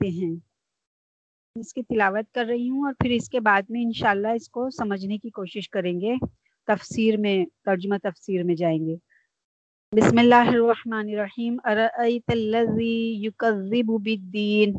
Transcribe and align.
کرتے 0.00 0.10
ہیں۔ 0.10 0.36
اس 1.56 1.74
کی 1.74 1.82
تلاوت 1.82 2.34
کر 2.34 2.44
رہی 2.44 2.70
ہوں 2.70 2.84
اور 2.84 2.94
پھر 2.98 3.10
اس 3.10 3.28
کے 3.28 3.40
بعد 3.40 3.62
میں 3.68 3.82
انشاءاللہ 3.82 4.28
اس 4.28 4.48
کو 4.48 4.70
سمجھنے 4.70 5.18
کی 5.18 5.30
کوشش 5.30 5.70
کریں 5.70 6.00
گے۔ 6.00 6.14
تفسیر 6.66 7.16
میں، 7.16 7.44
ترجمہ 7.64 7.94
تفسیر 8.02 8.42
میں 8.42 8.54
جائیں 8.54 8.86
گے۔ 8.86 8.96
بسم 9.96 10.18
اللہ 10.18 10.34
الرحمن 10.34 11.08
الرحیم۔ 11.14 11.56
ارأیت 11.64 12.30
الذی 12.32 13.26
یکذب 13.26 13.86
بالدین۔ 13.86 14.72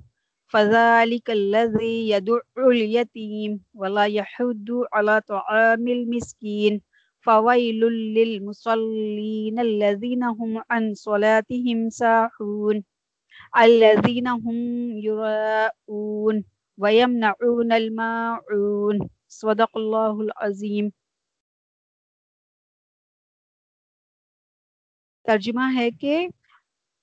فذلك 0.52 1.30
الذی 1.30 2.12
یدع 2.12 2.34
الیتیم 2.56 3.58
ولا 3.74 4.06
یحد 4.06 4.70
علی 4.92 5.20
طعام 5.28 5.86
المسکین۔ 5.88 6.78
فویل 7.26 7.86
للمصلین 7.86 9.60
الذین 9.60 10.24
هم 10.24 10.60
عن 10.70 10.94
صلاتهم 10.94 11.90
ساحون 11.90 12.82
الذین 13.54 14.28
هم 14.28 14.98
یراؤون 14.98 16.42
وَيَمْنَعُونَ 16.78 17.74
الْمَاعُونَ. 17.74 19.08
صدق 19.30 19.70
اللہ 19.74 20.22
العظیم 20.26 20.90
ترجمہ 25.26 25.62
ہے 25.76 25.92
کہ 25.92 26.28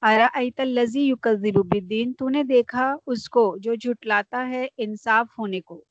ارائیت 0.02 0.60
اللذی 0.60 1.08
یکذب 1.08 1.58
بالدین 1.70 2.12
تو 2.12 2.28
نے 2.28 2.42
دیکھا 2.42 2.96
اس 3.06 3.28
کو 3.28 3.56
جو 3.58 3.74
جھٹلاتا 3.74 4.48
ہے 4.48 4.66
انصاف 4.76 5.26
ہونے 5.38 5.60
کو. 5.60 5.84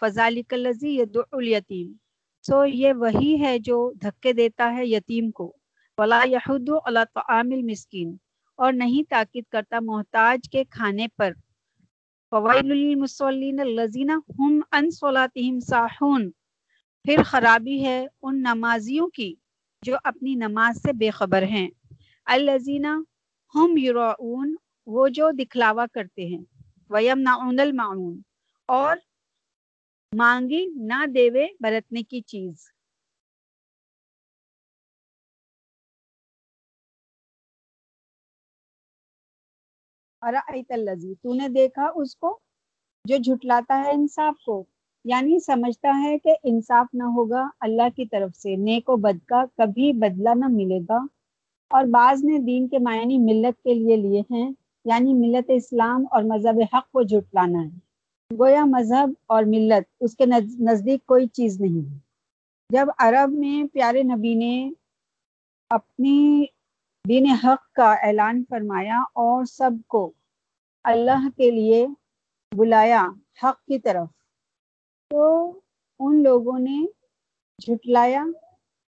فذالک 0.00 0.54
اللذی 0.54 0.98
یدعو 0.98 1.22
الیتیم 1.32 1.92
سو 2.42 2.64
یہ 2.64 2.92
وہی 2.92 3.40
ہے 3.40 3.58
جو 3.58 3.92
دھکے 4.02 4.32
دیتا 4.32 4.72
ہے 4.76 4.86
یتیم 4.86 5.30
کو. 5.30 5.56
ولا 5.98 6.22
یحد 6.24 6.70
علی 6.86 7.00
طعام 7.14 7.50
المسکین. 7.52 8.16
اور 8.56 8.72
نہیں 8.72 9.10
تاکید 9.10 9.44
کرتا 9.52 9.78
محتاج 9.80 10.48
کے 10.50 10.64
کھانے 10.64 11.08
پر۔ 11.08 11.32
فوائل 12.30 12.66
للمصلین 12.66 13.60
الذین 13.60 14.10
هم 14.10 14.60
عن 14.72 14.90
صلاتهم 14.90 15.60
ساحون۔ 15.60 16.30
پھر 17.04 17.22
خرابی 17.22 17.84
ہے 17.84 18.06
ان 18.22 18.42
نمازیوں 18.42 19.08
کی 19.08 19.34
جو 19.82 19.96
اپنی 20.04 20.34
نماز 20.34 20.82
سے 20.82 20.92
بے 20.92 21.10
خبر 21.10 21.42
ہیں۔ 21.42 21.68
الذین 22.26 22.86
هم 23.54 23.76
یراؤون، 23.76 24.54
وہ 24.86 25.08
جو 25.08 25.30
دکھلاوا 25.30 25.86
کرتے 25.92 26.26
ہیں۔ 26.26 26.44
ویمنعون 26.90 27.60
المعون، 27.60 28.20
اور 28.66 28.96
مانگی 30.16 30.66
نہ 30.66 31.06
دیوے 31.06 31.46
برتنے 31.60 32.02
کی 32.02 32.20
چیز۔ 32.20 32.73
الزی 40.24 41.14
تو 41.22 41.34
نے 41.34 41.48
دیکھا 41.48 41.88
اس 41.94 42.16
کو 42.16 42.38
جو 43.04 43.16
جھٹلاتا 43.16 43.82
ہے 43.86 43.90
انصاف 43.90 44.34
کو 44.46 44.64
یعنی 45.04 45.38
سمجھتا 45.38 46.02
ہے 46.02 46.18
کہ 46.18 46.34
انصاف 46.42 46.86
نہ 46.92 47.02
ہوگا 47.02 47.48
اللہ 47.60 47.88
کی 47.96 48.06
طرف 48.06 48.36
سے، 48.36 48.56
نیک 48.56 48.90
و 48.90 48.96
بد 48.96 49.26
کا 49.26 49.44
کبھی 49.56 49.92
بدلہ 49.92 50.34
نہ 50.34 50.46
ملے 50.48 50.80
گا۔ 50.88 50.98
اور 51.70 51.84
بعض 51.84 52.24
نے 52.24 52.38
دین 52.38 52.68
کے 52.68 52.78
معنی 52.78 53.18
ملت 53.18 53.62
کے 53.64 53.74
لیے 53.74 53.96
لیے 53.96 54.20
ہیں 54.30 54.50
یعنی 54.84 55.14
ملت 55.14 55.50
اسلام 55.54 56.04
اور 56.10 56.22
مذہب 56.22 56.60
حق 56.74 56.90
کو 56.92 57.02
جھٹلانا 57.02 57.62
ہے۔ 57.62 57.78
گویا 58.38 58.64
مذہب 58.64 59.10
اور 59.26 59.44
ملت، 59.44 59.84
اس 60.00 60.16
کے 60.16 60.26
نزدیک 60.26 61.06
کوئی 61.06 61.26
چیز 61.26 61.60
نہیں۔ 61.60 61.92
ہے 61.92 61.98
جب 62.70 62.86
عرب 62.98 63.32
میں 63.32 63.64
پیارے 63.72 64.02
نبی 64.02 64.34
نے 64.34 64.70
اپنی 65.70 66.44
دین 67.08 67.26
حق 67.26 67.72
کا 67.72 67.92
اعلان 67.92 68.44
فرمایا 68.48 69.02
اور 69.12 69.44
سب 69.44 69.70
کو 69.86 70.12
اللہ 70.84 71.28
کے 71.36 71.50
لیے 71.50 71.86
بلایا 72.56 73.06
حق 73.42 73.64
کی 73.64 73.78
طرف۔ 73.78 74.08
تو 75.10 75.52
ان 75.98 76.22
لوگوں 76.22 76.58
نے 76.58 76.86
جھٹلایا 77.58 78.24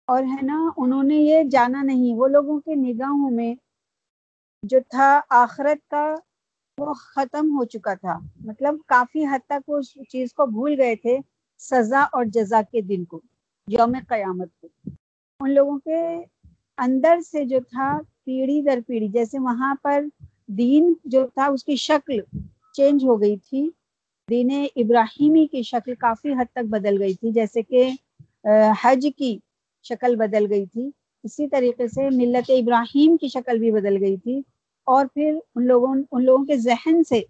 اور 0.05 0.23
ہے 0.23 0.41
نا، 0.41 0.69
انہوں 0.77 1.03
نے 1.03 1.15
یہ 1.15 1.43
جانا 1.43 1.83
نہیں، 1.83 2.15
وہ 2.15 2.27
لوگوں 2.27 2.59
کے 2.59 2.75
نگاہوں 2.75 3.31
میں 3.31 3.55
جو 4.63 4.79
تھا 4.89 5.21
آخرت 5.29 5.89
کا، 5.89 6.15
وہ 6.77 6.93
ختم 6.93 7.57
ہو 7.57 7.65
چکا 7.65 7.93
تھا۔ 7.93 8.19
مطلب 8.45 8.75
کافی 8.85 9.25
حد 9.25 9.39
تک 9.45 9.69
وہ 9.69 9.77
اس 9.77 9.97
چیز 10.09 10.33
کو 10.33 10.45
بھول 10.45 10.75
گئے 10.77 10.95
تھے 10.95 11.17
سزا 11.57 12.01
اور 12.01 12.25
جزا 12.25 12.61
کے 12.71 12.81
دن 12.81 13.05
کو، 13.05 13.21
یوم 13.67 13.95
قیامت 14.07 14.47
کو۔ 14.61 14.67
ان 15.39 15.51
لوگوں 15.53 15.79
کے 15.79 16.23
اندر 16.77 17.19
سے 17.31 17.43
جو 17.45 17.59
تھا 17.69 17.91
پیڑھی 18.25 18.61
در 18.61 18.79
پیڑھی، 18.87 19.07
جیسے 19.07 19.39
وہاں 19.39 19.73
پر 19.81 20.03
دین 20.57 20.93
جو 21.05 21.25
تھا 21.27 21.45
اس 21.45 21.63
کی 21.63 21.75
شکل 21.75 22.19
چینج 22.73 23.03
ہو 23.03 23.21
گئی 23.21 23.37
تھی۔ 23.37 23.69
دین 24.29 24.49
ابراہیمی 24.75 25.45
کی 25.47 25.61
شکل 25.63 25.95
کافی 25.95 26.33
حد 26.33 26.51
تک 26.51 26.65
بدل 26.69 27.01
گئی 27.01 27.13
تھی، 27.13 27.31
جیسے 27.31 27.61
کہ 27.61 27.89
حج 28.81 29.07
کی 29.17 29.37
شکل 29.83 30.15
بدل 30.15 30.45
گئی 30.49 30.65
تھی۔ 30.65 30.89
اسی 31.23 31.47
طریقے 31.47 31.87
سے 31.87 32.09
ملت 32.09 32.51
ابراہیم 32.51 33.17
کی 33.17 33.27
شکل 33.27 33.59
بھی 33.59 33.71
بدل 33.71 34.01
گئی 34.03 34.17
تھی۔ 34.17 34.41
اور 34.87 35.05
پھر 35.05 35.37
ان 35.55 35.65
لوگوں 35.67 35.95
ان 36.11 36.23
لوگوں 36.23 36.45
کے 36.45 36.55
ذہن 36.57 37.03
سے 37.03 37.21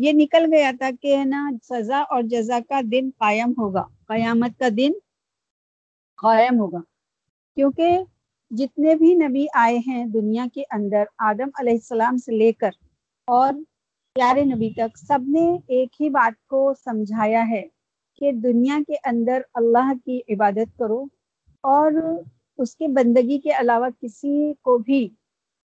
یہ 0.00 0.12
نکل 0.14 0.44
گیا 0.52 0.70
تھا 0.78 0.90
کہ 1.02 1.16
نا، 1.24 1.48
سزا 1.62 2.00
اور 2.10 2.22
جزا 2.22 2.58
کا 2.68 2.80
دن 2.92 3.10
قائم 3.18 3.52
ہوگا۔ 3.58 3.84
قیامت 4.06 4.58
کا 4.58 4.68
دن 4.76 4.92
قائم 6.22 6.58
ہوگا۔ 6.58 6.80
کیونکہ 7.56 7.98
جتنے 8.56 8.94
بھی 8.94 9.14
نبی 9.14 9.46
آئے 9.54 9.78
ہیں 9.86 10.04
دنیا 10.06 10.46
کے 10.54 10.62
اندر، 10.70 11.04
آدم 11.18 11.48
علیہ 11.60 11.72
السلام 11.72 12.16
سے 12.16 12.32
لے 12.32 12.52
کر 12.52 12.70
اور 13.28 13.52
پیارے 14.16 14.44
نبی 14.44 14.70
تک، 14.70 14.98
سب 14.98 15.18
نے 15.26 15.46
ایک 15.66 16.00
ہی 16.00 16.08
بات 16.10 16.46
کو 16.46 16.72
سمجھایا 16.84 17.48
ہے 17.50 17.62
کہ 18.20 18.32
دنیا 18.32 18.78
کے 18.86 18.94
اندر 19.04 19.40
اللہ 19.54 19.92
کی 20.04 20.20
عبادت 20.28 20.78
کرو 20.78 21.04
اور 21.64 21.92
اس 22.58 22.76
کی 22.76 22.86
بندگی 22.86 23.38
کے 23.38 23.50
علاوہ 23.50 23.88
کسی 24.00 24.52
کو 24.62 24.78
بھی 24.78 25.08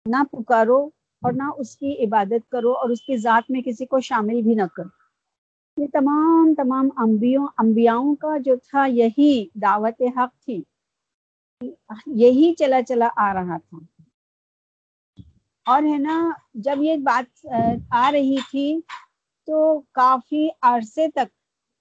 نہ 0.05 0.23
پکارو 0.31 0.89
اور 1.21 1.33
نہ 1.33 1.49
اس 1.57 1.75
کی 1.77 2.05
عبادت 2.05 2.51
کرو 2.51 2.71
اور 2.71 2.89
اس 2.89 3.01
کی 3.01 3.17
ذات 3.17 3.51
میں 3.51 3.61
کسی 3.61 3.85
کو 3.85 3.99
شامل 3.99 4.41
بھی 4.41 4.55
نہ 4.55 4.67
کرو۔ 4.75 5.81
یہ 5.81 5.87
تمام 5.93 6.53
تمام 6.57 6.89
انبیوں 6.97 7.47
انبیاؤں 7.57 8.15
کا 8.15 8.37
جو 8.37 8.55
تھا، 8.55 8.85
یہی 8.85 9.47
دعوت 9.53 10.01
حق 10.17 10.45
تھی۔ 10.45 10.63
یہی 12.05 12.53
چلا 12.55 12.81
چلا 12.81 13.07
آ 13.15 13.33
رہا 13.33 13.57
تھا۔ 13.57 13.77
اور 15.65 15.83
ہے 15.83 15.97
نا، 15.97 16.29
جب 16.53 16.81
یہ 16.81 16.97
بات، 16.97 17.47
آ 17.91 18.11
رہی 18.11 18.35
تھی 18.51 18.79
تو 19.47 19.79
کافی 19.91 20.47
عرصے 20.61 21.07
تک 21.07 21.27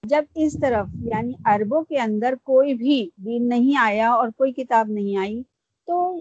جب 0.02 0.24
اس 0.34 0.56
طرف 0.62 0.88
یعنی 1.02 1.32
عربوں 1.44 1.82
کے 1.84 1.98
اندر 1.98 2.34
کوئی 2.42 2.74
بھی 2.74 3.08
دین 3.16 3.48
نہیں 3.48 3.78
آیا 3.78 4.10
اور 4.10 4.28
کوئی 4.36 4.52
کتاب 4.52 4.88
نہیں 4.88 5.16
آئی، 5.16 5.42
تو 5.88 6.20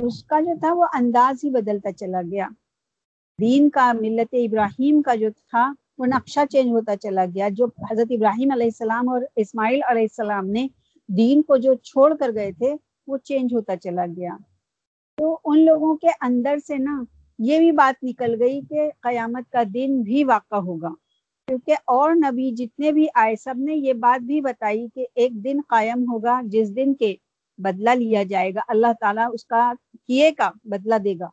اس 0.00 0.24
کا 0.24 0.40
جو 0.40 0.54
تھا 0.60 0.72
وہ 0.72 0.86
انداز 0.94 1.44
ہی 1.44 1.50
بدلتا 1.50 1.92
چلا 1.92 2.22
گیا۔ 2.30 2.48
دین 3.38 3.70
کا، 3.70 3.92
ملت 3.92 4.34
ابراہیم 4.34 5.02
کا 5.02 5.14
جو 5.14 5.28
تھا، 5.30 5.72
وہ 5.98 6.06
نقشہ 6.06 6.40
چینج 6.50 6.70
ہوتا 6.70 6.96
چلا 6.96 7.24
گیا۔ 7.34 7.48
جو 7.48 7.66
حضرت 7.90 8.06
ابراہیم 8.10 8.52
علیہ 8.52 8.66
السلام 8.66 9.08
اور 9.08 9.22
اسماعیل 9.36 9.80
علیہ 9.88 10.02
السلام 10.02 10.46
نے 10.46 10.66
دین 11.08 11.42
کو 11.42 11.56
جو 11.56 11.74
چھوڑ 11.74 12.14
کر 12.16 12.30
گئے 12.34 12.52
تھے 12.52 12.74
وہ 13.10 13.18
چینج 13.18 13.54
ہوتا 13.54 13.76
چلا 13.76 14.06
گیا۔ 14.16 14.36
تو 15.16 15.38
ان 15.44 15.64
لوگوں 15.64 15.96
کے 15.96 16.08
اندر 16.20 16.56
سے 16.66 16.78
نا 16.78 17.02
یہ 17.38 17.58
بھی 17.58 17.72
بات 17.72 18.04
نکل 18.04 18.42
گئی 18.42 18.60
کہ 18.68 18.90
قیامت 19.00 19.52
کا 19.52 19.62
دن 19.74 20.02
بھی 20.02 20.24
واقع 20.24 20.54
ہوگا۔ 20.54 20.88
کیونکہ 21.46 21.74
اور 21.84 22.10
نبی 22.14 22.52
جتنے 22.52 22.92
بھی 22.92 23.06
آئے، 23.14 23.36
سب 23.36 23.54
نے 23.58 23.74
یہ 23.74 23.92
بات 23.92 24.22
بھی 24.22 24.40
بتائی 24.40 24.86
کہ 24.94 25.06
ایک 25.14 25.32
دن 25.32 25.60
قائم 25.68 26.12
ہوگا، 26.12 26.40
جس 26.44 26.76
دن 26.76 26.94
کے 26.94 27.14
بدلہ 27.58 27.90
لیا 27.90 28.22
جائے 28.22 28.54
گا، 28.54 28.60
اللہ 28.68 28.86
تعالیٰ 29.00 29.28
اس 29.32 29.44
کا 29.44 29.72
کیے 30.06 30.30
کا 30.30 30.50
بدلہ 30.64 30.94
دے 30.94 31.14
گا۔ 31.20 31.28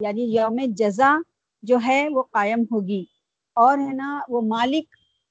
یعنی 0.00 0.22
یوم 0.22 0.56
جزا 0.66 1.18
جو 1.62 1.78
ہے، 1.86 2.08
وہ 2.10 2.22
قائم 2.22 2.62
ہوگی۔ 2.70 3.04
اور 3.54 3.78
ہے 3.78 3.92
نا، 3.92 4.20
وہ 4.28 4.40
مالک 4.40 4.84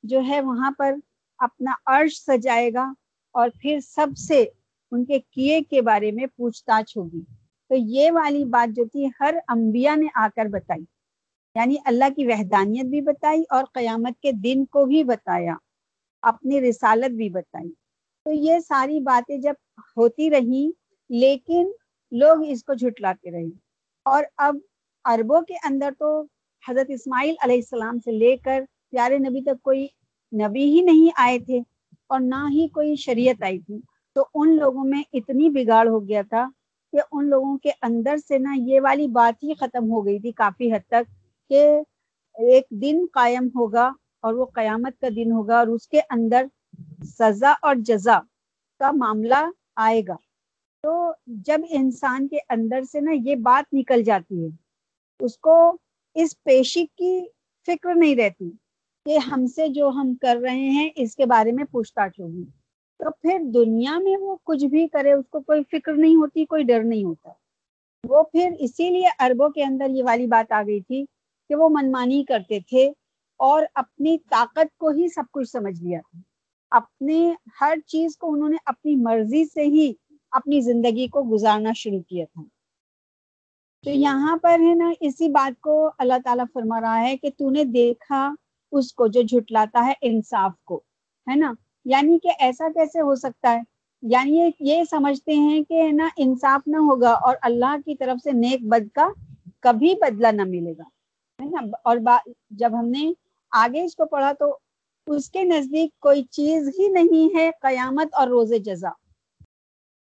جو 0.03 0.19
ہے، 0.27 0.41
وہاں 0.41 0.71
پر 0.77 0.95
اپنا 1.37 1.71
عرش 1.85 2.23
سجائے 2.23 2.73
گا 2.73 2.93
اور 3.31 3.49
پھر 3.61 3.79
سب 3.79 4.07
سے 4.17 4.45
ان 4.93 5.05
کے 5.05 5.19
کیے 5.19 5.61
کے 5.61 5.81
بارے 5.81 6.11
میں 6.11 6.25
پوچھ 6.25 6.63
تاچھ 6.65 6.97
ہوگی۔ 6.97 7.21
تو 7.69 7.75
یہ 7.75 8.11
والی 8.11 8.45
بات 8.45 8.75
جو 8.75 8.85
تھی، 8.85 9.07
ہر 9.19 9.35
انبیاء 9.47 9.95
نے 9.95 10.07
آ 10.15 10.27
کر 10.35 10.45
بتائی۔ 10.45 10.83
یعنی 11.55 11.75
اللہ 11.85 12.05
کی 12.15 12.27
وحدانیت 12.27 12.85
بھی 12.85 13.01
بتائی 13.01 13.43
اور 13.49 13.63
قیامت 13.73 14.21
کے 14.21 14.31
دن 14.31 14.65
کو 14.65 14.85
بھی 14.85 15.03
بتایا۔ 15.03 15.55
اپنی 16.21 16.61
رسالت 16.61 17.11
بھی 17.11 17.29
بتائی۔ 17.29 17.73
تو 18.25 18.31
یہ 18.31 18.59
ساری 18.59 18.99
باتیں 18.99 19.37
جب 19.37 19.53
ہوتی 19.97 20.29
رہی، 20.29 20.71
لیکن 21.09 21.71
لوگ 22.11 22.37
اس 22.47 22.63
کو 22.63 22.73
جھٹلاتے 22.73 23.31
رہے۔ 23.31 23.49
اور 24.05 24.23
اب 24.37 24.55
عربوں 25.03 25.41
کے 25.41 25.53
اندر 25.63 25.89
تو 25.99 26.23
حضرت 26.69 26.85
اسماعیل 26.89 27.35
علیہ 27.43 27.55
السلام 27.55 27.99
سے 27.99 28.11
لے 28.11 28.37
کر 28.37 28.63
پیارے 28.89 29.17
نبی 29.17 29.41
تک 29.41 29.61
کوئی 29.61 29.87
نبی 30.33 30.63
ہی 30.63 30.81
نہیں 30.81 31.11
آئے 31.15 31.39
تھے 31.39 31.59
اور 32.07 32.19
نہ 32.19 32.47
ہی 32.49 32.67
کوئی 32.67 32.95
شریعت 32.95 33.43
آئی 33.43 33.59
تھی۔ 33.59 33.92
تو 34.15 34.25
ان 34.33 34.55
لوگوں 34.57 34.83
میں 34.83 35.03
اتنی 35.13 35.49
بگاڑ 35.49 35.87
ہو 35.87 36.07
گیا 36.07 36.21
تھا 36.29 36.47
کہ 36.93 36.99
ان 37.11 37.29
لوگوں 37.29 37.57
کے 37.57 37.71
اندر 37.81 38.17
سے 38.17 38.37
نا 38.37 38.53
یہ 38.57 38.79
والی 38.83 39.07
بات 39.07 39.43
ہی 39.43 39.53
ختم 39.53 39.91
ہو 39.91 40.05
گئی 40.05 40.19
تھی 40.19 40.31
کافی 40.31 40.71
حد 40.73 40.87
تک 40.87 41.09
کہ 41.51 41.65
ایک 42.35 42.65
دن 42.81 43.05
قائم 43.13 43.47
ہوگا 43.55 43.91
اور 44.19 44.33
وہ 44.33 44.45
قیامت 44.45 44.99
کا 45.01 45.07
دن 45.15 45.31
ہوگا 45.31 45.57
اور 45.57 45.67
اس 45.67 45.87
کے 45.87 45.99
اندر 46.09 46.45
سزا 47.19 47.53
اور 47.61 47.75
جزا 47.75 48.19
کا 48.79 48.91
معاملہ 48.91 49.43
آئے 49.75 50.01
گا۔ 50.07 50.15
تو 50.83 51.11
جب 51.45 51.61
انسان 51.69 52.27
کے 52.27 52.37
اندر 52.49 52.81
سے 52.91 52.99
نا 52.99 53.11
یہ 53.25 53.35
بات 53.35 53.73
نکل 53.73 54.03
جاتی 54.03 54.43
ہے، 54.43 54.49
اس 55.19 55.37
کو 55.37 55.55
اس 56.15 56.43
پیشی 56.43 56.85
کی 56.85 57.19
فکر 57.67 57.95
نہیں 57.95 58.15
رہتی 58.15 58.49
کہ 59.05 59.17
ہم 59.17 59.45
سے 59.45 59.67
جو 59.67 59.89
ہم 59.89 60.13
کر 60.21 60.37
رہے 60.43 60.69
ہیں 60.69 60.89
اس 60.95 61.15
کے 61.15 61.25
بارے 61.25 61.51
میں 61.51 61.63
پوچھ 61.71 61.93
تاچھ 61.93 62.19
ہوگی۔ 62.19 62.43
تو 62.99 63.11
پھر 63.11 63.39
دنیا 63.53 63.97
میں 63.99 64.17
وہ 64.17 64.35
کچھ 64.43 64.65
بھی 64.65 64.87
کرے 64.87 65.11
اس 65.13 65.25
کو 65.29 65.39
کوئی 65.39 65.61
فکر 65.71 65.93
نہیں 65.93 66.15
ہوتی 66.15 66.45
کوئی 66.45 66.63
ڈر 66.63 66.83
نہیں 66.83 67.03
ہوتا۔ 67.03 67.31
وہ 68.03 68.23
پھر 68.23 68.49
اسی 68.59 68.89
لیے 68.89 69.07
اربوں 69.19 69.49
کے 69.49 69.63
اندر 69.63 69.89
یہ 69.89 70.03
والی 70.03 70.27
بات 70.27 70.51
آ 70.51 70.61
گئی 70.61 70.81
تھی 70.81 71.05
کہ 71.49 71.55
وہ 71.55 71.69
منمانی 71.69 72.23
کرتے 72.23 72.59
تھے 72.59 72.91
اور 73.39 73.63
اپنی 73.75 74.17
طاقت 74.29 74.77
کو 74.77 74.89
ہی 74.89 75.07
سب 75.07 75.23
کچھ 75.31 75.49
سمجھ 75.49 75.83
لیا 75.83 75.99
تھا۔ 75.99 76.19
اپنے 76.71 77.33
ہر 77.61 77.77
چیز 77.87 78.17
کو 78.17 78.33
انہوں 78.33 78.49
نے 78.49 78.57
اپنی 78.65 78.95
مرضی 78.95 79.45
سے 79.45 79.63
ہی 79.63 79.93
اپنی 80.31 80.61
زندگی 80.61 81.07
کو 81.07 81.23
گزارنا 81.33 81.71
شروع 81.75 82.01
کیا 82.01 82.25
تھا۔ 82.33 82.41
تو 83.83 83.89
یہاں 83.89 84.37
پر 84.37 84.59
ہے 84.59 84.73
نا 84.75 84.91
اسی 84.99 85.29
بات 85.29 85.61
کو 85.61 85.91
اللہ 85.97 86.13
تعالیٰ 86.23 86.45
فرما 86.53 86.81
رہا 86.81 87.01
ہے 87.01 87.17
کہ 87.17 87.29
تو 87.37 87.49
نے 87.49 87.63
دیکھا 87.63 88.33
اس 88.71 88.93
کو 88.93 89.07
جو 89.07 89.21
جھٹلاتا 89.21 89.85
ہے 89.85 89.93
انصاف 90.01 90.51
کو 90.63 90.81
ہے 91.27 91.35
نا؟ 91.35 91.53
یعنی 91.85 92.19
کہ 92.19 92.29
ایسا 92.39 92.67
کیسے 92.73 93.01
ہو 93.01 93.15
سکتا 93.15 93.53
ہے؟ 93.53 93.61
یعنی 94.01 94.51
یہ 94.59 94.83
سمجھتے 94.89 95.33
ہیں 95.33 95.63
کہ 95.63 95.91
نا، 95.91 96.07
انصاف 96.17 96.61
نہ 96.67 96.77
ہوگا 96.77 97.11
اور 97.11 97.35
اللہ 97.41 97.75
کی 97.85 97.95
طرف 97.95 98.21
سے 98.23 98.31
نیک 98.31 98.59
بد 98.61 98.95
کا 98.95 99.07
کبھی 99.59 99.95
بدلہ 99.95 100.27
نہ 100.27 100.41
ملے 100.43 100.73
گا۔ 100.77 100.83
ہے 101.41 101.45
نا؟ 101.45 101.59
اور 101.83 101.97
جب 102.51 102.79
ہم 102.79 102.85
نے 102.85 103.13
آگے 103.51 103.83
اس 103.83 103.95
کو 103.95 104.05
پڑھا 104.05 104.31
تو 104.39 104.57
اس 105.07 105.29
کے 105.29 105.43
نزدیک 105.43 105.99
کوئی 105.99 106.23
چیز 106.23 106.69
ہی 106.79 106.87
نہیں 106.87 107.35
ہے 107.35 107.51
قیامت 107.61 108.07
اور 108.13 108.27
روز 108.27 108.53
جزا۔ 108.65 108.89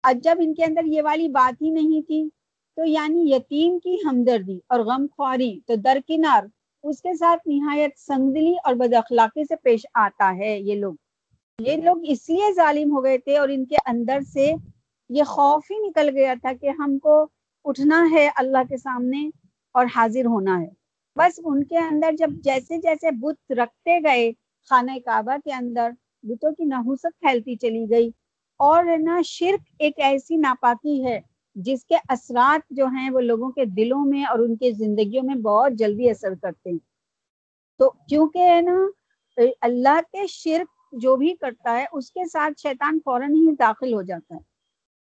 اب 0.02 0.16
جب 0.22 0.34
ان 0.40 0.54
کے 0.54 0.64
اندر 0.64 0.84
یہ 0.84 1.02
والی 1.02 1.28
بات 1.28 1.62
ہی 1.62 1.70
نہیں 1.70 2.06
تھی 2.06 2.28
تو 2.76 2.84
یعنی 2.84 3.32
یتیم 3.32 3.78
کی 3.78 3.96
ہمدردی 4.04 4.58
اور 4.66 4.80
غم 4.80 5.06
خواری 5.16 5.60
تو 5.66 5.74
درکنار 5.74 6.44
اس 6.82 7.02
کے 7.02 7.14
ساتھ 7.14 7.48
نہایت 7.48 7.90
سنگدلی 7.98 8.54
اور 8.64 8.74
بد 8.74 8.94
اخلاقی 8.94 9.44
سے 9.44 9.56
پیش 9.56 9.86
آتا 9.94 10.36
ہے 10.36 10.60
یہ 10.60 10.74
لوگ۔ 10.74 10.94
یہ 11.60 11.76
لوگ 11.76 11.96
اس 12.02 12.28
لیے 12.28 12.52
ظالم 12.52 12.96
ہو 12.96 13.04
گئے 13.04 13.18
تھے 13.18 13.36
اور 13.38 13.48
ان 13.48 13.64
کے 13.64 13.76
اندر 13.86 14.18
سے 14.32 14.52
یہ 15.08 15.22
خوف 15.22 15.70
ہی 15.70 15.78
نکل 15.78 16.08
گیا 16.14 16.34
تھا 16.40 16.52
کہ 16.60 16.68
ہم 16.68 16.98
کو 16.98 17.26
اٹھنا 17.64 18.06
ہے 18.10 18.28
اللہ 18.36 18.68
کے 18.68 18.76
سامنے 18.76 19.30
اور 19.74 19.86
حاضر 19.96 20.26
ہونا 20.26 20.60
ہے۔ 20.60 20.68
بس 21.16 21.40
ان 21.44 21.64
کے 21.64 21.78
اندر 21.78 22.12
جب 22.18 22.30
جیسے 22.44 22.78
جیسے 22.78 23.10
بت 23.10 23.52
رکھتے 23.52 23.98
گئے 23.98 24.32
خانہ 24.70 24.90
کعبہ 25.04 25.36
کے 25.44 25.52
اندر، 25.52 25.90
بتوں 26.22 26.52
کی 26.52 26.64
نحوست 26.64 27.06
پھیلتی 27.20 27.56
چلی 27.56 27.84
گئی 27.90 28.10
اور 28.60 28.84
نا 28.98 29.20
شرک 29.24 29.68
ایک 29.78 29.98
ایسی 29.98 30.36
ناپاکی 30.36 31.04
ہے 31.04 31.20
جس 31.54 31.84
کے 31.84 31.94
اثرات 32.08 32.60
جو 32.70 32.86
ہیں 32.86 33.10
وہ 33.10 33.20
لوگوں 33.20 33.50
کے 33.50 33.64
دلوں 33.64 34.04
میں 34.04 34.24
اور 34.24 34.38
ان 34.38 34.56
کے 34.56 34.70
زندگیوں 34.72 35.22
میں 35.22 35.34
بہت 35.34 35.72
جلدی 35.72 36.10
اثر 36.10 36.34
کرتے 36.34 36.70
ہیں۔ 36.70 36.78
تو 37.78 37.90
کیونکہ 38.08 38.38
ہے 38.38 38.60
نا، 38.60 38.76
اللہ 39.60 40.00
کے 40.12 40.26
شرک 40.26 40.79
جو 40.92 41.16
بھی 41.16 41.34
کرتا 41.34 41.78
ہے، 41.78 41.84
اس 41.92 42.10
کے 42.10 42.28
ساتھ 42.28 42.60
شیطان 42.60 42.98
فوراً 43.04 43.34
ہی 43.34 43.54
داخل 43.54 43.94
ہو 43.94 44.02
جاتا 44.02 44.34
ہے۔ 44.34 44.40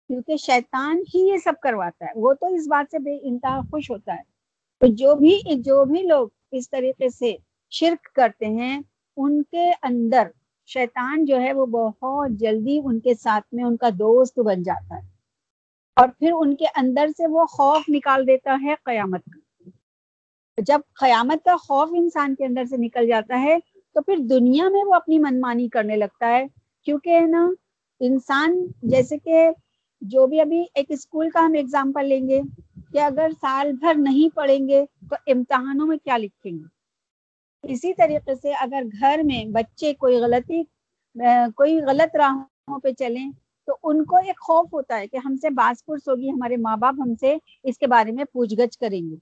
کیونکہ 0.07 0.37
شیطان 0.37 0.97
ہی 0.97 1.19
یہ 1.19 1.37
سب 1.37 1.53
کرواتا 1.61 2.05
ہے۔ 2.05 2.11
وہ 2.15 2.33
تو 2.33 2.45
اس 2.45 2.67
بات 2.67 2.91
سے 2.91 2.99
بے 2.99 3.17
انتہا 3.21 3.61
خوش 3.61 3.91
ہوتا 3.91 4.13
ہے۔ 4.13 4.21
تو 4.79 4.87
جو 4.87 5.15
بھی 5.15 5.41
جو 5.61 5.85
بھی 5.85 6.01
لوگ 6.01 6.27
اس 6.51 6.69
طریقے 6.69 7.09
سے 7.09 7.35
شرک 7.69 8.15
کرتے 8.15 8.45
ہیں، 8.45 8.81
ان 9.17 9.43
کے 9.43 9.71
اندر 9.83 10.27
شیطان 10.67 11.25
جو 11.25 11.41
ہے، 11.41 11.53
وہ 11.53 11.65
بہت 11.65 12.31
جلدی 12.31 12.79
ان 12.83 12.99
کے 12.99 13.13
ساتھ 13.13 13.53
میں 13.53 13.63
ان 13.63 13.77
کا 13.77 13.89
دوست 13.89 14.39
بن 14.39 14.63
جاتا 14.63 14.95
ہے۔ 14.95 15.11
اور 15.95 16.07
پھر 16.19 16.31
ان 16.33 16.55
کے 16.55 16.65
اندر 16.75 17.07
سے 17.17 17.23
وہ 17.29 17.45
خوف 17.45 17.81
نکال 17.89 18.27
دیتا 18.27 18.57
ہے 18.63 18.73
قیامت 18.83 19.25
کا۔ 19.25 19.69
جب 20.57 20.79
قیامت 20.93 21.45
کا 21.45 21.55
خوف 21.57 21.89
انسان 21.93 22.35
کے 22.35 22.45
اندر 22.45 22.65
سے 22.65 22.77
نکل 22.77 23.07
جاتا 23.07 23.41
ہے 23.41 23.57
تو 23.95 24.01
پھر 24.01 24.17
دنیا 24.29 24.69
میں 24.69 24.83
وہ 24.85 24.93
اپنی 24.93 25.19
منمانی 25.19 25.67
کرنے 25.69 25.95
لگتا 25.95 26.29
ہے۔ 26.29 26.45
کیونکہ 26.87 27.19
نا، 27.19 27.47
انسان 28.01 28.55
جیسے 28.83 29.17
کہ 29.17 29.49
جو 30.01 30.27
بھی 30.27 30.39
ابھی 30.41 30.63
ایک 30.75 30.85
اسکول 30.89 31.29
کا 31.29 31.45
ہم 31.45 31.53
ایگزامپل 31.53 32.05
لیں 32.05 32.27
گے 32.29 32.41
کہ 32.93 32.99
اگر 32.99 33.31
سال 33.41 33.71
بھر 33.73 33.95
نہیں 33.97 34.35
پڑھیں 34.35 34.67
گے 34.67 34.85
تو 35.09 35.15
امتحانوں 35.27 35.87
میں 35.87 35.97
کیا 35.97 36.17
لکھیں 36.17 36.51
گے؟ 36.51 36.63
اسی 37.63 37.93
طریقے 37.93 38.35
سے 38.35 38.53
اگر 38.53 38.83
گھر 38.99 39.21
میں 39.23 39.45
بچے 39.45 39.93
کوئی 39.93 40.17
غلطی، 40.17 40.63
کوئی 41.55 41.79
غلط 41.81 42.15
راہوں 42.15 42.79
پہ 42.79 42.91
چلیں 42.91 43.29
تو 43.67 43.75
ان 43.83 44.03
کو 44.05 44.17
ایک 44.17 44.39
خوف 44.39 44.73
ہوتا 44.73 44.99
ہے 44.99 45.07
کہ 45.07 45.17
ہم 45.25 45.35
سے 45.35 45.49
باس 45.49 45.85
پرس 45.85 46.07
ہوگی، 46.07 46.29
ہمارے 46.29 46.57
ماں 46.57 46.77
باپ 46.77 46.95
ہم 46.99 47.13
سے 47.19 47.35
اس 47.63 47.77
کے 47.77 47.87
بارے 47.87 48.11
میں 48.11 48.23
پوچھ 48.33 48.53
گچھ 48.53 48.77
کریں 48.79 49.01
گے۔ 49.01 49.15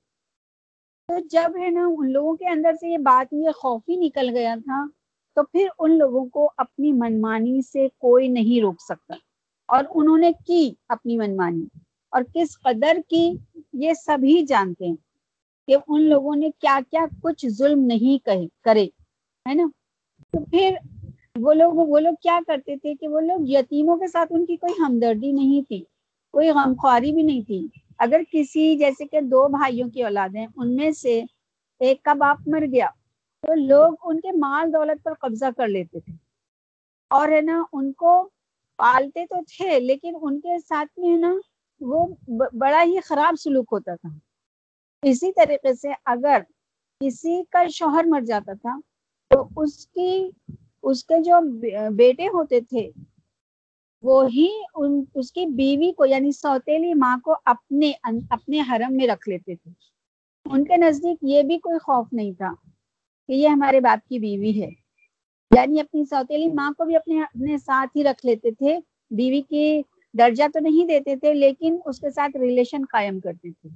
تو 1.10 1.20
جب 1.32 1.52
ہے 1.62 1.70
نا 1.70 1.86
ان 1.98 2.12
لوگوں 2.12 2.36
کے 2.36 2.48
اندر 2.48 2.74
سے 2.74 2.90
یہ 2.90 2.98
بات 2.98 3.34
یہ 3.34 3.52
خوف 3.52 3.82
ہی 3.90 3.96
نکل 3.96 4.30
گیا 4.30 4.56
تھا، 4.64 4.86
تو 5.36 5.44
پھر 5.44 5.68
ان 5.80 5.98
لوگوں 5.98 6.26
کو 6.26 6.50
اپنی 6.58 6.92
منمانی 6.94 7.62
سے 7.62 7.88
کوئی 7.98 8.28
نہیں 8.28 8.62
روک 8.62 8.82
سکتا۔ 8.82 9.16
اور 9.68 9.84
انہوں 9.96 10.18
نے 10.18 10.32
کی 10.46 10.74
اپنی 10.90 11.18
منمانی؟ 11.18 11.66
اور 12.12 12.22
کس 12.34 12.60
قدر 12.60 12.98
کی؟ 13.10 13.32
یہ 13.74 13.94
سبھی 13.94 14.46
جانتے 14.46 14.86
ہیں 14.86 14.96
کہ 15.68 15.78
ان 15.88 16.02
لوگوں 16.02 16.36
نے 16.36 16.50
کیا 16.60 16.80
کیا 16.92 17.06
کچھ 17.22 17.46
ظلم 17.48 17.80
نہیں 17.80 18.26
کہے، 18.26 18.48
کرے، 18.64 18.86
ہے 19.46 19.54
نا؟ 19.54 19.64
تو 20.34 20.46
پھر 20.46 20.76
وہ 21.40 21.54
لوگ 21.54 21.74
وہ 21.74 22.00
لوگ 22.00 22.14
کیا 22.22 22.40
کرتے 22.48 22.76
تھے 22.76 22.96
کہ 22.96 23.08
وہ 23.08 23.20
لوگ 23.20 23.40
یتیموں 23.50 23.98
کے 23.98 24.08
ساتھ 24.08 24.34
ان 24.36 24.46
کی 24.46 24.56
کوئی 24.56 24.74
ہمدردی 24.80 25.32
نہیں 25.32 25.62
تھی، 25.68 25.84
کوئی 26.34 26.50
غمخواری 26.50 27.12
بھی 27.12 27.24
نہیں 27.24 27.42
تھی۔ 27.42 27.68
اگر 28.00 28.22
کسی 28.32 28.78
جیسے 28.78 29.06
کہ 29.06 29.22
دو 29.22 29.48
بھائیوں 29.48 29.90
کی 29.90 30.04
اولاد 30.04 30.36
ہیں، 30.36 30.48
ان 30.56 30.76
میں 30.76 30.92
سے 30.92 31.22
ایک 31.80 32.04
کا 32.04 32.14
باپ 32.14 32.38
مر 32.48 32.64
گیا، 32.72 32.88
تو 33.44 33.54
لوگ 33.54 33.94
ان 34.04 34.20
کے 34.20 34.32
مال 34.32 34.74
دولت 34.74 35.04
پر 35.04 35.14
قبضہ 35.14 35.46
کر 35.58 35.68
لیتے 35.68 36.00
تھے۔ 36.00 36.14
اور 37.12 37.30
ہے 37.30 37.42
نا، 37.42 37.64
ان 37.74 37.94
کو 37.94 38.30
پالتے 38.78 39.26
تو 39.26 39.36
تھے، 39.48 39.80
لیکن 39.80 40.14
ان 40.22 40.40
کے 40.40 40.60
ساتھ 40.60 41.00
میں 41.00 41.10
ہے 41.12 41.18
نا، 41.18 41.34
وہ 41.82 42.08
بڑا 42.54 42.84
ہی 42.84 43.00
خراب 43.00 43.40
سلوک 43.40 43.66
ہوتا 43.72 43.96
تھا۔ 43.96 44.10
اسی 45.04 45.32
طریقے 45.34 45.74
سے 45.74 45.90
اگر 46.06 46.42
کسی 47.02 47.44
کا 47.50 47.64
شوہر 47.68 48.04
مر 48.08 48.22
جاتا 48.22 48.54
تھا، 48.54 48.80
تو 49.32 49.62
اس 49.62 49.88
کی، 49.88 50.30
اس 50.84 51.06
کے 51.06 51.24
جو 51.24 51.40
بیٹے 51.90 52.28
ہوتے 52.28 52.62
تھے 52.62 52.90
وہی 54.02 54.48
ان، 54.76 55.04
اس 55.16 55.32
کی 55.32 55.46
بیوی 55.46 55.92
کو 55.92 56.06
یعنی 56.06 56.32
سوتیلی 56.32 56.94
ماں 56.94 57.18
کو 57.24 57.36
اپنے 57.46 57.92
اپنے 58.30 58.62
حرم 58.62 58.98
میں 58.98 59.08
رکھ 59.08 59.30
لیتے 59.30 59.56
تھے۔ 59.56 59.72
ان 60.46 60.64
کے 60.66 60.78
نزدیک 60.78 61.18
یہ 61.22 61.44
بھی 61.44 61.58
کوئی 61.58 61.80
خوف 61.80 62.08
نہیں 62.12 62.34
تھا 62.34 62.54
کہ 63.28 63.34
یہ 63.34 63.48
ہمارے 63.48 63.80
باپ 63.80 64.10
کی 64.10 64.20
بیوی 64.20 64.62
ہے۔ 64.62 64.70
یعنی 65.56 65.80
اپنی 65.80 66.06
سوتیلی 66.06 66.48
ماں 66.48 66.72
کو 66.72 66.86
بھی 66.86 66.96
اپنے 66.96 67.22
اپنے 67.22 67.58
ساتھ 67.58 67.98
ہی 67.98 68.04
رکھ 68.04 68.26
لیتے 68.26 68.52
تھے۔ 68.52 68.78
بیوی 69.12 69.42
کی 69.42 69.82
درجہ 70.14 70.44
تو 70.54 70.60
نہیں 70.60 70.88
دیتے 70.88 71.16
تھے، 71.16 71.34
لیکن 71.34 71.78
اس 71.86 72.00
کے 72.00 72.10
ساتھ 72.10 72.38
ریلیشن 72.38 72.86
قائم 72.92 73.20
کرتے 73.20 73.52
تھے۔ 73.52 73.70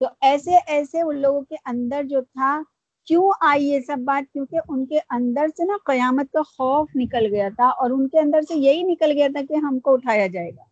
تو 0.00 0.06
ایسے 0.20 0.50
ایسے 0.66 1.00
ان 1.02 1.16
لوگوں 1.16 1.40
کے 1.40 1.54
اندر 1.64 2.02
جو 2.04 2.20
تھا 2.20 2.62
کیوں 3.06 3.30
آئی 3.40 3.66
یہ 3.66 3.80
سب 3.80 3.96
بات؟ 4.04 4.32
کیونکہ 4.32 4.58
ان 4.68 4.86
کے 4.86 4.98
اندر 5.10 5.46
سے 5.56 5.64
نا 5.64 5.76
قیامت 5.84 6.32
کا 6.32 6.42
خوف 6.42 6.90
نکل 6.94 7.26
گیا 7.34 7.48
تھا 7.56 7.68
اور 7.68 7.90
ان 7.90 8.08
کے 8.08 8.18
اندر 8.18 8.40
سے 8.42 8.54
یہی 8.54 8.82
نکل 8.82 9.12
گیا 9.12 9.28
تھا 9.32 9.40
کہ 9.48 9.54
ہم 9.54 9.78
کو 9.78 9.92
اٹھایا 9.92 10.26
جائے 10.26 10.50
گا۔ 10.50 10.62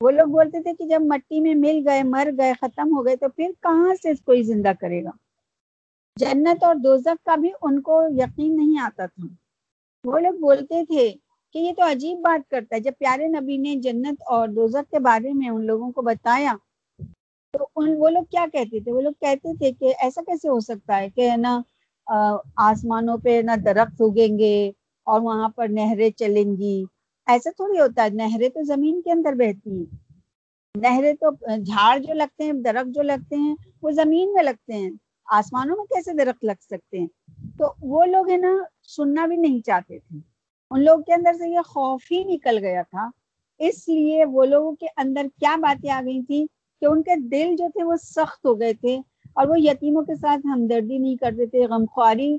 وہ 0.00 0.10
لوگ 0.10 0.26
بولتے 0.26 0.62
تھے 0.62 0.74
کہ 0.74 0.84
جب 0.84 1.02
مٹی 1.02 1.40
میں 1.40 1.54
مل 1.54 1.82
گئے، 1.86 2.02
مر 2.02 2.28
گئے، 2.38 2.52
ختم 2.60 2.96
ہو 2.96 3.06
گئے، 3.06 3.16
تو 3.16 3.28
پھر 3.28 3.50
کہاں 3.62 3.94
سے 4.02 4.10
اس 4.10 4.20
کوئی 4.24 4.42
زندہ 4.42 4.72
کرے 4.80 5.04
گا؟ 5.04 5.10
جنت 6.16 6.64
اور 6.64 6.74
دوزک 6.74 7.24
کا 7.24 7.36
بھی 7.36 7.50
ان 7.62 7.80
کو 7.80 8.02
یقین 8.16 8.56
نہیں 8.56 8.80
آتا 8.80 9.06
تھا۔ 9.06 9.26
وہ 10.04 10.18
لوگ 10.18 10.40
بولتے 10.40 10.84
تھے 10.84 11.14
کہ 11.52 11.58
یہ 11.58 11.72
تو 11.76 11.82
عجیب 11.82 12.18
بات 12.18 12.50
کرتا 12.50 12.76
ہے۔ 12.76 12.80
جب 12.80 12.92
پیارے 12.98 13.28
نبی 13.28 13.56
نے 13.56 13.76
جنت 13.76 14.22
اور 14.26 14.48
دوزک 14.48 14.90
کے 14.90 14.98
بارے 14.98 15.32
میں 15.32 15.48
ان 15.48 15.66
لوگوں 15.66 15.90
کو 15.92 16.02
بتایا 16.02 16.54
تو 17.58 17.66
ان 17.76 17.94
وہ 17.98 18.08
لوگ 18.10 18.22
کیا 18.30 18.44
کہتے 18.52 18.80
تھے؟ 18.80 18.92
وہ 18.92 19.00
لوگ 19.00 19.12
کہتے 19.20 19.56
تھے 19.56 19.72
کہ 19.72 19.92
ایسا 20.02 20.20
کیسے 20.26 20.48
ہو 20.48 20.58
سکتا 20.60 20.98
ہے 21.00 21.08
کہ 21.10 21.30
نا 21.36 21.60
آسمانوں 22.56 23.16
پہ 23.18 23.40
نہ 23.44 23.56
درخت 23.64 24.02
اگیں 24.02 24.38
گے 24.38 24.56
اور 25.06 25.20
وہاں 25.20 25.48
پر 25.48 25.68
نہریں 25.68 26.10
چلیں 26.10 26.56
گی۔ 26.56 26.84
ایسا 27.26 27.50
تھوڑی 27.56 27.78
ہوتا 27.80 28.04
ہے، 28.04 28.08
نہریں 28.10 28.48
تو 28.48 28.62
زمین 28.62 29.00
کے 29.02 29.10
اندر 29.12 29.32
بہتی 29.32 29.70
ہیں۔ 29.78 29.84
نہریں 30.74 31.12
تو 31.12 31.30
جھاڑ 31.56 31.98
جو 31.98 32.14
لگتے 32.14 32.44
ہیں، 32.44 32.52
درخت 32.64 32.94
جو 32.94 33.02
لگتے 33.02 33.36
ہیں، 33.36 33.54
وہ 33.82 33.90
زمین 33.90 34.32
میں 34.32 34.42
لگتے 34.42 34.72
ہیں۔ 34.72 34.90
آسمانوں 35.26 35.76
میں 35.76 35.84
کیسے 35.84 36.12
درخت 36.12 36.44
لگ 36.44 36.60
سکتے 36.60 36.98
ہیں؟ 36.98 37.06
تو 37.58 37.72
وہ 37.82 38.04
لوگ 38.04 38.30
ہے 38.30 38.36
نا 38.36 38.52
سننا 38.96 39.26
بھی 39.26 39.36
نہیں 39.36 39.60
چاہتے 39.66 39.98
تھے۔ 39.98 40.18
ان 40.70 40.84
لوگ 40.84 40.98
کے 40.98 41.14
اندر 41.14 41.32
سے 41.32 41.48
یہ 41.48 41.62
خوف 41.66 42.02
ہی 42.10 42.22
نکل 42.24 42.58
گیا 42.58 42.82
تھا۔ 42.90 43.08
اس 43.60 43.88
لیے 43.88 44.24
وہ 44.24 44.44
لوگوں 44.44 44.72
کے 44.72 44.86
اندر 44.96 45.26
کیا 45.40 45.56
باتیں 45.56 45.90
آ 45.90 46.00
گئی 46.04 46.22
تھی 46.22 46.44
کہ 46.80 46.86
ان 46.86 47.02
کے 47.02 47.16
دل 47.28 47.56
جو 47.56 47.68
تھے 47.68 47.82
وہ 47.82 47.96
سخت 48.02 48.46
ہو 48.46 48.60
گئے 48.60 48.74
تھے 48.74 48.96
اور 49.34 49.46
وہ 49.46 49.60
یتیموں 49.60 50.02
کے 50.02 50.14
ساتھ 50.14 50.46
ہمدردی 50.46 50.98
نہیں 50.98 51.16
کرتے 51.16 51.46
تھے، 51.46 51.66
غمخواری 51.66 52.36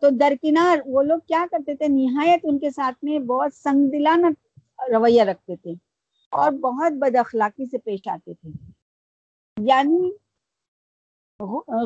تو 0.00 0.10
درکنار، 0.10 0.78
وہ 0.86 1.02
لوگ 1.02 1.18
کیا 1.26 1.44
کرتے 1.50 1.74
تھے؟ 1.74 1.88
نہایت 1.88 2.40
ان 2.42 2.58
کے 2.58 2.70
ساتھ 2.70 3.04
میں 3.04 3.18
بہت 3.18 3.54
سنگ 3.54 3.90
دلانہ 3.90 4.26
رویہ 4.92 5.22
رکھتے 5.22 5.56
تھے 5.56 5.72
اور 6.32 6.52
بہت 6.52 6.92
بد 6.92 7.16
اخلاقی 7.16 7.66
سے 7.66 7.78
پیش 7.78 8.08
آتے 8.08 8.34
تھے۔ 8.34 8.50
یعنی 9.60 10.10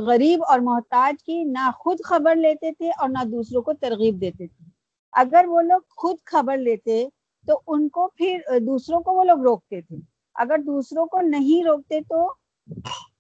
غریب 0.07 0.45
اور 0.49 0.59
محتاج 0.59 1.23
کی 1.25 1.45
نہ 1.45 1.71
خود 1.79 1.97
خبر 2.05 2.37
لیتے 2.37 2.73
تھے 2.73 2.91
اور 2.91 3.09
نہ 3.09 3.25
دوسروں 3.25 3.63
کو 3.63 3.73
ترغیب 3.73 4.21
دیتے 4.21 4.47
تھے۔ 4.47 4.65
اگر 5.13 5.45
وہ 5.49 5.63
لوگ 5.63 5.81
خود 5.97 6.17
خبر 6.25 6.57
لیتے 6.57 7.09
تو 7.47 7.61
ان 7.67 7.89
کو 7.89 8.09
پھر 8.17 8.39
دوسروں 8.61 9.01
کو 9.01 9.13
وہ 9.13 9.25
لوگ 9.25 9.41
روکتے 9.43 9.81
تھے۔ 9.81 9.97
اگر 10.39 10.59
دوسروں 10.67 11.07
کو 11.07 11.21
نہیں 11.21 11.65
روکتے 11.65 12.01
تو 12.01 12.33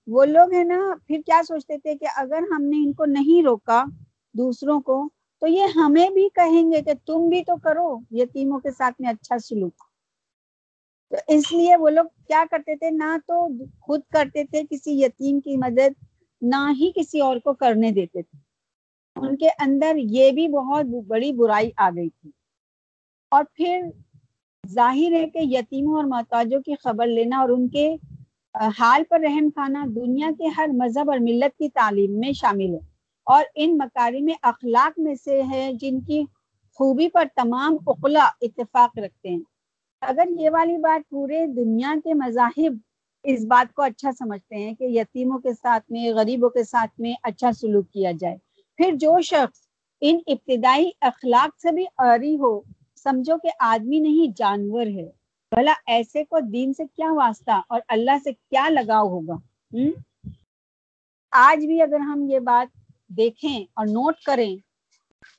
وہ 0.06 0.24
لوگ 0.24 0.52
ہے 0.52 0.64
نا، 0.64 0.94
پھر 1.06 1.20
کیا 1.26 1.40
سوچتے 1.48 1.78
تھے 1.78 1.94
کہ 1.94 2.06
اگر 2.16 2.42
ہم 2.56 2.62
نے 2.62 2.76
ان 2.76 2.92
کو 2.92 3.04
نہیں 3.04 3.42
روکا 3.42 3.84
دوسروں 4.34 4.80
کو، 4.80 5.08
تو 5.40 5.46
یہ 5.46 5.64
ہمیں 5.76 6.10
بھی 6.10 6.28
کہیں 6.34 6.72
گے 6.72 6.82
کہ 6.82 6.92
تم 7.06 7.28
بھی 7.28 7.44
تو 7.44 7.56
کرو، 7.56 7.98
یتیموں 8.10 8.60
کے 8.60 8.70
ساتھ 8.70 9.00
میں 9.00 9.10
اچھا 9.10 9.38
سلوک۔ 9.38 9.74
تو 11.10 11.16
اس 11.28 11.52
لیے 11.52 11.76
وہ 11.76 11.88
لوگ 11.88 12.04
کیا 12.26 12.44
کرتے 12.50 12.76
تھے، 12.76 12.90
نہ 12.90 13.16
تو 13.26 13.48
خود 13.80 14.00
کرتے 14.12 14.44
تھے 14.44 14.62
کسی 14.70 15.02
یتیم 15.02 15.40
کی 15.40 15.56
مدد، 15.56 16.04
نہ 16.42 16.72
ہی 16.78 16.92
کسی 16.94 17.20
اور 17.20 17.36
کو 17.36 17.52
کرنے 17.52 17.90
دیتے 17.90 18.22
تھے۔ 18.22 18.38
ان 19.16 19.36
کے 19.36 19.48
اندر 19.48 19.96
یہ 19.96 20.30
بھی 20.30 20.48
بہت 20.48 20.86
بڑی 21.06 21.32
برائی 21.32 21.70
آ 21.76 21.90
گئی 21.90 22.08
تھی۔ 22.08 22.30
اور 23.30 23.44
پھر 23.54 23.80
ظاہر 24.70 25.12
ہے 25.12 25.26
کہ 25.26 25.38
یتیموں 25.38 25.96
اور 25.96 26.04
محتاجوں 26.04 26.60
کی 26.60 26.74
خبر 26.84 27.06
لینا 27.06 27.38
اور 27.38 27.48
ان 27.48 27.68
کے 27.68 27.96
حال 28.78 29.02
پر 29.10 29.20
رحم 29.20 29.50
کھانا 29.50 29.84
دنیا 29.96 30.30
کے 30.38 30.46
ہر 30.46 30.68
مذہب 30.72 31.10
اور 31.10 31.18
ملت 31.18 31.58
کی 31.58 31.68
تعلیم 31.68 32.18
میں 32.18 32.32
شامل 32.32 32.74
ہے۔ 32.74 32.78
اور 33.26 33.44
ان 33.54 33.78
مکاری 33.78 34.20
میں 34.20 34.34
اخلاق 34.42 34.98
میں 34.98 35.14
سے 35.14 35.42
ہے 35.50 35.70
جن 35.72 36.00
کی 36.00 36.22
خوبی 36.78 37.08
پر 37.08 37.24
تمام 37.36 37.76
اقلا 37.86 38.28
اتفاق 38.40 38.98
رکھتے 38.98 39.28
ہیں۔ 39.28 39.40
اگر 40.00 40.40
یہ 40.40 40.50
والی 40.52 40.76
بات 40.76 41.10
پورے 41.10 41.46
دنیا 41.46 41.94
کے 42.04 42.14
مذاہب 42.14 42.76
اس 43.24 43.44
بات 43.44 43.74
کو 43.74 43.82
اچھا 43.82 44.10
سمجھتے 44.12 44.56
ہیں 44.56 44.74
کہ 44.74 44.84
یتیموں 44.84 45.38
کے 45.38 45.52
ساتھ 45.52 45.84
میں، 45.90 46.12
غریبوں 46.14 46.48
کے 46.48 46.64
ساتھ 46.64 47.00
میں 47.00 47.12
اچھا 47.22 47.52
سلوک 47.52 47.90
کیا 47.90 48.10
جائے۔ 48.20 48.36
پھر 48.76 48.92
جو 48.94 49.20
شخص 49.20 49.58
ان 50.00 50.18
ابتدائی 50.26 50.90
اخلاق 51.00 51.60
سے 51.60 51.72
بھی 51.72 51.84
عری 51.98 52.36
ہو 52.36 52.60
سمجھو 53.02 53.38
کہ 53.38 53.48
آدمی 53.60 53.98
نہیں، 53.98 54.32
جانور 54.36 54.86
ہے۔ 54.86 55.10
بھلا 55.54 55.72
ایسے 55.86 56.24
کو 56.24 56.40
دین 56.40 56.72
سے 56.72 56.84
کیا 56.96 57.12
واسطہ 57.12 57.60
اور 57.68 57.80
اللہ 57.88 58.10
سے 58.24 58.32
کیا 58.32 58.68
لگاؤ 58.68 59.08
ہوگا؟ 59.08 59.34
آج 61.30 61.66
بھی 61.66 61.82
اگر 61.82 62.00
ہم 62.00 62.26
یہ 62.30 62.38
بات 62.38 62.78
دیکھیں 63.08 63.64
اور 63.74 63.86
نوٹ 63.86 64.14
کریں 64.26 64.56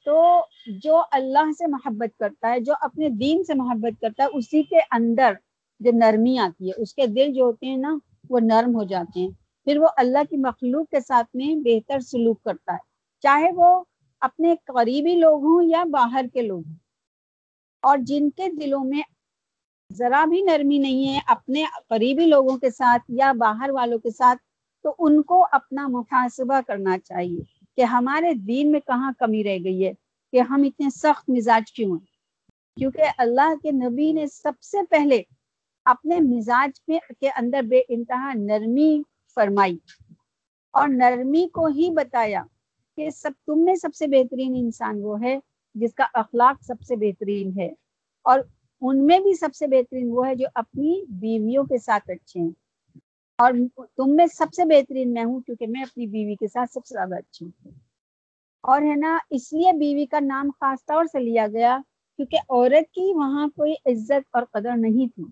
تو 0.06 0.42
جو 0.68 1.02
اللہ 1.12 1.52
سے 1.58 1.68
محبت 1.68 2.20
کرتا 2.20 2.52
ہے، 2.52 2.60
جو 2.60 2.74
اپنے 2.82 3.10
دین 3.10 3.44
سے 3.44 3.54
محبت 3.54 4.02
کرتا 4.02 4.24
ہے، 4.24 4.28
اسی 4.34 4.64
کے 4.64 4.78
اندر 4.92 5.34
جو 5.80 5.92
نرمی 5.94 6.38
آتی 6.38 6.70
ہے، 6.70 6.82
اس 6.82 6.94
کے 6.94 7.08
دل 7.08 7.34
جو 7.34 7.44
ہوتے 7.44 7.66
ہیں 7.66 7.78
نا، 7.78 7.98
وہ 8.30 8.40
نرم 8.40 8.76
ہو 8.76 8.84
جاتے 8.84 9.20
ہیں۔ 9.20 9.30
پھر 9.64 9.78
وہ 9.78 9.88
اللہ 9.98 10.24
کی 10.30 10.38
مخلوق 10.38 10.90
کے 10.90 11.00
ساتھ 11.00 11.36
میں 11.36 11.56
بہتر 11.56 12.00
سلوک 12.00 12.44
کرتا 12.44 12.74
ہے۔ 12.74 12.78
چاہے 13.22 13.52
وہ 13.56 13.84
اپنے 14.22 14.56
قریبی 14.66 15.16
لوگ 15.16 15.44
ہوں 15.44 15.64
یا 15.64 15.84
باہر 15.84 16.26
کے 16.34 16.42
لوگ 16.42 16.62
ہوں۔ 16.68 16.76
اور 17.84 17.98
جن 18.02 18.30
کے 18.30 18.48
دلوں 18.52 18.84
میں 18.84 19.02
ذرا 19.92 20.24
بھی 20.26 20.42
نرمی 20.42 20.78
نہیں 20.78 21.08
ہے، 21.08 21.20
اپنے 21.28 21.64
قریبی 21.90 22.26
لوگوں 22.26 22.58
کے 22.58 22.70
ساتھ 22.70 23.12
یا 23.12 23.32
باہر 23.38 23.70
والوں 23.70 24.00
کے 24.00 24.12
ساتھ، 24.12 24.40
تو 24.86 24.94
ان 25.00 25.22
کو 25.22 25.46
اپنا 25.52 25.88
محاسبہ 25.88 26.60
کرنا 26.68 26.98
چاہیے 27.00 27.42
کہ 27.78 27.84
ہمارے 27.84 28.34
دین 28.48 28.72
میں 28.72 28.80
کہاں 28.80 29.12
کمی 29.20 29.44
رہ 29.44 29.58
گئی 29.64 29.86
ہے، 29.86 29.92
کہ 30.34 30.42
ہم 30.42 30.64
اتنے 30.66 30.90
سخت 30.90 31.30
مزاج 31.30 31.72
کیوں 31.72 31.92
ہیں؟ 31.92 32.06
کیونکہ 32.78 33.04
اللہ 33.18 33.54
کے 33.64 33.72
نبی 33.72 34.12
نے 34.12 34.28
سب 34.28 34.62
سے 34.62 34.84
پہلے 34.90 35.22
اپنے 35.86 36.20
مزاج 36.20 36.80
کے 36.86 37.30
اندر 37.30 37.62
بے 37.62 37.82
انتہا 37.90 38.32
نرمی 38.36 39.02
فرمائی 39.38 39.78
اور 40.74 40.88
نرمی 40.88 41.48
کو 41.48 41.66
ہی 41.68 41.90
بتایا 41.92 42.44
کہ 42.98 43.10
سب، 43.10 43.32
تم 43.46 43.64
میں 43.66 43.76
سب 43.76 43.96
سے 43.96 44.08
بہترین 44.08 44.54
انسان 44.56 45.00
وہ 45.04 45.22
ہے 45.22 45.38
جس 45.80 45.94
کا 45.94 46.06
اخلاق 46.14 46.64
سب 46.64 46.82
سے 46.88 46.96
بہترین 46.96 47.60
ہے۔ 47.60 47.70
اور 48.24 48.40
ان 48.82 49.08
میں 49.08 49.20
بھی 49.20 49.34
سب 49.34 49.56
سے 49.56 49.68
بہترین 49.68 50.08
وہ 50.12 50.28
ہے 50.28 50.36
جو 50.36 50.48
اپنی 50.56 51.04
بیویوں 51.10 51.64
کے 51.64 51.78
ساتھ 51.78 52.10
اچھے 52.10 52.40
ہیں۔ 52.40 52.52
اور 53.38 53.52
تم 53.96 54.16
میں 54.16 54.26
سب 54.34 54.54
سے 54.56 54.66
بہترین 54.66 55.14
میں 55.14 55.24
ہوں 55.24 55.40
کیونکہ 55.40 55.68
میں 55.68 55.82
اپنی 55.82 56.08
بیوی 56.08 56.36
کے 56.36 56.48
ساتھ 56.48 56.72
سب 56.74 56.86
سے 56.86 56.94
زیادہ 56.94 57.16
اچھی 57.16 57.46
ہوں۔ 57.46 57.72
اور 58.62 58.82
ہے 58.82 58.96
نا، 58.96 59.18
اس 59.30 59.54
لیے 59.54 59.74
بیوی 59.74 60.06
کا 60.06 60.20
نام 60.20 60.50
خاص 60.60 60.86
طور 60.86 61.06
سے 61.06 61.20
لیا 61.20 61.48
گیا 61.48 61.78
کیونکہ 62.16 62.38
عورت 62.50 62.94
کی 62.94 63.14
وہاں 63.16 63.48
کوئی 63.48 63.74
عزت 63.86 64.28
اور 64.32 64.44
قدر 64.44 64.72
نہیں 64.78 65.16
تھی۔ 65.16 65.24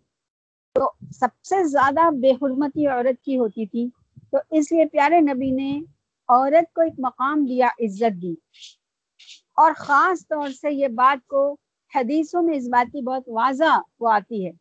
تو 0.74 0.92
سب 1.12 1.44
سے 1.44 1.63
زیادہ 1.63 2.16
بے 2.16 2.32
حرمتی 2.32 2.88
عورت 2.88 3.24
کی 3.24 3.38
ہوتی 3.38 3.66
تھی۔ 3.66 3.89
تو 4.32 4.38
اس 4.51 4.72
لیے 4.72 4.86
پیارے 4.86 5.22
نبی 5.22 5.51
نے 5.51 5.80
عورت 6.27 6.74
کو 6.74 6.82
ایک 6.82 6.94
مقام 6.98 7.46
دیا، 7.46 7.68
عزت 7.80 8.22
دی۔ 8.22 8.36
اور 9.58 9.72
خاص 9.78 10.28
طور 10.28 10.50
سے 10.50 10.72
یہ 10.72 10.88
بات 10.88 11.28
کو 11.28 11.56
حدیثوں 11.96 12.42
میں 12.42 12.58
اس 12.58 12.68
بات 12.68 12.92
کی 12.92 13.02
بہت 13.02 13.24
واضح 13.28 13.80
وہ 14.00 14.12
آتی 14.12 14.46
ہے 14.46 14.52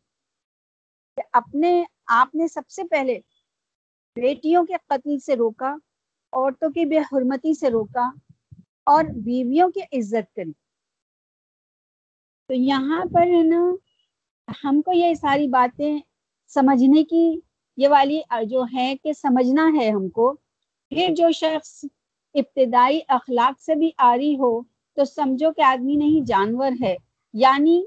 کہ 1.17 1.21
اپنے 1.33 1.83
آپ 2.07 2.35
نے 2.35 2.47
سب 2.47 2.69
سے 2.69 2.83
پہلے 2.83 3.19
بیٹیوں 4.15 4.65
کے 4.65 4.73
قتل 4.87 5.19
سے 5.19 5.35
روکا، 5.35 5.75
عورتوں 6.33 6.69
کی 6.69 6.85
بے 6.85 6.97
حرمتی 6.97 7.53
سے 7.59 7.69
روکا 7.69 8.09
اور 8.83 9.03
بیویوں 9.03 9.69
کی 9.69 9.81
عزت 9.97 10.35
کری۔ 10.35 10.51
تو 12.47 12.53
یہاں 12.53 13.05
پر 13.13 13.21
ہے 13.21 13.43
نا، 13.43 13.61
ہم 14.63 14.81
کو 14.81 14.91
یہ 14.91 15.13
ساری 15.13 15.47
باتیں 15.47 15.99
سمجھنے 16.47 17.03
کی 17.03 17.39
یہ 17.77 17.87
والی 17.87 18.21
جو 18.45 18.63
ہے 18.73 18.95
کہ 19.03 19.13
سمجھنا 19.13 19.67
ہے 19.79 19.89
ہم 19.91 20.09
کو۔ 20.09 20.33
پھر 20.89 21.07
جو 21.17 21.31
شخص 21.31 21.85
ابتدائی 22.33 22.99
اخلاق 23.07 23.61
سے 23.61 23.75
بھی 23.75 23.91
آری 23.97 24.37
ہو 24.39 24.76
تو 24.97 25.05
سمجھو 25.05 25.51
کہ 25.53 25.61
آدمی 25.61 25.95
نہیں 25.95 26.25
جانور 26.25 26.71
ہے۔ 26.83 26.95
یعنی 27.33 27.83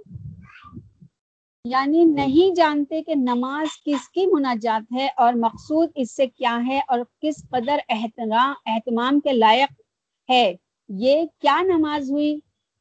یعنی 1.64 2.04
نہیں 2.04 2.54
جانتے 2.54 3.02
کہ 3.02 3.14
نماز 3.14 3.82
کس 3.84 4.08
کی 4.08 4.26
مناجات 4.26 4.94
ہے 4.94 5.08
اور 5.16 5.32
مقصود 5.32 5.90
اس 5.94 6.16
سے 6.16 6.26
کیا 6.26 6.58
ہے 6.66 6.80
اور 6.88 7.00
کس 7.20 7.48
قدر 7.50 7.78
اہتمام 7.88 9.20
کے 9.20 9.32
لائق 9.32 9.80
ہے۔ 10.30 10.54
یہ 10.88 11.24
کیا 11.38 11.62
نماز 11.62 12.10
ہوئی 12.10 12.38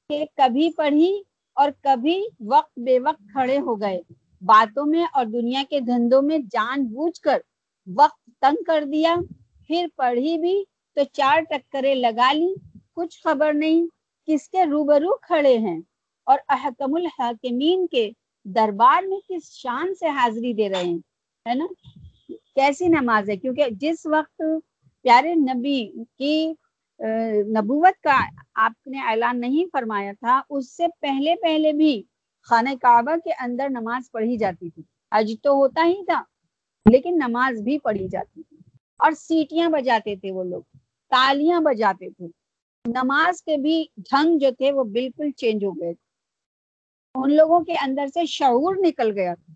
کہ 0.09 0.25
کبھی 0.35 0.69
پڑھی 0.71 1.21
اور 1.55 1.71
کبھی 1.83 2.23
وقت 2.47 2.79
بے 2.79 2.99
وقت 2.99 3.21
کھڑے 3.31 3.59
ہو 3.59 3.81
گئے۔ 3.81 4.01
باتوں 4.41 4.85
میں 4.85 5.05
اور 5.13 5.25
دنیا 5.25 5.63
کے 5.69 5.79
دھندوں 5.79 6.21
میں 6.21 6.37
جان 6.51 6.85
بوجھ 6.85 7.21
کر 7.21 7.37
وقت 7.95 8.29
تنگ 8.41 8.63
کر 8.67 8.83
دیا۔ 8.91 9.15
پھر 9.67 9.87
پڑھی 9.95 10.37
بھی 10.37 10.63
تو 10.95 11.01
چار 11.13 11.41
ٹکرے 11.41 11.95
لگا 11.95 12.31
لی۔ 12.33 12.53
کچھ 12.93 13.21
خبر 13.23 13.53
نہیں۔ 13.53 13.98
کس 14.29 14.47
کے 14.49 14.65
روبرو 14.65 15.15
کھڑے 15.17 15.57
ہیں 15.57 15.79
اور 16.27 16.39
احکم 16.49 16.95
الحاکمین 16.95 17.85
کے 17.87 18.09
دربار 18.45 19.07
میں 19.07 19.19
کس 19.29 19.51
شان 19.53 19.93
سے 19.95 20.07
حاضری 20.07 20.53
دے 20.53 20.69
رہے 20.69 20.83
ہیں، 20.83 20.97
ہے 21.45 21.53
نا؟ 21.53 21.65
کیسی 22.55 22.87
نماز 22.87 23.29
ہے؟ 23.29 23.37
کیونکہ 23.37 23.69
جس 23.81 24.05
وقت 24.05 24.41
پیارے 25.05 25.33
نبی 25.35 25.77
کی 26.17 26.51
نبوت 27.57 28.01
کا 28.03 28.19
آپ 28.63 28.87
نے 28.87 28.99
اعلان 29.01 29.39
نہیں 29.41 29.65
فرمایا 29.73 30.11
تھا، 30.19 30.41
اس 30.49 30.75
سے 30.77 30.87
پہلے 31.01 31.35
پہلے 31.41 31.71
بھی 31.73 32.01
خانہ 32.47 32.69
کعبہ 32.81 33.15
کے 33.23 33.31
اندر 33.39 33.69
نماز 33.69 34.11
پڑھی 34.11 34.37
جاتی 34.37 34.69
تھی۔ 34.69 34.83
حج 35.11 35.33
تو 35.43 35.53
ہوتا 35.53 35.85
ہی 35.85 36.03
تھا، 36.05 36.21
لیکن 36.85 37.17
نماز 37.17 37.61
بھی 37.63 37.77
پڑھی 37.79 38.07
جاتی 38.07 38.41
تھی۔ 38.43 38.57
اور 38.99 39.11
سیٹیاں 39.17 39.69
بجاتے 39.69 40.15
تھے 40.15 40.31
وہ 40.31 40.43
لوگ، 40.43 40.61
تالیاں 41.11 41.59
بجاتے 41.61 42.09
تھے۔ 42.09 42.27
نماز 42.95 43.41
کے 43.43 43.57
بھی 43.57 43.85
ڈھنگ 43.97 44.37
جو 44.37 44.49
تھے 44.57 44.71
وہ 44.71 44.83
بالکل 44.83 45.31
چینج 45.31 45.65
ہو 45.65 45.71
گئے 45.71 45.93
تھے۔ 45.93 46.07
ان 47.15 47.35
لوگوں 47.35 47.59
کے 47.59 47.73
اندر 47.73 48.07
سے 48.13 48.25
شعور 48.25 48.75
نکل 48.79 49.11
گیا 49.11 49.33
تھا۔ 49.33 49.53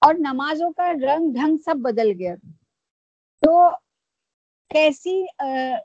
اور 0.00 0.14
نمازوں 0.14 0.70
کا 0.72 0.92
رنگ 0.92 1.32
ڈھنگ 1.32 1.56
سب 1.56 1.74
بدل 1.76 2.12
گیا 2.18 2.34
تھا۔ 2.34 2.50
تو 3.42 3.70
کیسی 4.70 5.24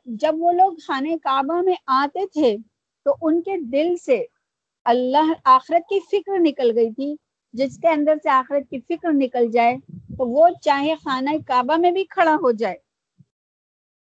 جب 0.05 0.35
وہ 0.37 0.51
لوگ 0.51 0.73
خانہ 0.87 1.17
کعبہ 1.23 1.61
میں 1.61 1.75
آتے 1.85 2.27
تھے، 2.33 2.57
تو 3.05 3.15
ان 3.21 3.41
کے 3.41 3.57
دل 3.57 3.97
سے 3.97 4.25
اللہ 4.85 5.33
آخرت 5.43 5.89
کی 5.89 5.99
فکر 6.11 6.39
نکل 6.39 6.71
گئی 6.75 6.91
تھی۔ 6.91 7.15
جس 7.53 7.77
کے 7.77 7.87
اندر 7.87 8.13
سے 8.23 8.29
آخرت 8.29 8.69
کی 8.69 8.79
فکر 8.79 9.09
نکل 9.11 9.51
جائے، 9.51 9.77
تو 10.17 10.27
وہ 10.27 10.47
چاہے 10.61 10.95
خانہ 11.03 11.29
کعبہ 11.47 11.77
میں 11.77 11.91
بھی 11.91 12.03
کھڑا 12.03 12.35
ہو 12.35 12.51
جائے۔ 12.51 12.75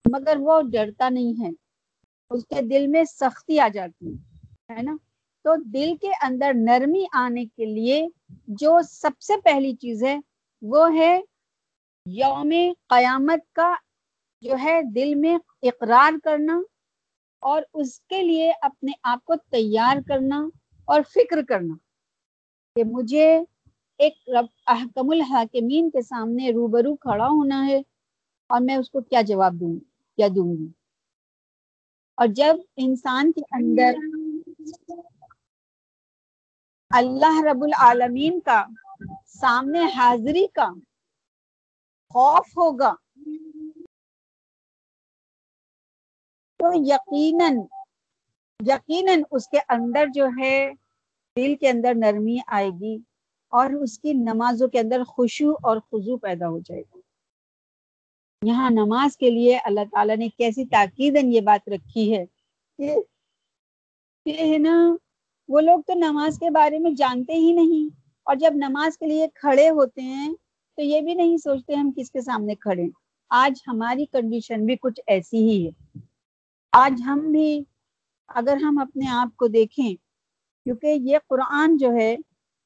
مگر 0.04 0.36
وہ 0.40 0.60
ڈرتا 0.72 1.08
نہیں 1.08 1.44
ہے۔ 1.44 1.63
اس 2.30 2.42
کے 2.44 2.62
دل 2.62 2.86
میں 2.86 3.04
سختی 3.04 3.58
آ 3.60 3.68
جاتی 3.68 4.14
ہے 4.70 4.82
نا؟ 4.82 4.96
تو 5.44 5.54
دل 5.56 5.96
کے 6.00 6.10
اندر 6.22 6.52
نرمی 6.54 7.04
آنے 7.12 7.44
کے 7.44 7.64
لیے 7.64 8.08
جو 8.48 8.78
سب 8.88 9.20
سے 9.20 9.40
پہلی 9.40 9.74
چیز 9.74 10.04
ہے، 10.04 10.18
وہ 10.62 10.94
ہے 10.94 11.20
یوم 12.06 12.52
قیامت 12.88 13.52
کا 13.52 13.74
جو 14.42 14.56
ہے 14.62 14.82
دل 14.82 15.14
میں 15.14 15.38
اقرار 15.62 16.12
کرنا 16.24 16.62
اور 17.40 17.62
اس 17.74 18.00
کے 18.00 18.22
لیے 18.22 18.52
اپنے 18.62 18.92
آپ 19.02 19.24
کو 19.24 19.34
تیار 19.50 19.96
کرنا 20.08 20.48
اور 20.84 21.00
فکر 21.08 21.42
کرنا۔ 21.42 21.74
کہ 22.76 22.84
مجھے 22.84 23.40
ایک 23.98 24.12
رب، 24.28 24.46
احکم 24.66 25.10
الحاکمین 25.10 25.90
کے 25.90 26.02
سامنے 26.02 26.50
روبرو 26.50 26.96
کھڑا 26.96 27.26
ہونا 27.26 27.66
ہے 27.66 27.78
اور 28.46 28.60
میں 28.60 28.76
اس 28.76 28.90
کو 28.90 29.00
کیا 29.00 29.20
جواب 29.20 29.54
دوں، 29.54 29.78
کیا 30.16 30.28
دوں 30.36 30.56
گی؟ 30.56 30.83
اور 32.18 32.26
جب 32.26 32.56
انسان 32.76 33.32
کے 33.32 33.42
اندر 33.52 33.94
اللہ 36.90 37.40
رب 37.44 37.62
العالمین 37.64 38.40
کا 38.40 38.64
سامنے 39.40 39.84
حاضری 39.94 40.46
کا 40.54 40.68
خوف 42.10 42.56
ہوگا، 42.58 42.94
تو 46.60 46.72
یقیناً 46.86 47.56
یقیناً 48.60 49.22
اس 49.30 49.48
کے 49.48 49.58
اندر 49.68 50.06
جو 50.14 50.26
ہے 50.38 50.70
دل 51.36 51.54
کے 51.54 51.68
اندر 51.68 51.94
نرمی 51.96 52.38
آئے 52.46 52.70
گی 52.80 52.96
اور 53.52 53.72
اس 53.82 53.98
کی 53.98 54.12
نمازوں 54.12 54.68
کے 54.68 54.80
اندر 54.80 55.04
خوشو 55.04 55.52
اور 55.62 55.76
خضو 55.80 56.16
پیدا 56.18 56.48
ہو 56.48 56.58
جائے 56.58 56.82
گا۔ 56.82 56.93
یہاں 58.46 58.70
نماز 58.70 59.16
کے 59.16 59.30
لیے 59.30 59.58
اللہ 59.64 59.80
تعالیٰ 59.90 60.16
نے 60.16 60.28
کیسی 60.28 60.64
تاکید 60.64 61.16
یہ 61.22 61.40
بات 61.40 61.68
رکھی 61.68 62.16
ہے 62.16 62.24
کہ 62.78 62.94
ہے 64.26 64.58
نا، 64.58 64.74
وہ 65.48 65.60
لوگ 65.60 65.80
تو 65.86 65.94
نماز 65.94 66.38
کے 66.38 66.50
بارے 66.50 66.78
میں 66.78 66.90
جانتے 66.90 67.34
ہی 67.34 67.52
نہیں۔ 67.52 67.88
اور 68.26 68.36
جب 68.36 68.52
نماز 68.54 68.98
کے 68.98 69.06
لیے 69.06 69.26
کھڑے 69.34 69.68
ہوتے 69.70 70.02
ہیں 70.02 70.32
تو 70.78 70.82
یہ 70.82 71.00
بھی 71.00 71.14
نہیں 71.14 71.36
سوچتے 71.36 71.74
ہم 71.74 71.90
کس 71.96 72.10
کے 72.10 72.20
سامنے 72.20 72.54
کھڑے 72.54 72.86
آج 73.30 73.60
ہماری 73.66 74.06
کنڈیشن 74.06 74.66
بھی 74.66 74.76
کچھ 74.76 75.00
ایسی 75.06 75.36
ہی 75.36 75.66
ہے۔ 75.66 75.98
آج 76.72 77.02
ہم 77.06 77.20
بھی 77.32 77.62
اگر 78.28 78.56
ہم 78.56 78.78
اپنے 78.78 79.06
آپ 79.08 79.36
کو 79.36 79.46
دیکھیں، 79.46 79.94
کیونکہ 80.66 80.96
یہ 81.00 81.18
قرآن 81.28 81.76
جو 81.76 81.92
ہے 81.92 82.16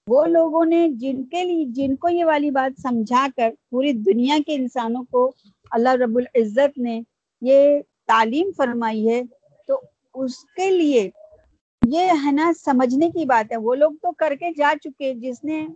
وہ 0.09 0.27
لوگوں 0.27 0.65
نے 0.65 0.89
جن 0.89 1.25
کے 1.25 1.45
لیے 1.45 1.65
جن 1.69 1.97
کو 1.97 2.09
یہ 2.09 2.25
والی 2.25 2.51
بات 2.51 2.81
سمجھا 2.81 3.27
کر 3.37 3.51
پوری 3.71 3.93
دنیا 3.93 4.39
کے 4.47 4.55
انسانوں 4.55 5.05
کو 5.11 5.33
اللہ 5.71 5.89
رب 5.89 6.17
العزت 6.17 6.79
نے 6.79 7.01
یہ 7.41 7.81
تعلیم 8.07 8.51
فرمائی 8.57 9.09
ہے، 9.09 9.23
تو 9.67 9.81
اس 10.15 10.45
کے 10.45 10.71
لیے 10.71 11.11
یہ 11.89 12.11
ہے 12.25 12.33
نا 12.33 12.53
سمجھنے 12.65 13.11
کی 13.11 13.25
بات 13.25 13.53
ہے۔ 13.53 13.57
وہ 13.57 13.75
لوگ 13.75 13.93
تو 13.93 14.13
کر 14.13 14.35
کے 14.41 14.47
جا 14.59 14.75
چکے 14.83 15.15
جس 15.15 15.45
نے 15.45 15.67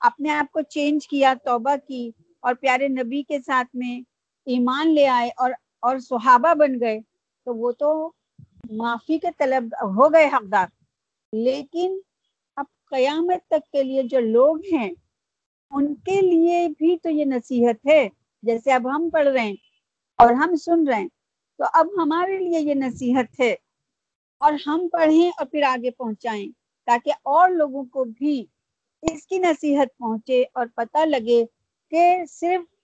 اپنے 0.00 0.30
آپ 0.30 0.52
کو 0.52 0.60
چینج 0.60 1.08
کیا، 1.08 1.34
توبہ 1.44 1.76
کی 1.88 2.10
اور 2.40 2.54
پیارے 2.54 2.88
نبی 2.88 3.22
کے 3.22 3.38
ساتھ 3.46 3.68
میں 3.74 4.00
ایمان 4.46 4.94
لے 4.94 5.06
آئے 5.06 5.30
اور 5.36 5.50
اور 5.80 5.98
صحابہ 5.98 6.54
بن 6.54 6.80
گئے۔ 6.80 7.00
تو 7.44 7.54
وہ 7.54 7.72
تو 7.72 8.12
معافی 8.70 9.18
کے 9.18 9.28
طلب 9.38 9.64
ہو 9.82 10.12
گئے 10.12 10.26
حقدار۔ 10.26 10.66
لیکن 11.32 11.98
قیامت 12.90 13.48
تک 13.48 13.72
کے 13.72 13.82
لیے 13.82 14.02
جو 14.02 14.20
لوگ 14.20 14.56
ہیں، 14.72 14.90
ان 15.70 15.94
کے 15.94 16.20
لیے 16.20 16.68
بھی 16.78 16.96
تو 16.98 17.10
یہ 17.10 17.24
نصیحت 17.24 17.86
ہے۔ 17.86 18.08
جیسے 18.42 18.72
اب 18.72 18.96
ہم 18.96 19.10
پڑھ 19.12 19.28
رہے 19.28 19.40
ہیں 19.40 19.56
اور 20.16 20.32
ہم 20.32 20.56
سن 20.56 20.88
رہے 20.88 21.00
ہیں، 21.00 21.08
تو 21.58 21.64
اب 21.72 21.86
ہمارے 22.02 22.38
لیے 22.38 22.60
یہ 22.60 22.74
نصیحت 22.74 23.40
ہے۔ 23.40 23.54
اور 24.38 24.52
ہم 24.66 24.88
پڑھیں 24.92 25.28
اور 25.28 25.46
پھر 25.46 25.62
آگے 25.62 25.90
پہنچائیں، 25.90 26.48
تاکہ 26.86 27.10
اور 27.10 27.50
لوگوں 27.50 27.84
کو 27.84 28.04
بھی 28.04 28.46
اس 29.02 29.26
کی 29.26 29.38
نصیحت 29.38 29.88
پہنچے 29.98 30.44
اور 30.52 30.66
پتہ 30.76 31.06
لگے 31.06 31.44
کہ 31.90 32.16
صرف 32.30 32.74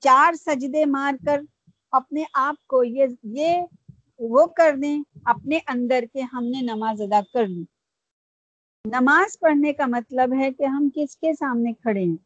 چار 0.00 0.32
سجدے 0.32 0.84
مار 0.84 1.14
کر 1.26 1.40
اپنے 1.90 2.24
آپ 2.32 2.66
کو 2.66 2.84
یہ 2.84 3.06
یہ 3.22 3.62
وہ 4.18 4.46
کر 4.46 4.74
دیں، 4.82 5.02
اپنے 5.24 5.58
اندر 5.66 6.04
کے 6.12 6.20
ہم 6.20 6.44
نے 6.44 6.60
نماز 6.60 7.00
ادا 7.00 7.20
کر 7.32 7.46
لی۔ 7.46 7.64
نماز 8.86 9.38
پڑھنے 9.38 9.72
کا 9.72 9.86
مطلب 9.86 10.34
ہے 10.38 10.52
کہ 10.52 10.64
ہم 10.64 10.88
کس 10.94 11.16
کے 11.16 11.32
سامنے 11.32 11.72
کھڑے 11.72 12.04
ہیں؟ 12.04 12.16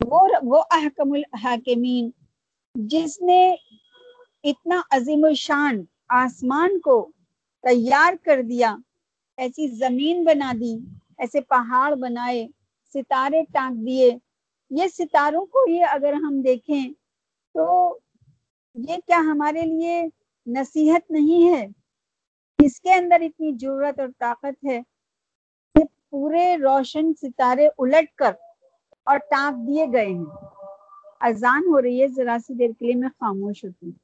وہ 0.00 0.28
وہ 0.42 0.62
احکم 0.70 1.12
الحاکمین، 1.12 2.10
جس 2.74 3.20
نے 3.20 3.54
اتنا 4.44 4.80
عظیم 4.90 5.24
الشان 5.24 5.84
آسمان 6.08 6.80
کو 6.80 7.12
تیار 7.62 8.14
کر 8.24 8.42
دیا، 8.42 8.76
ایسی 9.36 9.68
زمین 9.68 10.24
بنا 10.24 10.52
دی، 10.60 10.76
ایسے 11.18 11.40
پہاڑ 11.40 11.94
بنائے، 11.94 12.48
ستارے 12.94 13.42
ٹانک 13.52 13.86
دیے۔ 13.86 14.16
یہ 14.70 14.88
ستاروں 14.88 15.46
کو 15.46 15.70
یہ 15.70 15.84
اگر 15.90 16.12
ہم 16.12 16.40
دیکھیں 16.44 16.90
تو 17.54 17.98
یہ 18.74 18.96
کیا 19.06 19.18
ہمارے 19.18 19.62
لیے 19.62 20.02
نصیحت 20.46 21.10
نہیں 21.10 21.52
ہے؟ 21.52 21.66
اس 22.58 22.80
کے 22.80 22.94
اندر 22.94 23.20
اتنی 23.20 23.52
ضرورت 23.60 24.00
اور 24.00 24.08
طاقت 24.18 24.64
ہے؟ 24.64 24.80
پورے 26.12 26.56
روشن 26.56 27.14
ستارے 27.14 27.68
الٹ 27.78 28.14
کر 28.14 28.32
اور 29.04 29.16
ٹانک 29.16 29.68
دیے 29.68 29.86
گئے 29.92 30.06
ہیں۔ 30.06 30.24
اذان 31.20 31.62
ہو 31.66 31.82
رہی 31.82 32.02
ہے، 32.02 32.08
ذرا 32.08 32.36
سی 32.46 32.54
دیر 32.54 32.70
کے 32.78 32.86
لیے 32.86 32.94
میں 32.94 33.08
خاموش 33.08 33.64
ہوتی 33.64 33.86
ہوں۔ 33.86 33.98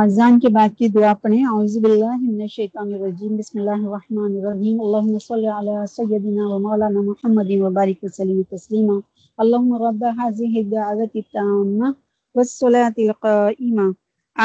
اذان 0.00 0.38
کے 0.40 0.48
بعد 0.48 0.68
کی 0.78 0.86
دعا 0.88 1.12
پڑھیں۔ 1.22 1.44
اعوذ 1.46 1.76
باللہ 1.82 2.14
من 2.20 2.40
الشیطان 2.42 2.92
الرجیم۔ 2.94 3.36
بسم 3.36 3.58
اللہ 3.58 3.80
الرحمن 3.86 4.36
الرحیم۔ 4.36 4.80
اللہم 4.80 5.18
صلی 5.24 5.48
علی 5.56 5.74
سیدنا 5.94 6.46
و 6.52 6.58
مولانا 6.58 7.00
محمد 7.08 7.50
و 7.64 7.70
بارک 7.78 8.04
وسلم 8.04 8.42
تسلیما۔ 8.52 8.94
اللہم 9.42 9.66
رب 9.82 10.04
هذه 10.20 10.60
الدعوة 10.60 11.08
التامة 11.20 11.90
والصلاة 12.34 13.04
القائمة 13.04 13.86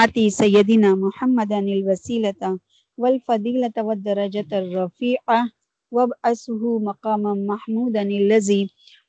آتی 0.01 0.25
سیدنا 0.39 0.91
محمد 1.05 1.51
الوسیلة 1.59 2.51
والفضیلة 2.97 3.85
والدرجة 3.87 4.61
الرفیعة 4.61 5.39
وابعثه 5.91 6.75
مقاما 6.89 7.33
محمودا 7.53 8.05
الذي 8.19 8.59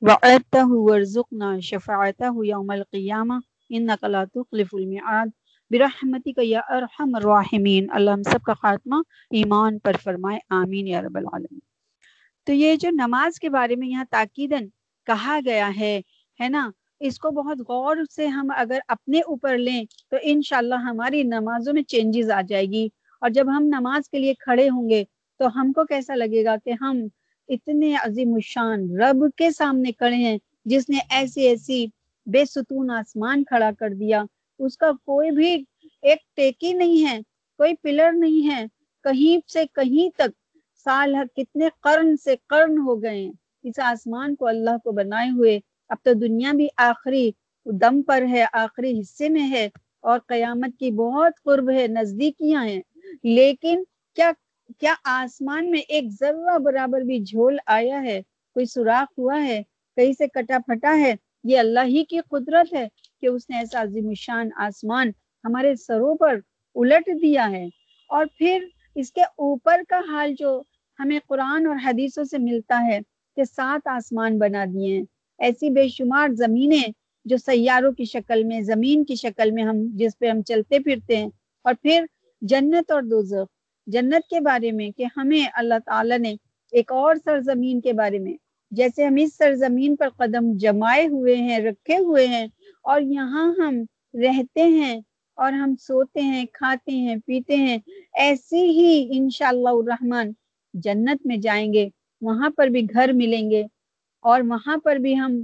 وعدته 0.09 0.70
وارزقنا 0.87 1.51
شفاعته 1.72 2.33
يوم 2.53 2.72
القيامة 2.79 3.42
إنك 3.77 4.16
لا 4.16 4.24
تخلف 4.38 4.74
الميعاد 4.83 5.37
برحمتی 5.71 6.33
کا 6.33 6.43
یا 6.45 6.61
ارحم 6.69 7.15
الراحمین۔ 7.15 7.87
اللہ 7.91 8.11
ہم 8.11 8.23
سب 8.23 8.39
کا 8.43 8.55
خاتمہ 8.55 8.95
ایمان 9.31 9.79
پر 9.79 9.93
فرمائے، 10.05 10.39
آمین 10.51 10.87
یا 10.87 11.03
رب 11.03 11.17
العالمین۔ 11.17 11.59
تو 12.45 12.53
یہ 12.53 12.77
جو 12.77 12.91
نماز 12.91 13.39
کے 13.39 13.49
بارے 13.49 13.77
میں 13.77 13.89
یہاں 13.89 14.05
تاکیدن 14.11 14.69
کہا 15.07 15.39
گیا 15.45 15.71
ہے 15.81 16.01
ہے 16.41 16.49
نا؟ 16.49 16.71
اس 17.01 17.19
کو 17.19 17.31
بہت 17.31 17.61
غور 17.61 17.97
سے 18.17 18.27
ہم 18.27 18.51
اگر 18.57 18.79
اپنے 18.89 19.21
اوپر 19.21 19.59
لیں 19.59 19.85
تو 20.11 20.17
انشاءاللہ 20.23 20.75
ہماری 20.75 21.23
نمازوں 21.23 21.73
میں 21.73 21.83
چینجز 21.83 22.31
آ 22.31 22.41
جائے 22.49 22.67
گی۔ 22.67 22.89
اور 23.21 23.31
جب 23.31 23.47
ہم 23.57 23.63
نماز 23.63 24.11
کے 24.11 24.19
لیے 24.19 24.35
کھڑے 24.35 24.69
ہوں 24.69 24.89
گے 24.89 25.05
تو 25.39 25.61
ہم 25.61 25.73
کو 25.73 25.85
کیسا 25.85 26.15
لگے 26.15 26.45
گا 26.45 26.57
کہ 26.65 26.73
ہم 26.81 27.01
اتنے 27.49 27.95
عظیم 27.95 28.35
الشان 28.35 29.01
رب 29.01 29.17
کے 29.37 29.51
سامنے 29.51 29.93
کھڑے 29.93 30.17
ہیں، 30.17 30.39
جس 30.65 30.89
نے 30.89 30.99
ایسی 31.11 31.41
ایسی 31.41 31.87
بے 32.27 32.45
ستون 32.45 32.91
آسمان 32.91 33.45
کھڑا 33.45 33.71
کر 33.79 33.91
دیا۔ 33.91 34.25
اس 34.59 34.77
کا 34.77 34.92
کوئی 34.92 35.31
بھی 35.31 35.64
ایک 36.03 36.18
ٹیکی 36.37 36.73
نہیں 36.73 37.11
ہے، 37.11 37.21
کوئی 37.57 37.75
پلر 37.75 38.12
نہیں 38.12 38.51
ہے۔ 38.51 38.66
کہیں 39.03 39.51
سے 39.53 39.64
کہیں 39.75 40.16
تک 40.16 40.59
سال 40.85 41.16
کتنے 41.37 41.68
قرن 41.81 42.16
سے 42.16 42.35
قرن 42.47 42.79
ہو 42.79 43.03
گئے 43.03 43.25
ہیں۔ 43.25 43.33
اس 43.62 43.79
آسمان 43.79 44.35
کو 44.35 44.47
اللہ 44.47 44.77
کو 44.85 44.92
بنائے 44.92 45.31
ہوئے 45.31 45.61
اب 45.88 45.97
تو 46.03 46.12
دنیا 46.12 46.53
بھی 46.53 46.68
آخری 46.77 47.31
دم 47.64 48.03
پر 48.03 48.23
ہے، 48.31 48.44
آخری 48.53 49.01
حصے 49.01 49.29
میں 49.29 49.51
ہے۔ 49.51 49.68
اور 50.01 50.18
قیامت 50.27 50.79
کی 50.79 50.90
بہت 50.90 51.33
قرب 51.44 51.71
ہے، 51.71 51.87
نزدیکیاں 51.87 52.64
ہیں۔ 52.64 52.83
لیکن 53.23 53.83
کیا 54.14 54.33
کیا 54.79 54.94
آسمان 55.05 55.71
میں 55.71 55.81
ایک 55.81 56.05
ذرہ 56.21 56.59
برابر 56.59 57.01
بھی 57.01 57.18
جھول 57.21 57.59
آیا 57.66 58.03
ہے؟ 58.03 58.23
کوئی 58.55 58.66
سوراخ 58.66 59.18
ہوا 59.18 59.44
ہے؟ 59.44 59.62
کہیں 59.97 60.12
سے 60.12 60.29
کٹا 60.29 60.59
پھٹا 60.66 60.97
ہے؟ 60.99 61.14
یہ 61.44 61.59
اللہ 61.59 61.81
ہی 61.85 62.05
کی 62.05 62.18
قدرت 62.31 62.75
ہے۔ 62.75 62.88
کہ 63.21 63.27
اس 63.27 63.51
نے 63.51 63.57
ایسا 63.57 63.83
عظیم 63.83 64.09
الشان 64.09 64.49
آسمان 64.57 65.09
ہمارے 65.45 65.75
سروں 65.75 66.15
پر 66.15 66.39
الٹ 66.75 67.07
دیا 67.23 67.51
ہے۔ 67.51 67.65
اور 68.09 68.27
پھر 68.39 68.67
اس 68.95 69.13
کے 69.13 69.23
اوپر 69.23 69.81
کا 69.89 70.01
حال 70.09 70.35
جو 70.39 70.63
ہمیں 71.01 71.19
قرآن 71.27 71.67
اور 71.67 71.77
حدیثوں 71.85 72.25
سے 72.25 72.39
ملتا 72.39 72.87
ہے 72.87 72.99
کہ 73.37 73.45
سات 73.45 73.89
آسمان 73.89 74.39
بنا 74.39 74.65
دیے 74.65 74.97
ہیں۔ 74.97 75.05
ایسی 75.39 75.71
بے 75.71 75.89
شمار 75.89 76.29
زمینیں 76.33 76.91
جو 77.25 77.37
سیاروں 77.37 77.93
کی 77.93 78.05
شکل 78.05 78.45
میں، 78.45 78.61
زمین 78.61 79.05
کی 79.05 79.15
شکل 79.15 79.51
میں 79.51 79.65
ہم، 79.65 79.77
جس 79.87 80.19
پہ 80.19 80.31
ہم 80.31 80.43
چلتے 80.43 80.79
پھرتے 80.79 81.17
ہیں۔ 81.17 81.29
اور 81.63 81.75
پھر 81.83 82.05
جنت 82.41 82.91
اور 82.91 83.03
دوزخ۔ 83.03 83.59
جنت 83.87 84.29
کے 84.31 84.41
بارے 84.41 84.73
میں 84.73 84.91
کہ 84.91 85.05
ہمیں 85.17 85.49
اللہ 85.53 85.75
تعالیٰ 85.87 86.19
نے 86.19 86.35
ایک 86.73 86.93
اور 86.93 87.17
سرزمین 87.25 87.81
کے 87.81 87.93
بارے 87.93 88.19
میں 88.19 88.35
جیسے 88.73 89.05
ہم 89.07 89.15
اس 89.19 89.37
سرزمین 89.37 89.97
پر 89.97 90.09
قدم 90.17 90.53
جمائے 90.57 91.07
ہوئے 91.07 91.35
ہیں، 91.37 91.59
رکھے 91.61 91.99
ہوئے 91.99 92.27
ہیں، 92.27 92.47
اور 92.85 93.01
یہاں 93.01 93.53
ہم 93.59 93.83
رہتے 94.23 94.63
ہیں 94.63 95.01
اور 95.39 95.53
ہم 95.53 95.75
سوتے 95.81 96.21
ہیں، 96.21 96.45
کھاتے 96.53 96.93
ہیں، 96.93 97.17
پیتے 97.27 97.57
ہیں 97.57 97.79
ایسی 98.15 98.63
ہی 98.71 99.09
انشاءاللہ 99.19 99.69
الرحمن 99.69 100.31
جنت 100.75 101.27
میں 101.27 101.37
جائیں 101.37 101.73
گے، 101.73 101.89
وہاں 102.23 102.51
پر 102.51 102.67
بھی 102.67 102.85
گھر 102.95 103.13
ملیں 103.13 103.51
گے، 103.51 103.63
اور 104.25 104.41
وہاں 104.41 104.77
پر 104.77 104.97
بھی 104.97 105.19
ہم 105.19 105.41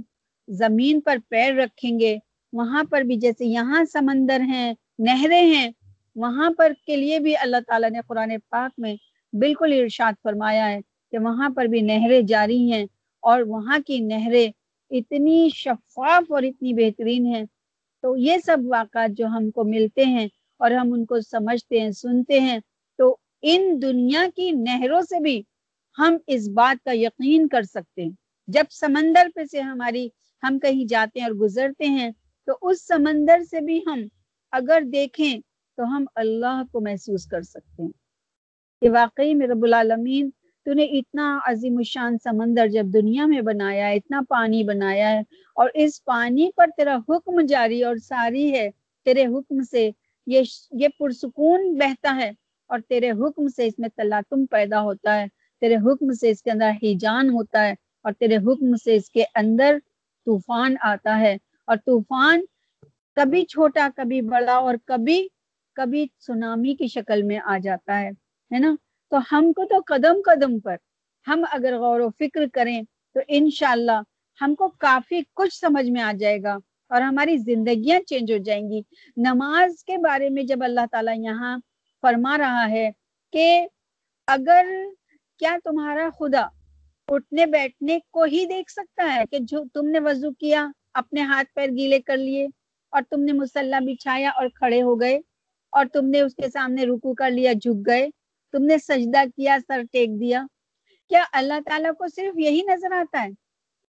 زمین 0.47 0.99
پر 1.01 1.17
پیر 1.29 1.53
رکھیں 1.53 1.99
گے، 1.99 2.17
وہاں 2.53 2.83
پر 2.83 3.01
بھی 3.01 3.15
جیسے 3.17 3.45
یہاں 3.45 3.83
سمندر 3.93 4.41
ہیں، 4.41 4.73
نہریں 4.99 5.45
ہیں، 5.45 5.69
وہاں 6.15 6.49
پر 6.57 6.73
کے 6.85 6.95
لیے 6.95 7.19
بھی 7.19 7.35
اللہ 7.37 7.57
تعالیٰ 7.67 7.89
نے 7.91 7.99
قرآن 8.07 8.31
پاک 8.49 8.71
میں 8.77 8.95
بالکل 9.33 9.73
ارشاد 9.73 10.13
فرمایا 10.23 10.69
ہے 10.69 10.79
کہ 11.13 11.19
وہاں 11.19 11.49
پر 11.49 11.65
بھی 11.65 11.81
نہریں 11.81 12.21
جاری 12.21 12.59
ہیں 12.71 12.85
اور 13.25 13.41
وہاں 13.41 13.79
کی 13.87 13.99
نہریں 13.99 14.51
اتنی 14.89 15.49
شفاف 15.53 16.31
اور 16.31 16.43
اتنی 16.43 16.73
بہترین 16.73 17.25
ہیں۔ 17.25 17.43
تو 18.01 18.17
یہ 18.17 18.37
سب 18.45 18.57
واقعات 18.67 19.17
جو 19.17 19.25
ہم 19.25 19.51
کو 19.51 19.63
ملتے 19.63 20.05
ہیں 20.05 20.27
اور 20.57 20.71
ہم 20.71 20.93
ان 20.93 21.05
کو 21.05 21.19
سمجھتے 21.19 21.79
ہیں، 21.79 21.91
سنتے 21.91 22.39
ہیں، 22.39 22.59
تو 22.97 23.17
ان 23.41 23.81
دنیا 23.81 24.25
کی 24.35 24.51
نہروں 24.51 25.01
سے 25.01 25.19
بھی 25.19 25.41
ہم 25.99 26.17
اس 26.27 26.49
بات 26.49 26.85
کا 26.85 26.91
یقین 26.93 27.47
کر 27.47 27.61
سکتے 27.61 28.03
ہیں۔ 28.03 28.11
جب 28.47 28.63
سمندر 28.71 29.27
پہ 29.35 29.45
سے 29.51 29.61
ہماری، 29.61 30.09
ہم 30.43 30.59
کہیں 30.59 30.85
جاتے 30.85 31.19
ہیں 31.19 31.27
اور 31.27 31.35
گزرتے 31.35 31.85
ہیں، 31.85 32.09
تو 32.45 32.57
اس 32.61 32.87
سمندر 32.87 33.43
سے 33.49 33.61
بھی 33.61 33.79
ہم 33.87 33.99
اگر 34.51 34.81
دیکھیں 34.93 35.39
تو 35.77 35.83
ہم 35.83 36.05
اللہ 36.15 36.63
کو 36.71 36.81
محسوس 36.81 37.25
کر 37.25 37.41
سکتے 37.41 37.83
ہیں۔ 37.83 37.91
کہ 38.81 38.89
واقعی 38.89 39.33
میں 39.33 39.47
رب 39.47 39.63
العالمین 39.63 40.29
تو 40.65 40.73
نے 40.73 40.83
اتنا 40.99 41.37
عظیم 41.45 41.77
الشان 41.77 42.17
سمندر 42.23 42.67
جب 42.67 42.85
دنیا 42.93 43.25
میں 43.25 43.41
بنایا 43.41 43.87
ہے، 43.87 43.95
اتنا 43.95 44.21
پانی 44.29 44.63
بنایا 44.63 45.09
ہے، 45.09 45.19
اور 45.57 45.69
اس 45.75 46.03
پانی 46.05 46.49
پر 46.55 46.69
تیرا 46.77 46.95
حکم 47.09 47.41
جاری 47.49 47.81
اور 47.83 47.95
ساری 48.03 48.51
ہے، 48.53 48.69
تیرے 49.05 49.25
حکم 49.25 49.61
سے 49.71 49.89
یہ 50.27 50.41
یہ 50.81 50.87
پرسکون 50.99 51.73
بہتا 51.79 52.15
ہے، 52.15 52.31
اور 52.69 52.79
تیرے 52.89 53.11
حکم 53.11 53.47
سے 53.47 53.67
اس 53.67 53.79
میں 53.79 53.89
تلاتم 53.95 54.45
پیدا 54.51 54.81
ہوتا 54.81 55.19
ہے، 55.19 55.25
تیرے 55.61 55.75
حکم 55.85 56.13
سے 56.13 56.29
اس 56.29 56.41
کے 56.43 56.51
اندر 56.51 56.71
ہیجان 56.83 57.29
ہوتا 57.29 57.65
ہے، 57.67 57.73
اور 58.05 58.13
تیرے 58.13 58.37
حکم 58.37 58.75
سے 58.75 58.95
اس 58.95 59.09
کے 59.09 59.23
اندر 59.35 59.77
طوفان 60.27 60.75
آتا 60.83 61.19
ہے، 61.19 61.35
اور 61.67 61.77
طوفان 61.85 62.41
کبھی 63.17 63.43
چھوٹا، 63.45 63.87
کبھی 63.95 64.21
بڑا، 64.21 64.55
اور 64.55 64.75
کبھی 64.85 65.27
کبھی 65.77 66.05
سونامی 66.25 66.75
کی 66.75 66.87
شکل 66.87 67.23
میں 67.23 67.39
آ 67.45 67.57
جاتا 67.63 67.99
ہے 67.99 68.09
ہے 68.51 68.59
نا؟ 68.59 68.75
تو 69.11 69.17
ہم 69.31 69.51
کو 69.53 69.65
تو 69.65 69.79
قدم 69.87 70.21
قدم 70.25 70.59
پر 70.59 70.75
ہم 71.27 71.43
اگر 71.51 71.77
غور 71.77 71.99
و 71.99 72.09
فکر 72.09 72.45
کریں 72.53 72.81
تو 73.15 73.19
انشاءاللہ 73.27 74.01
ہم 74.41 74.55
کو 74.55 74.67
کافی 74.77 75.21
کچھ 75.33 75.53
سمجھ 75.55 75.89
میں 75.89 76.01
آ 76.01 76.11
جائے 76.19 76.41
گا 76.43 76.57
اور 76.91 77.01
ہماری 77.01 77.37
زندگیاں 77.37 77.99
چینج 77.99 78.31
ہو 78.31 78.37
جائیں 78.37 78.69
گی۔ 78.69 78.81
نماز 79.17 79.83
کے 79.83 79.97
بارے 79.97 80.29
میں 80.29 80.43
جب 80.43 80.63
اللہ 80.63 80.85
تعالیٰ 80.91 81.15
یہاں 81.17 81.57
فرما 82.03 82.37
رہا 82.37 82.69
ہے 82.69 82.89
کہ 83.33 83.45
اگر 84.27 84.65
کیا 85.41 85.55
تمہارا 85.63 86.09
خدا 86.19 86.45
اٹھنے 87.07 87.45
بیٹھنے 87.45 87.97
کو 88.11 88.23
ہی 88.23 88.45
دیکھ 88.45 88.71
سکتا 88.71 89.13
ہے 89.15 89.23
کہ 89.31 89.39
جو 89.41 89.63
تم 89.73 89.87
نے 89.87 89.99
وضو 89.99 90.31
کیا، 90.31 90.67
اپنے 90.93 91.21
ہاتھ 91.21 91.53
پیر 91.55 91.69
گیلے 91.69 91.99
کر 92.01 92.17
لیے 92.17 92.47
اور 92.93 93.01
تم 93.09 93.23
نے 93.23 93.33
مسلح 93.33 93.79
بچھایا 93.85 94.29
اور 94.29 94.47
کھڑے 94.55 94.81
ہو 94.81 94.99
گئے 95.01 95.19
اور 95.73 95.85
تم 95.93 96.09
نے 96.09 96.21
اس 96.21 96.35
کے 96.35 96.49
سامنے 96.49 96.85
رکو 96.85 97.13
کر 97.13 97.31
لیا، 97.31 97.53
جھک 97.53 97.85
گئے 97.87 98.07
تم 98.55 98.65
نے 98.65 98.77
سجدہ 98.77 99.23
کیا، 99.35 99.57
سر 99.67 99.81
ٹیک 99.91 100.09
دیا۔ 100.19 100.43
کیا 101.09 101.23
اللہ 101.31 101.53
تعالیٰ 101.65 101.91
کو 101.97 102.07
صرف 102.07 102.39
یہی 102.39 102.61
نظر 102.61 102.91
آتا 102.91 103.23
ہے؟ 103.23 103.29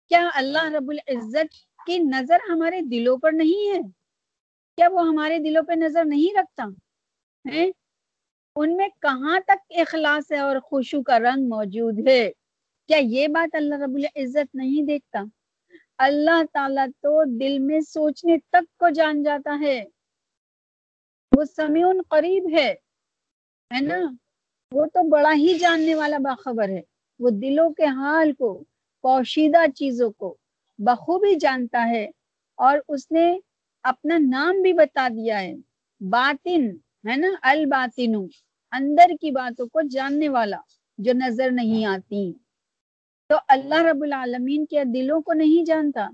کیا 0.09 0.31
اللہ 0.35 0.65
رب 0.65 0.91
العزت 0.91 1.55
کی 1.87 1.99
نظر 1.99 2.37
ہمارے 2.49 2.81
دلوں 2.81 3.17
پر 3.17 3.33
نہیں 3.33 3.71
ہے؟ 3.71 3.81
کیا 4.77 4.89
وہ 4.89 5.09
ہمارے 5.09 5.39
دلوں 5.39 5.63
پہ 5.63 5.73
نظر 5.73 6.05
نہیں 6.05 6.39
رکھتا؟ 6.39 6.65
ہے 7.55 7.71
ان 8.57 8.77
میں 8.77 8.89
کہاں 9.01 9.41
تک 9.41 9.73
اخلاص 9.77 10.33
ہے 10.33 10.39
اور 10.39 10.57
خوشو 10.57 11.03
کا 11.03 11.19
رنگ 11.19 11.49
موجود 11.49 12.09
ہے؟ 12.09 12.33
کیا 12.89 12.99
یہ 13.03 13.29
بات 13.29 13.55
اللہ 13.55 13.75
رب 13.75 13.95
العزت 13.95 14.55
نہیں 14.55 14.87
دیکھتا؟ 14.87 15.23
اللہ 15.99 16.43
تعالیٰ 16.53 16.87
تو 16.87 17.39
دل 17.41 17.59
میں 17.59 17.81
سوچنے 17.81 18.37
تک 18.39 18.79
کو 18.79 18.89
جان 18.89 19.23
جاتا 19.23 19.59
ہے۔ 19.61 19.85
وہ 21.37 21.45
سمیون 21.45 22.03
قریب 22.09 22.59
ہے۔ 22.59 22.75
ہے 23.75 23.81
نا؟ 23.81 24.01
وہ 24.73 24.87
تو 24.87 25.09
بڑا 25.09 25.33
ہی 25.35 25.59
جاننے 25.59 25.95
والا 25.95 26.19
باخبر 26.19 26.69
ہے۔ 26.69 26.81
وہ 27.19 27.31
دلوں 27.31 27.71
کے 27.71 27.85
حال 27.85 28.33
کو، 28.33 28.65
پوشیدہ 29.03 29.71
چیزوں 29.75 30.11
کو 30.11 30.37
بخوبی 30.79 31.35
جانتا 31.35 31.89
ہے 31.89 32.11
اور 32.55 32.79
اس 32.89 33.11
نے 33.11 33.39
اپنا 33.83 34.19
نام 34.19 34.63
بھی 34.63 34.73
بتا 34.73 35.09
دیا 35.09 35.41
ہے۔ 35.41 35.55
باطن، 36.01 36.71
ہے 37.09 37.17
نا؟ 37.17 37.29
الباطن، 37.43 38.15
اندر 38.73 39.11
کی 39.21 39.31
باتوں 39.31 39.67
کو 39.67 39.81
جاننے 39.81 40.29
والا 40.29 40.57
جو 40.99 41.13
نظر 41.13 41.51
نہیں 41.51 41.85
آتی۔ 41.85 42.33
تو 43.29 43.37
اللہ 43.49 43.83
رب 43.83 44.03
العالمین 44.03 44.67
کے 44.67 44.85
دلوں 44.85 45.21
کو 45.21 45.33
نہیں 45.33 45.65
جانتا 45.65 46.09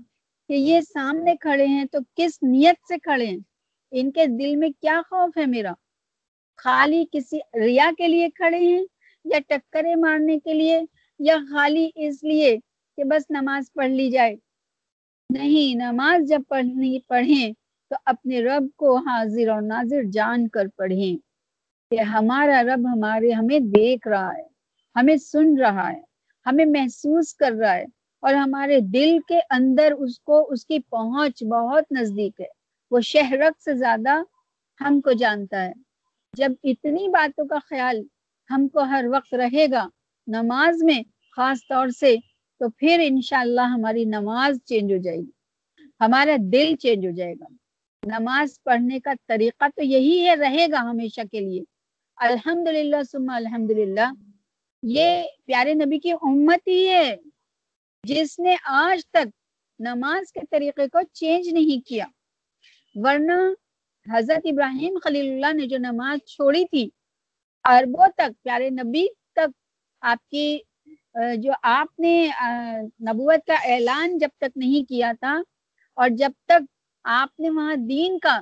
کہ 0.47 0.53
یہ 0.53 0.81
سامنے 0.81 1.35
کھڑے 1.35 1.65
ہیں 1.65 1.85
تو 1.85 1.99
کس 2.15 2.43
نیت 2.43 2.75
سے 2.87 2.97
کھڑے 2.97 3.25
ہیں؟ 3.25 3.37
ان 3.91 4.11
کے 4.11 4.25
دل 4.25 4.55
میں 4.55 4.69
کیا 4.81 5.01
خوف 5.09 5.37
ہے 5.37 5.45
میرا؟ 5.45 5.73
خالی 6.63 7.03
کسی 7.11 7.39
ریا 7.59 7.89
کے 7.97 8.07
لیے 8.07 8.29
کھڑے 8.29 8.57
ہیں 8.57 8.83
یا 9.25 9.39
ٹکرے 9.47 9.95
مارنے 9.95 10.39
کے 10.39 10.53
لیے 10.53 10.79
یا 11.19 11.35
خالی 11.51 11.89
اس 11.95 12.23
لیے 12.23 12.57
کہ 12.97 13.03
بس 13.03 13.29
نماز 13.29 13.73
پڑھ 13.73 13.89
لی 13.89 14.09
جائے؟ 14.11 14.35
نہیں، 15.29 15.75
نماز 15.75 16.27
جب 16.29 16.41
پڑھنی 16.49 16.99
پڑھیں 17.07 17.51
تو 17.91 17.95
اپنے 18.05 18.41
رب 18.41 18.67
کو 18.75 18.95
حاضر 18.97 19.49
اور 19.49 19.61
ناظر 19.61 20.03
جان 20.13 20.47
کر 20.47 20.67
پڑھیں 20.75 21.17
کہ 21.91 21.99
ہمارا 21.99 22.63
رب 22.63 22.87
ہمارے، 22.93 23.31
ہمیں 23.31 23.59
دیکھ 23.59 24.07
رہا 24.07 24.31
ہے، 24.37 24.43
ہمیں 24.95 25.15
سن 25.17 25.57
رہا 25.57 25.91
ہے، 25.91 26.01
ہمیں 26.45 26.65
محسوس 26.65 27.33
کر 27.35 27.51
رہا 27.51 27.75
ہے 27.75 27.85
اور 28.23 28.33
ہمارے 28.33 28.79
دل 28.79 29.17
کے 29.27 29.39
اندر 29.49 29.91
اس 29.91 30.19
کو، 30.19 30.45
اس 30.49 30.65
کی 30.65 30.79
پہنچ 30.79 31.43
بہت 31.43 31.91
نزدیک 31.91 32.41
ہے۔ 32.41 32.45
وہ 32.91 32.99
شہرک 32.99 33.61
سے 33.61 33.73
زیادہ 33.73 34.21
ہم 34.79 35.01
کو 35.01 35.11
جانتا 35.11 35.65
ہے۔ 35.65 35.73
جب 36.33 36.51
اتنی 36.63 37.07
باتوں 37.07 37.47
کا 37.47 37.59
خیال 37.59 38.01
ہم 38.49 38.67
کو 38.67 38.79
ہر 38.79 39.05
وقت 39.11 39.33
رہے 39.33 39.65
گا 39.71 39.89
نماز 40.27 40.83
میں 40.83 40.99
خاص 41.35 41.57
طور 41.69 41.87
سے، 41.87 42.15
تو 42.59 42.69
پھر 42.69 42.99
انشاءاللہ 43.03 43.61
ہماری 43.61 44.05
نماز 44.05 44.57
چینج 44.65 44.93
ہو 44.93 44.97
جائے 44.97 45.17
گی۔ 45.17 45.31
ہمارا 46.01 46.35
دل 46.39 46.75
چینج 46.75 47.05
ہو 47.05 47.11
جائے 47.11 47.33
گا۔ 47.33 47.45
نماز 48.19 48.63
پڑھنے 48.63 48.99
کا 48.99 49.13
طریقہ 49.27 49.65
تو 49.75 49.83
یہی 49.83 50.27
ہے، 50.27 50.35
رہے 50.35 50.65
گا 50.71 50.81
ہمیشہ 50.81 51.21
کے 51.31 51.39
لیے۔ 51.39 51.63
الحمد 52.15 52.67
للہ 52.67 53.03
سما 53.11 53.35
الحمد 53.35 53.71
للہ 53.71 54.11
یہ 54.83 55.23
پیارے 55.45 55.73
نبی 55.73 55.99
کی 55.99 56.11
امت 56.11 56.67
ہی 56.67 56.87
ہے۔ 56.87 57.15
جس 58.03 58.39
نے 58.39 58.55
آج 58.63 59.05
تک 59.05 59.27
نماز 59.79 60.31
کے 60.31 60.39
طریقے 60.51 60.87
کو 60.87 60.99
چینج 61.13 61.49
نہیں 61.49 61.87
کیا۔ 61.87 62.05
ورنہ 62.95 63.53
حضرت 64.09 64.45
ابراہیم 64.51 64.97
خلیل 65.03 65.31
اللہ 65.31 65.53
نے 65.53 65.65
جو 65.67 65.77
نماز 65.79 66.19
چھوڑی 66.29 66.63
تھی 66.65 66.89
اربوں 67.65 68.07
تک، 68.17 68.31
پیارے 68.43 68.69
نبی 68.69 69.05
تک، 69.35 69.51
آپ 70.01 70.29
کی 70.29 70.57
جو 71.43 71.51
آپ 71.63 71.99
نے 71.99 72.15
نبوت 73.07 73.45
کا 73.47 73.55
اعلان 73.73 74.17
جب 74.17 74.29
تک 74.37 74.57
نہیں 74.57 74.89
کیا 74.89 75.11
تھا، 75.19 75.35
اور 75.97 76.09
جب 76.17 76.31
تک 76.47 76.65
آپ 77.05 77.39
نے 77.39 77.49
وہاں 77.49 77.75
دین 77.89 78.17
کا 78.19 78.39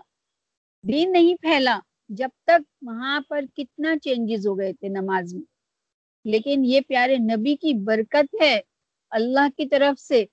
دین 0.84 1.12
نہیں 1.12 1.36
پھیلا، 1.42 1.78
جب 2.10 2.30
تک 2.48 2.62
وہاں 2.88 3.20
پر 3.30 3.46
کتنا 3.56 3.98
چینجز 4.04 4.48
ہو 4.48 4.58
گئے 4.60 4.74
تھے 4.74 4.88
نماز 4.90 5.34
میں۔ 5.34 5.46
لیکن 6.26 6.66
یہ 6.66 6.82
پیارے 6.88 7.18
نبی 7.18 7.56
کی 7.56 7.74
برکت 7.86 8.36
ہے 8.42 8.60
اللہ 9.12 9.48
کی 9.58 9.68
طرف 9.68 10.00
سے 10.00 10.24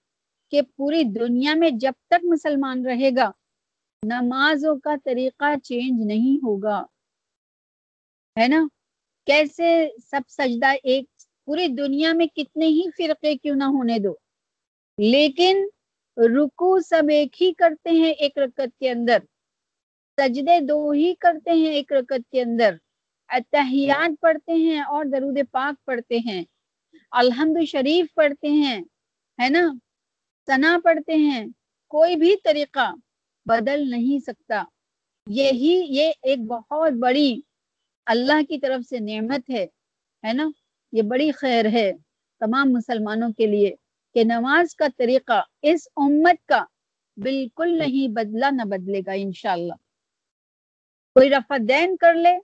کہ 0.53 0.63
پوری 0.77 1.03
دنیا 1.15 1.55
میں 1.55 1.71
جب 1.81 1.93
تک 2.09 2.25
مسلمان 2.25 2.85
رہے 2.87 3.11
گا 3.17 3.31
نمازوں 4.05 4.77
کا 4.79 4.95
طریقہ 5.05 5.57
چینج 5.65 6.07
نہیں 6.07 6.37
ہوگا۔ 6.45 6.85
ہے 8.37 8.49
نا؟ 8.49 8.67
کیسے 9.27 9.89
سب 10.11 10.21
سجدہ 10.29 10.73
ایک 10.83 11.05
پوری 11.47 11.67
دنیا 11.69 12.13
میں 12.13 12.27
کتنے 12.27 12.67
ہی 12.67 12.83
فرقے 12.97 13.37
کیوں 13.37 13.57
نہ 13.57 13.65
ہونے 13.65 13.99
دو۔ 13.99 14.15
لیکن 14.99 15.57
رکو 16.17 16.81
سب 16.81 17.03
ایک 17.11 17.43
ہی 17.43 17.53
کرتے 17.53 17.91
ہیں 17.91 18.11
ایک 18.11 18.39
رکت 18.39 18.79
کے 18.79 18.91
اندر۔ 18.91 19.19
سجدے 20.19 20.61
دو 20.61 20.91
ہی 20.91 21.15
کرتے 21.15 21.51
ہیں 21.51 21.73
ایک 21.73 21.93
رکت 21.93 22.31
کے 22.31 22.43
اندر۔ 22.43 22.75
اتحیات 23.29 24.21
پڑھتے 24.21 24.53
ہیں 24.53 24.81
اور 24.81 25.05
درود 25.05 25.39
پاک 25.51 25.87
پڑھتے 25.87 26.19
ہیں۔ 26.19 26.45
الحمد 27.11 27.65
شریف 27.65 28.15
پڑھتے 28.15 28.49
ہیں۔ 28.49 28.81
ہے 29.43 29.49
نا؟ 29.49 29.69
سنا 30.47 30.79
پڑھتے 30.85 31.15
ہیں۔ 31.15 31.47
کوئی 31.89 32.17
بھی 32.17 32.37
طریقہ۔ 32.45 32.95
بدل 33.47 33.91
نہیں 33.91 34.19
سکتا۔ 34.19 34.65
یہی 35.27 35.87
یہ 35.89 36.13
ایک 36.23 36.39
بہت 36.39 36.93
بڑی 36.93 37.41
اللہ 38.07 38.43
کی 38.49 38.59
طرف 38.59 38.89
سے 38.89 38.99
نعمت 38.99 39.51
ہے 39.51 39.67
ہے 40.25 40.33
نا؟ 40.33 40.51
یہ 40.93 41.03
بڑی 41.03 41.31
خیر 41.31 41.65
ہے 41.73 41.93
تمام 42.41 42.73
مسلمانوں 42.73 43.33
کے 43.33 43.47
لیے 43.47 43.75
کہ 44.15 44.25
نماز 44.25 44.75
کا 44.75 44.87
طریقہ 44.97 45.43
اس 45.63 45.89
امت 45.97 46.47
کا 46.47 46.65
بالکل 47.17 47.79
نہیں 47.79 48.09
بدلا 48.09 48.51
نہ 48.51 48.63
بدلے 48.63 49.01
گا 49.07 49.13
انشاءاللہ۔ 49.13 49.75
کوئی 51.17 51.31
رفع 51.31 51.57
دین 51.69 51.97
کر 51.97 52.15
لے، 52.15 52.39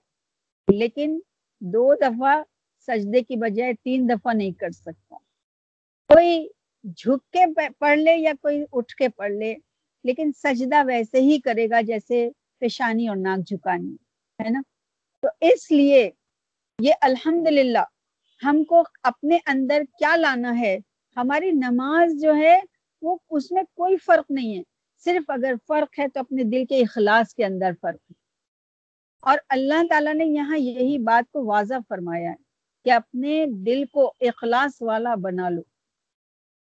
لیکن 0.67 1.19
دو 1.59 1.93
دفعہ 1.95 2.43
سجدے 2.87 3.21
کی 3.21 3.35
بجائے 3.35 3.73
تین 3.83 4.09
دفعہ 4.09 4.33
نہیں 4.33 4.51
کر 4.51 4.69
سکتا۔ 4.69 5.17
کوئی 6.09 6.47
جھک 6.83 7.31
کے 7.31 7.69
پڑھ 7.79 7.99
لے 7.99 8.15
یا 8.17 8.33
کوئی 8.41 8.63
اٹھ 8.71 8.95
کے 8.95 9.09
پڑھ 9.09 9.31
لے 9.31 9.55
لیکن 10.03 10.31
سجدہ 10.43 10.85
ویسے 10.87 11.17
ہی 11.17 11.39
کرے 11.39 11.69
گا 11.69 11.81
جیسے 11.81 12.29
پیشانی 12.59 13.07
اور 13.07 13.17
ناک 13.17 13.47
جھکانی، 13.47 13.93
ہے 14.43 14.49
نا؟ 14.49 14.61
تو 15.21 15.27
اس 15.41 15.71
لیے 15.71 16.11
یہ 16.79 16.93
الحمد 17.01 17.47
ہم 18.43 18.63
کو 18.63 18.83
اپنے 19.03 19.37
اندر 19.45 19.81
کیا 19.99 20.15
لانا 20.15 20.59
ہے؟ 20.59 20.77
ہماری 21.17 21.51
نماز 21.51 22.21
جو 22.21 22.35
ہے 22.35 22.59
وہ 23.01 23.17
اس 23.29 23.51
میں 23.51 23.63
کوئی 23.63 23.97
فرق 23.97 24.31
نہیں 24.31 24.57
ہے۔ 24.57 24.63
صرف 25.03 25.29
اگر 25.29 25.53
فرق 25.67 25.99
ہے 25.99 26.07
تو 26.07 26.19
اپنے 26.19 26.43
دل 26.43 26.65
کے 26.65 26.79
اخلاص 26.79 27.33
کے 27.33 27.45
اندر 27.45 27.71
فرق 27.81 28.11
ہے۔ 28.11 28.13
اور 29.19 29.37
اللہ 29.49 29.87
تعالیٰ 29.89 30.13
نے 30.13 30.25
یہاں 30.25 30.57
یہی 30.57 30.97
بات 30.97 31.31
کو 31.31 31.45
واضح 31.45 31.73
فرمایا 31.89 32.29
ہے 32.29 32.35
کہ 32.85 32.91
اپنے 32.91 33.45
دل 33.45 33.85
کو 33.85 34.13
اخلاص 34.19 34.81
والا 34.81 35.15
بنا 35.15 35.49
لو۔ 35.49 35.61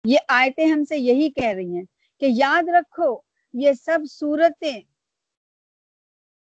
یہ 0.04 0.18
آیتیں 0.28 0.66
ہم 0.66 0.84
سے 0.84 0.98
یہی 0.98 1.30
کہہ 1.30 1.48
رہی 1.48 1.76
ہیں 1.76 1.84
کہ 2.20 2.26
یاد 2.28 2.68
رکھو 2.68 3.25
یہ 3.54 3.72
سب 3.72 3.98
صورتیں 4.10 4.80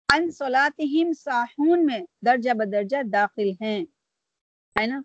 ان 0.08 0.30
سولاتہم 0.30 1.12
ساحون 1.12 1.84
میں 1.86 2.00
درجہ 2.26 2.54
بدرجہ 2.54 3.02
داخل 3.02 3.50
ہیں، 3.60 3.84
ہے 4.76 4.86
نا؟ 4.86 5.00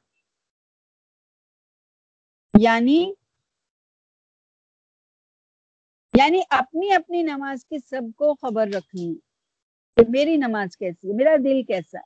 یعنی 2.53 2.99
یعنی 6.13 6.39
اپنی 6.49 6.91
اپنی 6.93 7.21
نماز 7.23 7.65
کی 7.65 7.77
سب 7.79 8.01
کو 8.15 8.33
خبر 8.41 8.67
رکھنی، 8.67 9.13
کہ 9.97 10.03
میری 10.09 10.35
نماز 10.37 10.77
کیسی 10.77 11.07
ہے، 11.09 11.13
میرا 11.13 11.35
دل 11.43 11.61
کیسا 11.63 11.99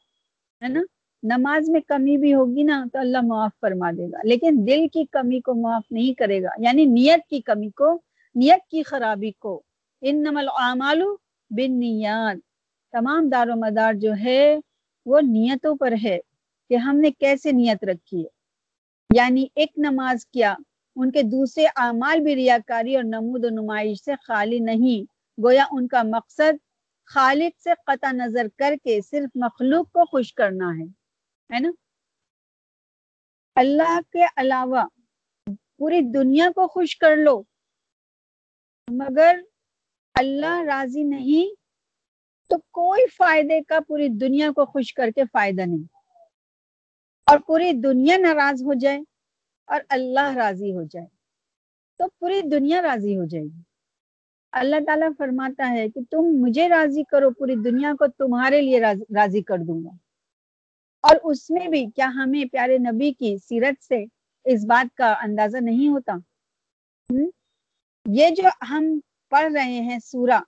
ہے 0.62 0.68
نا؟ 0.68 0.82
نماز 1.24 1.70
میں 1.70 1.82
کمی 1.88 2.18
بھی 2.18 2.34
ہوگی 2.34 2.64
نا 2.64 2.84
تو 2.94 3.00
اللہ 3.00 3.22
معاف 3.24 3.52
فرما 3.62 3.92
دے 3.98 4.12
گا، 4.12 4.22
لیکن 4.24 4.64
دل 4.68 4.88
کی 4.94 5.06
کمی 5.12 5.40
کو 5.42 5.54
معاف 5.62 5.92
نہیں 5.92 6.14
کرے 6.14 6.42
گا 6.44 6.50
یعنی 6.60 6.86
نیت 6.86 7.30
کی 7.30 7.42
کمی 7.42 7.70
کو، 7.70 7.94
نیت 8.36 8.70
کی 8.72 8.84
خرابی 8.84 9.32
کو 9.40 9.62
ان 10.02 10.24
نمل 10.24 10.48
بن 11.50 11.82
تمام 12.92 13.30
دار 13.30 13.48
و 13.48 13.56
مدار 13.56 13.94
جو 13.94 14.12
ہے، 14.24 14.58
وہ 15.06 15.20
نیتوں 15.22 15.76
پر 15.76 15.94
ہے 16.04 16.20
کہ 16.70 16.76
ہم 16.76 16.98
نے 16.98 17.12
کیسے 17.12 17.52
نیت 17.52 17.84
رکھی 17.84 18.22
ہے۔ 18.22 18.28
یعنی 19.16 19.48
ایک 19.56 19.70
نماز 19.78 20.26
کیا، 20.26 20.56
ان 20.96 21.12
کے 21.12 21.22
دوسرے 21.22 21.66
اعمال 21.66 22.20
بھی 22.20 22.36
ریاکاری 22.36 22.96
اور 22.96 23.04
نمود 23.04 23.46
و 23.46 23.50
نمائش 23.50 24.04
سے 24.04 24.12
خالی 24.24 24.60
نہیں، 24.60 25.12
گویا 25.44 25.66
ان 25.72 25.88
کا 25.88 26.02
مقصد 26.04 26.54
خالد 27.06 27.62
سے 27.64 27.70
قطع 27.86 28.12
نظر 28.12 28.48
کر 28.58 28.74
کے 28.84 29.02
صرف 29.02 29.30
مخلوق 29.36 29.92
کو 29.92 30.06
خوش 30.06 30.34
کرنا 30.34 30.70
ہے۔ 30.70 30.86
ہے 31.56 31.60
نا؟ 31.60 31.72
اللہ 33.56 34.00
کے 34.12 34.26
علاوہ 34.38 34.84
پوری 35.78 36.02
دنیا 36.02 36.50
کو 36.56 36.68
خوش 36.68 36.98
کر 36.98 37.16
لو، 37.16 37.44
مگر 38.92 39.40
اللہ 40.14 40.62
راضی 40.62 41.04
نہیں، 41.04 41.56
تو 42.50 42.58
کوئی 42.58 43.08
فائدے 43.08 43.62
کا 43.62 43.80
پوری 43.88 44.08
دنیا 44.08 44.52
کو 44.56 44.66
خوش 44.66 44.94
کر 44.94 45.10
کے 45.16 45.24
فائدہ 45.34 45.62
نہیں۔ 45.62 45.98
اور 47.26 47.40
پوری 47.40 47.72
دنیا 47.72 48.18
ناراض 48.18 48.64
ہو 48.64 48.74
جائے 48.74 49.00
اور 49.68 49.82
اللہ 49.90 50.36
راضی 50.36 50.74
ہو 50.74 50.84
جائے۔ 50.84 51.08
تو 51.98 52.08
پوری 52.20 52.42
دنیا 52.42 52.82
راضی 52.82 53.18
ہو 53.18 53.26
جائے 53.26 53.46
گی۔ 53.46 53.62
اللہ 54.52 54.76
تعالیٰ 54.86 55.10
فرماتا 55.18 55.70
ہے 55.70 55.90
کہ 55.90 56.00
تم 56.12 56.18
مجھے 56.18 56.70
راضی 56.70 57.04
کرو، 57.04 57.32
پوری 57.32 57.56
دنیا 57.56 57.94
کو 58.00 58.08
تمہارے 58.08 58.62
لیے 58.62 58.82
راضی 59.16 59.42
کر 59.42 59.58
دوں 59.68 59.84
گا۔ 59.84 59.90
اور 61.02 61.16
اس 61.24 61.50
میں 61.50 61.68
بھی 61.68 61.86
کیا 61.96 62.12
ہمیں 62.16 62.46
پیارے 62.52 62.78
نبی 62.78 63.14
کی 63.14 63.38
سیرت 63.38 63.84
سے 63.84 64.04
اس 64.46 64.66
بات 64.66 64.98
کا 64.98 65.14
اندازہ 65.24 65.58
نہیں 65.62 65.90
ہوتا؟ 65.90 66.14
یہ 68.12 68.30
جو 68.30 68.44
ہم 68.70 69.00
پڑھ 69.32 69.52
رہے 69.54 69.80
ہیں 69.82 69.98
سورہ۔ 70.06 70.40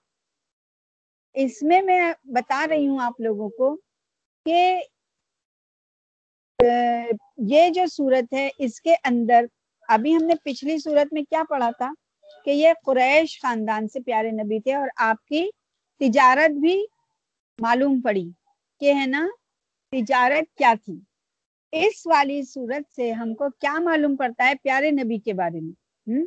اس 1.34 1.62
میں 1.62 1.80
میں 1.82 2.00
بتا 2.34 2.64
رہی 2.70 2.86
ہوں 2.88 3.00
آپ 3.00 3.20
لوگوں 3.20 3.48
کو 3.48 3.74
کہ 4.46 4.78
یہ 7.48 7.68
جو 7.68 7.84
صورت 7.92 8.32
ہے، 8.32 8.48
اس 8.58 8.80
کے 8.80 8.94
اندر 9.04 9.44
ابھی 9.88 10.14
ہم 10.16 10.24
نے 10.24 10.34
پچھلی 10.44 10.78
صورت 10.78 11.12
میں 11.12 11.22
کیا 11.22 11.42
پڑھا 11.48 11.70
تھا 11.70 11.90
کہ 12.46 12.50
یہ 12.50 12.72
قریش 12.86 13.40
خاندان 13.42 13.88
سے 13.88 14.00
پیارے 14.00 14.30
نبی 14.32 14.60
تھے 14.60 14.74
اور 14.74 14.88
آپ 15.02 15.24
کی 15.26 15.48
تجارت 16.00 16.60
بھی 16.60 16.76
معلوم 17.58 18.00
پڑی 18.00 18.24
کہ 18.80 18.92
ہے 18.92 19.06
نا، 19.06 19.26
تجارت 19.92 20.56
کیا 20.58 20.72
تھی۔ 20.84 20.98
اس 21.72 22.06
والی 22.06 22.42
صورت 22.42 22.94
سے 22.96 23.10
ہم 23.12 23.34
کو 23.34 23.48
کیا 23.60 23.78
معلوم 23.80 24.16
پڑتا 24.16 24.48
ہے 24.48 24.54
پیارے 24.62 24.90
نبی 24.90 25.18
کے 25.18 25.32
بارے 25.32 25.60
میں؟ 25.60 26.24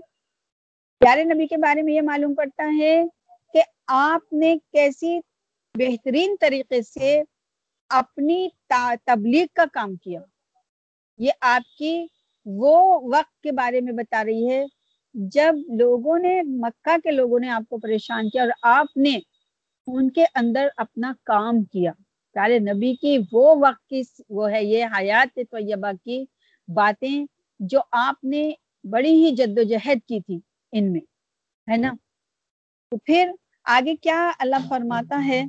پیارے 1.01 1.23
نبی 1.23 1.47
کے 1.47 1.57
بارے 1.57 1.81
میں 1.81 1.93
یہ 1.93 2.01
معلوم 2.01 2.33
پڑتا 2.33 2.69
ہے 2.77 3.03
کہ 3.53 3.61
آپ 3.87 4.33
نے 4.33 4.55
کیسی 4.71 5.19
بہترین 5.75 6.35
طریقے 6.41 6.81
سے 6.81 7.21
اپنی 7.89 8.47
تبلیغ 8.69 9.45
کا 9.53 9.65
کام 9.73 9.95
کیا۔ 9.95 10.19
یہ 11.19 11.31
آپ 11.41 11.77
کی 11.77 12.05
وہ 12.45 12.99
وقت 13.13 13.41
کے 13.43 13.51
بارے 13.51 13.81
میں 13.81 13.93
بتا 13.93 14.23
رہی 14.25 14.49
ہے 14.49 14.65
جب 15.13 15.55
لوگوں 15.79 16.17
نے، 16.19 16.41
مکہ 16.41 16.95
کے 17.03 17.11
لوگوں 17.11 17.39
نے 17.39 17.49
آپ 17.49 17.63
کو 17.69 17.77
پریشان 17.77 18.29
کیا 18.29 18.43
اور 18.43 18.51
آپ 18.61 18.97
نے 18.97 19.17
ان 19.87 20.09
کے 20.09 20.25
اندر 20.35 20.67
اپنا 20.77 21.13
کام 21.25 21.63
کیا۔ 21.63 21.91
پیارے 22.35 22.59
نبی 22.59 22.93
کی 22.95 23.17
وہ 23.31 23.55
وقت 23.59 23.87
کی 23.89 24.01
وہ 24.29 24.51
ہے 24.51 24.63
یہ 24.63 24.85
حیات 24.97 25.39
طیبہ 25.51 25.91
کی 26.03 26.23
باتیں 26.67 27.25
جو 27.59 27.79
آپ 27.91 28.23
نے 28.23 28.51
بڑی 28.83 29.11
ہی 29.11 29.31
جد 29.35 29.59
و 29.59 29.63
جہد 29.63 30.07
کی 30.07 30.19
تھی۔ 30.19 30.39
ان 30.73 30.91
میں، 30.91 31.01
ہے 31.67 31.77
نا؟ 31.77 31.93
تو 32.91 32.97
پھر 32.97 33.31
آگے 33.65 33.95
کیا 34.01 34.19
اللہ 34.39 34.67
فرماتا 34.69 35.23
ہے 35.25 35.43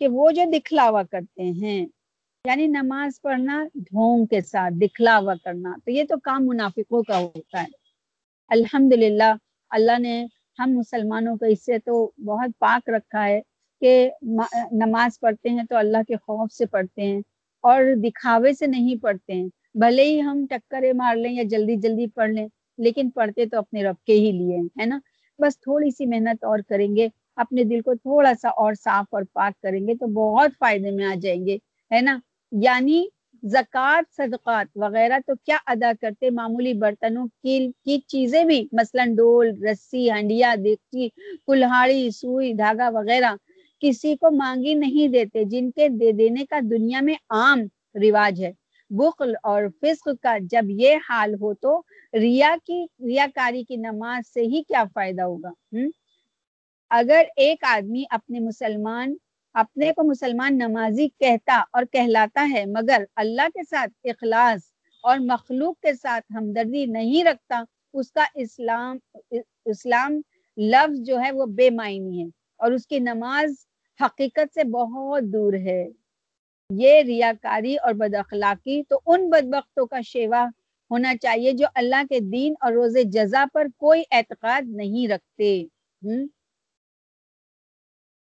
کہ 0.00 0.08
وہ 0.08 0.30
جو 0.30 0.42
دکھلاوا 0.52 1.02
کرتے 1.02 1.42
ہیں 1.52 1.84
یعنی 2.44 2.66
نماز 2.66 3.20
پڑھنا 3.22 3.62
ڈھونگ 3.74 4.26
کے 4.26 4.40
ساتھ، 4.40 4.74
دکھلاوا 4.74 5.34
کرنا، 5.44 5.74
تو 5.84 5.90
یہ 5.90 6.04
تو 6.04 6.18
کام 6.24 6.46
منافقوں 6.46 7.02
کا 7.02 7.18
ہوتا 7.18 7.62
ہے۔ 7.62 7.82
الحمد 8.50 8.92
اللہ 8.92 9.98
نے 9.98 10.24
ہم 10.58 10.72
مسلمانوں 10.72 11.36
کو 11.36 11.44
اس 11.44 11.64
سے 11.64 11.78
تو 11.78 12.10
بہت 12.26 12.58
پاک 12.58 12.90
رکھا 12.90 13.24
ہے 13.24 13.40
کہ 13.82 14.10
نماز 14.72 15.18
پڑھتے 15.20 15.48
ہیں 15.48 15.64
تو 15.70 15.76
اللہ 15.76 16.02
کے 16.08 16.16
خوف 16.16 16.52
سے 16.52 16.66
پڑھتے 16.66 17.02
ہیں 17.02 17.20
اور 17.64 17.82
دکھاوے 18.04 18.52
سے 18.52 18.66
نہیں 18.66 19.02
پڑھتے 19.02 19.32
ہیں۔ 19.32 19.48
بھلے 19.74 20.02
ہی 20.04 20.20
ہم 20.22 20.44
ٹکرے 20.50 20.92
مار 20.92 21.16
لیں 21.16 21.32
یا 21.32 21.42
جلدی 21.50 21.76
جلدی 21.78 22.06
پڑھ 22.06 22.30
لیں 22.30 22.46
لیکن 22.78 23.10
پڑھتے 23.10 23.46
تو 23.46 23.58
اپنے 23.58 23.84
رب 23.84 24.04
کے 24.06 24.12
ہی 24.12 24.32
لیے 24.32 24.58
ہے 24.80 24.86
نا؟ 24.86 24.98
بس 25.38 25.60
تھوڑی 25.60 25.90
سی 25.90 26.06
محنت 26.06 26.44
اور 26.44 26.58
کریں 26.68 26.96
گے، 26.96 27.08
اپنے 27.36 27.64
دل 27.64 27.80
کو 27.80 27.94
تھوڑا 27.94 28.32
سا 28.42 28.48
اور 28.48 28.74
صاف 28.74 29.06
اور 29.10 29.22
پاک 29.32 29.62
کریں 29.62 29.86
گے 29.88 29.94
تو 29.94 30.06
بہت 30.06 30.50
فائدے 30.58 30.90
میں 30.90 31.04
آ 31.04 31.14
جائیں 31.22 31.46
گے، 31.46 31.56
ہے 31.90 32.00
نا؟ 32.00 32.18
یعنی 32.52 33.04
زکوٰۃ، 33.42 34.02
صدقات 34.16 34.66
وغیرہ 34.76 35.18
تو 35.26 35.32
کیا 35.44 35.56
ادا 35.66 35.92
کرتے؟ 36.00 36.30
معمولی 36.30 36.72
برتنوں 36.74 37.26
کی 37.26 37.68
کی 37.84 37.98
چیزیں 38.08 38.44
بھی، 38.44 38.66
مثلا 38.72 39.04
ڈول، 39.16 39.50
رسی، 39.64 40.10
ہنڈیا 40.10 40.54
دیکھتی 40.64 41.08
کلہاڑی، 41.46 42.10
سوئی، 42.10 42.52
دھاگا 42.52 42.88
وغیرہ 42.88 43.34
کسی 43.80 44.16
کو 44.16 44.30
مانگی 44.30 44.74
نہیں 44.74 45.08
دیتے، 45.08 45.44
جن 45.44 45.70
کے 45.70 45.88
دے 45.88 46.12
دینے 46.12 46.44
کا 46.44 46.60
دنیا 46.70 47.00
میں 47.00 47.14
عام 47.30 47.60
رواج 47.94 48.44
ہے۔ 48.44 48.52
بخل 48.98 49.32
اور 49.42 49.62
فسق 49.80 50.08
کا 50.22 50.36
جب 50.50 50.70
یہ 50.70 50.96
حال 51.08 51.34
ہو 51.34 51.52
تو 51.54 51.80
ریا 52.12 52.54
کی، 52.64 52.84
ریاکاری 53.00 53.62
کی 53.64 53.76
نماز 53.76 54.32
سے 54.34 54.40
ہی 54.40 54.62
کیا 54.62 54.84
فائدہ 54.94 55.22
ہوگا؟ 55.22 55.50
اگر 56.90 57.22
ایک 57.36 57.64
آدمی 57.64 58.04
اپنے 58.10 58.40
مسلمان، 58.40 59.14
اپنے 59.54 59.92
کو 59.92 60.02
مسلمان 60.10 60.58
نمازی 60.58 61.08
کہتا 61.08 61.62
اور 61.72 61.84
کہلاتا 61.92 62.48
ہے، 62.52 62.64
مگر 62.66 63.04
اللہ 63.16 63.48
کے 63.54 63.62
ساتھ 63.70 63.92
اخلاص 64.04 64.60
اور 65.04 65.18
مخلوق 65.18 65.80
کے 65.80 65.92
ساتھ 65.92 66.32
ہمدردی 66.36 66.84
نہیں 66.86 67.24
رکھتا، 67.24 67.62
اس 67.94 68.12
کا 68.12 68.24
اسلام 68.34 68.98
اسلام 69.64 70.20
لفظ 70.56 71.00
جو 71.06 71.20
ہے 71.20 71.30
وہ 71.32 71.46
بے 71.46 71.70
معنی 71.70 72.22
ہے 72.22 72.28
اور 72.60 72.72
اس 72.72 72.86
کی 72.86 72.98
نماز 72.98 73.54
حقیقت 74.00 74.54
سے 74.54 74.64
بہت 74.64 75.22
دور 75.22 75.52
ہے۔ 75.52 75.84
یہ 76.70 77.02
ریاکاری 77.02 77.76
اور 77.76 77.94
بد 77.94 78.14
اخلاقی 78.14 78.82
تو 78.82 79.00
ان 79.06 79.30
بدبختوں 79.30 79.86
کا 79.86 80.00
شیوا 80.00 80.46
ہونا 80.90 81.16
چاہیے 81.16 81.52
جو 81.52 81.66
اللہ 81.74 82.02
کے 82.10 82.18
دین 82.32 82.54
اور 82.60 82.72
روز 82.72 82.96
جزا 83.04 83.44
پر 83.52 83.66
کوئی 83.76 84.02
اعتقاد 84.10 84.62
نہیں 84.66 85.08
رکھتے۔ 85.08 85.64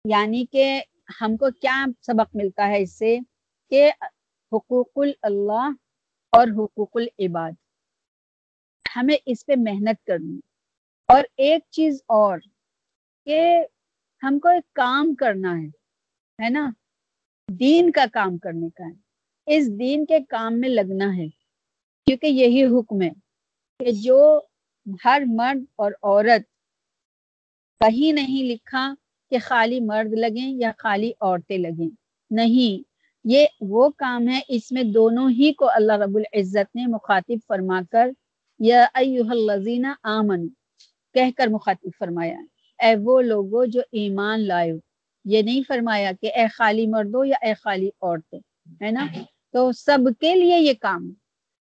یعنی 0.05 0.45
کہ 0.47 0.83
ہم 1.21 1.37
کو 1.37 1.47
کیا 1.61 1.85
سبق 2.03 2.37
ملتا 2.37 2.69
ہے 2.69 2.83
اس 2.83 2.99
سے 2.99 3.19
کہ 3.71 3.91
حقوق 4.53 4.99
اللہ 5.23 5.71
اور 6.33 6.47
حقوق 6.47 6.91
العباد۔ 6.95 7.53
ہمیں 8.97 9.17
اس 9.27 9.47
پہ 9.47 9.53
محنت 9.59 10.07
کرنی۔ 10.07 10.41
اور 11.09 11.23
ایک 11.37 11.63
چیز 11.71 12.03
اور 12.07 12.39
کہ 13.25 13.65
ہم 14.23 14.39
کو 14.39 14.49
ایک 14.49 14.73
کام 14.73 15.15
کرنا 15.15 15.53
ہے 15.53 15.67
ہے 16.45 16.49
نا؟ 16.49 16.71
دین 17.59 17.91
کا 17.91 18.05
کام 18.13 18.39
کرنے 18.39 18.69
کا 18.69 18.85
ہے۔ 18.85 19.57
اس 19.57 19.79
دین 19.79 20.07
کے 20.07 20.19
کام 20.29 20.61
میں 20.61 20.69
لگنا 20.69 21.17
ہے۔ 21.17 21.29
کیونکہ 22.07 22.27
یہی 22.27 22.65
حکم 22.65 23.03
ہے 23.03 23.11
کہ 23.79 23.93
جو 23.93 24.41
ہر 25.05 25.23
مرد 25.27 25.65
اور 25.77 25.93
عورت 26.03 26.43
کہیں 27.81 28.13
نہیں 28.13 28.43
لکھا 28.43 28.95
کہ 29.31 29.39
خالی 29.43 29.81
مرد 29.81 30.13
لگیں 30.13 30.49
یا 30.49 30.73
خالی 30.79 31.13
عورتیں 31.21 31.59
لگیں۔ 31.59 31.91
نہیں، 32.31 32.83
یہ 33.25 33.47
وہ 33.61 33.91
کام 33.97 34.29
ہے، 34.29 34.41
اس 34.49 34.73
میں 34.73 34.83
دونوں 34.83 35.31
ہی 35.31 35.53
کو 35.53 35.71
اللہ 35.71 35.93
رب 35.93 36.17
العزت 36.17 36.77
نے 36.77 36.87
مخاطب 36.87 37.39
فرما 37.49 37.81
کر 37.91 38.11
یا 38.59 38.87
الذین 38.95 39.87
آمن 40.03 40.49
کہہ 41.15 41.31
کر 41.37 41.47
مخاطب 41.47 41.89
فرمایا 41.99 42.39
اے 42.79 42.95
وہ 43.03 43.21
لوگوں 43.21 43.67
جو 43.67 43.81
ایمان 43.93 44.41
لائے 44.41 44.73
یہ 45.25 45.43
نہیں 45.43 45.63
فرمایا 45.69 46.13
کہ 46.21 46.33
اے 46.37 46.47
خالی 46.47 46.87
مردوں 46.87 47.25
یا 47.25 47.37
اے 47.43 47.55
خالی 47.55 47.89
عورتیں، 48.03 48.41
ہے 48.83 48.91
نا؟ 48.91 49.07
تو 49.53 49.73
سب 49.73 49.99
کے 50.21 50.35
لیے 50.35 50.59
یہ 50.59 50.73
کام 50.81 51.13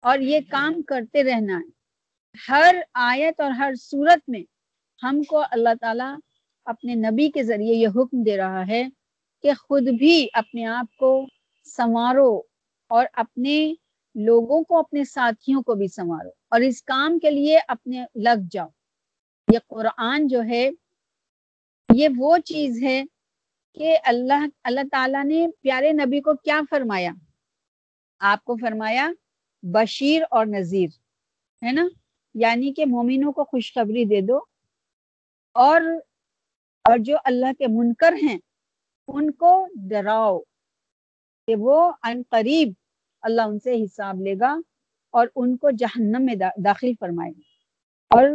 اور 0.00 0.18
یہ 0.18 0.40
کام 0.48 0.82
کرتے 0.82 1.22
رہنا 1.22 1.58
ہے۔ 1.58 1.80
ہر 2.48 2.74
آیت 2.94 3.40
اور 3.40 3.50
ہر 3.50 3.74
صورت 3.74 4.28
میں 4.28 4.42
ہم 5.02 5.22
کو 5.22 5.42
اللہ 5.50 5.68
تعالیٰ 5.80 6.16
اپنے 6.64 6.94
نبی 6.94 7.30
کے 7.30 7.42
ذریعے 7.42 7.74
یہ 7.74 7.88
حکم 7.88 8.22
دے 8.22 8.36
رہا 8.36 8.66
ہے 8.66 8.88
کہ 9.42 9.52
خود 9.60 9.82
بھی 9.82 10.28
اپنے 10.32 10.66
آپ 10.66 10.96
کو 10.96 11.26
سنوارو 11.64 12.42
اور 12.88 13.06
اپنے 13.12 13.74
لوگوں 14.14 14.64
کو، 14.64 14.78
اپنے 14.78 15.04
ساتھیوں 15.04 15.62
کو 15.62 15.74
بھی 15.74 15.88
سنوارو 15.88 16.30
اور 16.50 16.60
اس 16.60 16.82
کام 16.82 17.18
کے 17.18 17.30
لیے 17.30 17.58
اپنے 17.68 18.04
لگ 18.14 18.42
جاؤ۔ 18.50 18.68
یہ 19.52 19.58
قرآن 19.66 20.26
جو 20.26 20.42
ہے، 20.42 20.70
یہ 21.94 22.08
وہ 22.16 22.38
چیز 22.38 22.82
ہے 22.82 23.04
کہ 23.74 23.98
اللہ 24.04 24.46
اللہ 24.64 24.80
تعالیٰ 24.92 25.24
نے 25.24 25.46
پیارے 25.60 25.92
نبی 25.92 26.20
کو 26.20 26.34
کیا 26.34 26.60
فرمایا؟ 26.70 27.10
آپ 28.18 28.44
کو 28.44 28.56
فرمایا، 28.56 29.10
بشیر 29.62 30.22
اور 30.30 30.46
نذیر، 30.46 30.88
ہے 31.66 31.72
نا؟ 31.72 31.88
یعنی 32.34 32.72
کہ 32.72 32.86
مومنوں 32.86 33.32
کو 33.32 33.44
خوشخبری 33.44 34.04
دے 34.04 34.20
دو 34.20 34.38
اور 35.54 35.80
اور 36.84 36.98
جو 36.98 37.16
اللہ 37.24 37.52
کے 37.58 37.66
منکر 37.66 38.12
ہیں، 38.12 38.38
ان 39.08 39.30
کو 39.30 39.66
ڈراؤ 39.74 40.40
کہ 41.46 41.56
وہ 41.58 41.92
ان 42.02 42.22
قریب 42.30 42.72
اللہ 43.22 43.42
ان 43.42 43.58
سے 43.58 43.84
حساب 43.84 44.20
لے 44.20 44.34
گا 44.40 44.56
اور 45.10 45.26
ان 45.36 45.56
کو 45.56 45.70
جہنم 45.70 46.24
میں 46.24 46.34
داخل 46.56 46.92
فرمائے 47.00 47.32
گا۔ 47.32 47.40
اور 48.10 48.28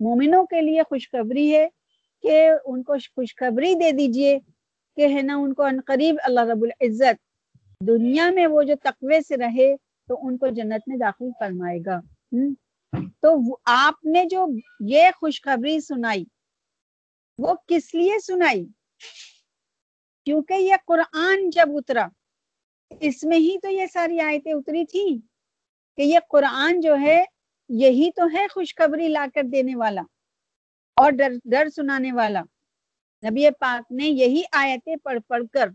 مومنوں 0.00 0.46
کے 0.46 0.60
لیے 0.60 0.82
خوشخبری 0.82 1.54
ہے 1.54 1.68
کہ 2.22 2.50
ان 2.64 2.82
کو 2.82 2.94
خوشخبری 3.14 3.74
دے 3.74 3.92
دیجیے 3.92 4.38
کہ 4.98 5.06
ہے 5.14 5.22
نا، 5.22 5.36
ان 5.36 5.52
کو 5.54 5.66
قریب 5.86 6.16
اللہ 6.24 6.40
رب 6.40 6.62
العزت 6.62 7.20
دنیا 7.88 8.30
میں 8.30 8.46
وہ 8.46 8.62
جو 8.62 8.74
تقوی 8.82 9.20
سے 9.28 9.36
رہے 9.36 9.76
تو 10.08 10.26
ان 10.26 10.36
کو 10.38 10.46
جنت 10.46 10.88
میں 10.88 10.96
داخل 10.96 11.30
فرمائے 11.38 11.78
گا۔ 11.86 12.00
تو 13.22 13.58
آپ 13.64 14.04
نے 14.04 14.24
جو 14.24 14.46
یہ 14.80 15.10
خوشخبری 15.16 15.80
سنائی، 15.80 16.24
وہ 17.38 17.54
کس 17.66 17.94
لیے 17.94 18.18
سنائی؟ 18.18 18.66
کیونکہ 20.24 20.54
یہ 20.54 20.74
قرآن 20.86 21.50
جب 21.50 21.68
اترا، 21.74 22.08
اس 23.00 23.24
میں 23.24 23.38
ہی 23.38 23.56
تو 23.62 23.68
یہ 23.68 23.86
ساری 23.92 24.20
آیتیں 24.20 24.52
اتری 24.52 24.84
تھی 24.84 25.20
کہ 25.96 26.02
یہ 26.02 26.18
قرآن 26.28 26.80
جو 26.80 26.96
ہے، 27.00 27.24
یہی 27.68 28.10
تو 28.16 28.22
ہے 28.32 28.46
خوشخبری 28.50 29.08
لا 29.08 29.26
کر 29.34 29.42
دینے 29.52 29.76
والا 29.76 30.02
اور 30.96 31.10
ڈر 31.10 31.32
ڈر 31.44 31.68
سنانے 31.68 32.12
والا۔ 32.12 32.42
نبی 33.22 33.50
پاک 33.60 33.92
نے 33.92 34.06
یہی 34.06 34.42
آیتیں 34.52 34.96
پڑھ 34.96 35.18
پڑھ 35.28 35.44
کر 35.52 35.68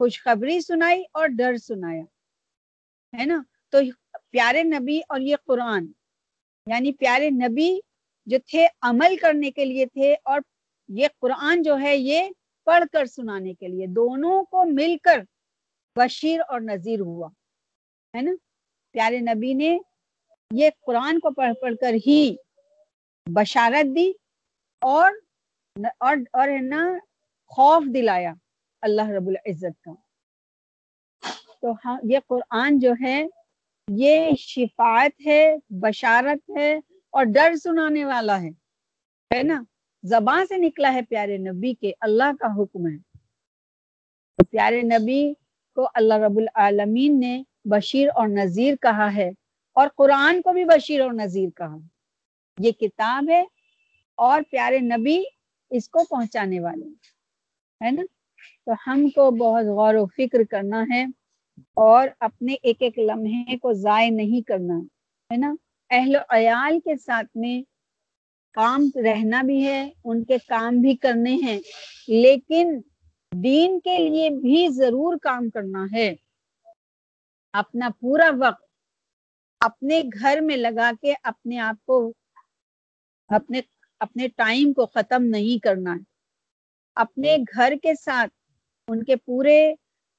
خوشخبری 0.00 0.60
سنائی 0.60 1.02
اور 1.12 1.28
ڈر 1.38 1.56
سنایا، 1.56 2.02
ہے 3.12 3.24
نا؟ 3.26 3.42
تو 3.72 3.78
پیارے 4.32 4.62
نبی 4.62 4.98
اور 5.08 5.20
یہ 5.20 5.36
قرآن 5.46 5.86
یعنی 6.66 6.92
پیارے 6.92 7.30
نبی 7.30 7.70
جو 8.26 8.38
تھے 8.46 8.66
عمل 8.82 9.16
کرنے 9.20 9.50
کے 9.50 9.64
لیے 9.64 9.86
تھے 9.86 10.14
اور 10.24 10.40
یہ 10.88 11.08
قرآن 11.20 11.62
جو 11.62 11.78
ہے 11.80 11.96
یہ 11.96 12.28
پڑھ 12.66 12.84
کر 12.92 13.06
سنانے 13.06 13.54
کے 13.54 13.68
لیے، 13.68 13.86
دونوں 13.86 14.42
کو 14.44 14.64
مل 14.66 14.96
کر 15.02 15.20
بشیر 15.96 16.40
اور 16.48 16.60
نذیر 16.60 17.00
ہوا، 17.00 17.28
ہے 18.14 18.22
نا؟ 18.22 18.32
پیارے 18.94 19.18
نبی 19.20 19.52
نے 19.54 19.76
یہ 20.50 20.70
قرآن 20.86 21.18
کو 21.20 21.30
پڑھ 21.34 21.54
پڑھ 21.60 21.74
کر 21.80 21.94
ہی 22.06 22.34
بشارت 23.26 23.94
دی 23.96 24.10
اور 24.82 25.12
اور 25.98 26.16
اور 26.32 26.48
ہے 26.48 26.58
نا 26.58 26.98
خوف 27.46 27.82
دلایا 27.94 28.32
اللہ 28.80 29.08
رب 29.08 29.28
العزت 29.28 29.84
کا۔ 29.84 29.92
تو 31.60 31.72
ہاں 31.84 32.00
یہ 32.02 32.18
قرآن 32.26 32.78
جو 32.78 32.92
ہے، 33.00 33.26
یہ 33.88 34.30
شفاعت 34.38 35.26
ہے، 35.26 35.56
بشارت 35.70 36.50
ہے 36.58 36.74
اور 37.10 37.24
ڈر 37.24 37.54
سنانے 37.54 38.04
والا 38.04 38.42
ہے۔ 38.42 38.48
ہے 39.34 39.42
نا؟ 39.42 39.62
زبان 40.02 40.46
سے 40.46 40.56
نکلا 40.56 40.94
ہے 40.94 41.02
پیارے 41.02 41.36
نبی 41.36 41.74
کے، 41.74 41.92
اللہ 42.00 42.36
کا 42.40 42.62
حکم 42.62 42.86
ہے۔ 42.86 43.18
پیارے 44.50 44.82
نبی 44.82 45.34
کو 45.74 45.88
اللہ 45.94 46.14
رب 46.14 46.36
العالمین 46.36 47.20
نے 47.20 47.42
بشیر 47.64 48.08
اور 48.14 48.28
نذیر 48.28 48.74
کہا 48.76 49.14
ہے 49.14 49.30
اور 49.72 49.88
قرآن 49.96 50.42
کو 50.42 50.52
بھی 50.52 50.64
بشیر 50.64 51.00
اور 51.00 51.12
نذیر 51.12 51.48
کہا۔ 51.50 51.76
یہ 52.58 52.72
کتاب 52.72 53.30
ہے 53.30 53.44
اور 54.14 54.42
پیارے 54.50 54.78
نبی 54.78 55.24
اس 55.70 55.88
کو 55.88 56.04
پہنچانے 56.10 56.60
والے 56.60 56.86
ہے 57.84 57.90
نا؟ 57.90 58.02
تو 58.66 58.72
ہم 58.86 59.08
کو 59.08 59.30
بہت 59.30 59.64
غور 59.64 59.94
و 59.94 60.06
فکر 60.06 60.44
کرنا 60.44 60.84
ہے 60.94 61.04
اور 61.74 62.08
اپنے 62.20 62.54
ایک 62.62 62.76
ایک 62.80 62.98
لمحے 62.98 63.58
کو 63.58 63.72
ضائع 63.72 64.10
نہیں 64.10 64.40
کرنا، 64.40 64.78
ہے 65.30 65.36
نا؟ 65.36 65.54
اہل 65.90 66.16
و 66.16 66.34
عیال 66.36 66.80
کے 66.80 66.96
ساتھ 66.96 67.26
میں 67.34 67.62
کام 68.52 68.84
رہنا 69.04 69.42
بھی 69.42 69.66
ہے، 69.66 69.90
ان 70.04 70.24
کے 70.24 70.38
کام 70.46 70.80
بھی 70.80 70.96
کرنے 70.96 71.34
ہیں، 71.34 71.60
لیکن 72.08 72.80
دین 73.32 73.80
کے 73.80 73.98
لیے 73.98 74.30
بھی 74.30 74.68
ضرور 74.68 75.16
کام 75.22 75.50
کرنا 75.50 75.86
ہے۔ 75.92 76.14
اپنا 77.52 77.88
پورا 78.00 78.30
وقت 78.40 78.64
اپنے 79.60 80.02
گھر 80.20 80.38
میں 80.40 80.56
لگا 80.56 80.90
کے 81.00 81.14
اپنے 81.22 81.58
آپ 81.58 81.86
کو، 81.86 82.12
اپنے 83.28 83.60
اپنے 84.04 84.28
ٹائم 84.36 84.72
کو 84.72 84.86
ختم 84.86 85.24
نہیں 85.26 85.62
کرنا 85.62 85.92
ہے۔ 85.92 86.02
اپنے 86.96 87.36
گھر 87.54 87.72
کے 87.82 87.94
ساتھ 87.94 88.32
ان 88.88 89.02
کے 89.04 89.16
پورے 89.16 89.58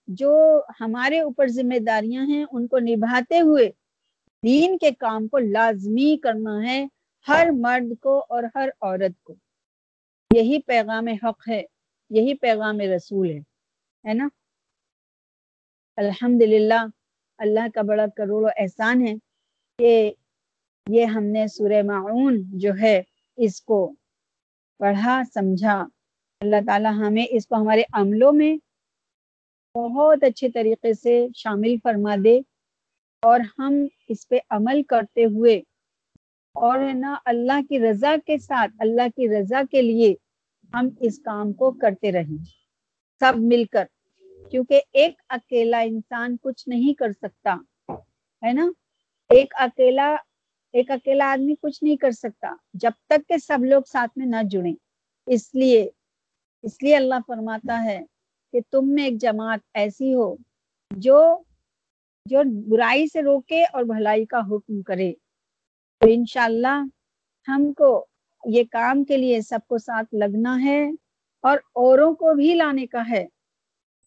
جو 0.07 0.33
ہمارے 0.81 1.19
اوپر 1.19 1.47
ذمہ 1.47 1.79
داریاں 1.79 2.25
ہیں 2.25 2.45
ان 2.51 2.67
کو 2.67 2.79
نبھاتے 2.79 3.39
ہوئے 3.39 3.69
دین 4.43 4.77
کے 4.77 4.91
کام 4.99 5.27
کو 5.27 5.37
لازمی 5.37 6.17
کرنا 6.17 6.61
ہے 6.63 6.83
ہر 7.27 7.47
مرد 7.53 7.99
کو 8.01 8.19
اور 8.29 8.43
ہر 8.55 8.69
عورت 8.81 9.23
کو۔ 9.23 9.33
یہی 10.31 10.61
پیغام 10.61 11.07
حق 11.23 11.47
ہے 11.49 11.61
یہی 12.11 12.33
پیغام 12.37 12.79
رسول 12.95 13.29
ہے 13.29 13.39
ہے 14.03 14.13
نا؟ 14.13 14.27
الحمد 15.97 16.41
للہ 16.41 16.85
اللہ 17.39 17.67
کا 17.73 17.81
بڑا 17.81 18.05
کروڑ 18.17 18.49
احسان 18.55 19.07
ہے 19.07 19.13
کہ 19.79 19.91
یہ 20.87 21.05
ہم 21.05 21.23
نے 21.25 21.47
سورہ 21.47 21.81
معاون 21.85 22.41
جو 22.59 22.71
ہے 22.81 23.01
اس 23.37 23.61
کو 23.61 23.93
پڑھا، 24.79 25.21
سمجھا۔ 25.33 25.85
اللہ 26.41 26.55
تعالی 26.67 26.89
ہمیں 26.97 27.25
اس 27.29 27.47
کو 27.47 27.55
ہمارے 27.55 27.83
عملوں 27.93 28.31
میں 28.33 28.55
بہت 29.75 30.23
اچھے 30.23 30.49
طریقے 30.49 30.93
سے 30.93 31.27
شامل 31.35 31.75
فرما 31.83 32.15
دے 32.23 32.39
اور 33.23 33.39
ہم 33.59 33.73
اس 34.09 34.27
پہ 34.27 34.37
عمل 34.49 34.83
کرتے 34.83 35.25
ہوئے 35.25 35.61
اور 36.53 36.79
ہے 36.79 36.93
نا 36.93 37.15
اللہ 37.25 37.61
کی 37.69 37.79
رضا 37.79 38.15
کے 38.25 38.37
ساتھ، 38.37 38.71
اللہ 38.79 39.07
کی 39.15 39.27
رضا 39.29 39.61
کے 39.71 39.81
لیے 39.81 40.13
ہم 40.73 40.89
اس 40.99 41.19
کام 41.19 41.53
کو 41.53 41.71
کرتے 41.71 42.11
رہیں۔ 42.11 42.43
سب 43.19 43.33
مل 43.37 43.63
کر، 43.71 43.85
کیونکہ 44.51 44.81
ایک 44.91 45.21
اکیلا 45.29 45.79
انسان 45.79 46.35
کچھ 46.41 46.69
نہیں 46.69 46.93
کر 46.93 47.11
سکتا، 47.11 47.55
ہے 48.43 48.53
نا؟ 48.53 48.65
ایک 49.29 49.53
اکیلا 49.57 50.15
ایک 50.75 50.91
اکیلا 50.91 51.25
آدمی 51.31 51.53
کچھ 51.61 51.83
نہیں 51.83 51.95
کر 51.95 52.11
سکتا، 52.11 52.55
جب 52.73 52.91
تک 53.05 53.27
کہ 53.29 53.37
سب 53.37 53.63
لوگ 53.65 53.81
ساتھ 53.87 54.17
میں 54.17 54.25
نہ 54.25 54.35
جڑیں۔ 54.49 54.73
اس 55.27 55.55
لیے 55.55 55.89
اس 56.63 56.83
لیے 56.83 56.95
اللہ 56.95 57.15
فرماتا 57.27 57.83
ہے 57.83 57.99
کہ 58.53 58.59
تم 58.71 58.81
میں 58.85 59.03
ایک 59.03 59.17
جماعت 59.21 59.59
ایسی 59.73 60.13
ہو 60.15 60.35
جو 60.91 61.37
جو 62.25 62.41
برائی 62.69 63.07
سے 63.07 63.21
روکے 63.21 63.63
اور 63.63 63.83
بھلائی 63.83 64.25
کا 64.25 64.39
حکم 64.39 64.81
کرے۔ 64.81 65.13
تو 65.99 66.07
انشاءاللہ 66.09 66.83
ہم 67.47 67.73
کو 67.73 68.05
یہ 68.45 68.63
کام 68.71 69.03
کے 69.03 69.17
لیے 69.17 69.41
سب 69.41 69.59
کو 69.67 69.77
ساتھ 69.77 70.15
لگنا 70.15 70.57
ہے 70.63 70.89
اور 71.43 71.57
اوروں 71.73 72.13
کو 72.13 72.33
بھی 72.33 72.53
لانے 72.53 72.85
کا 72.85 73.03
ہے، 73.09 73.25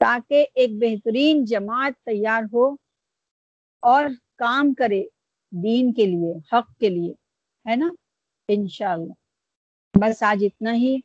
تاکہ 0.01 0.47
ایک 0.55 0.71
بہترین 0.81 1.45
جماعت 1.45 1.93
تیار 2.05 2.43
ہو 2.53 2.66
اور 3.83 4.05
کام 4.37 4.75
کرے۔ 4.75 5.05
دین 5.51 5.93
کے 5.93 6.07
لیے، 6.07 6.35
حق 6.53 6.79
کے 6.79 6.89
لیے، 6.89 7.13
ہے 7.71 7.77
نا؟ 7.77 7.89
انشاءاللہ۔ 8.49 9.13
بس 9.95 10.23
آج 10.23 10.45
اتنا 10.45 10.75
ہی۔ 10.75 11.01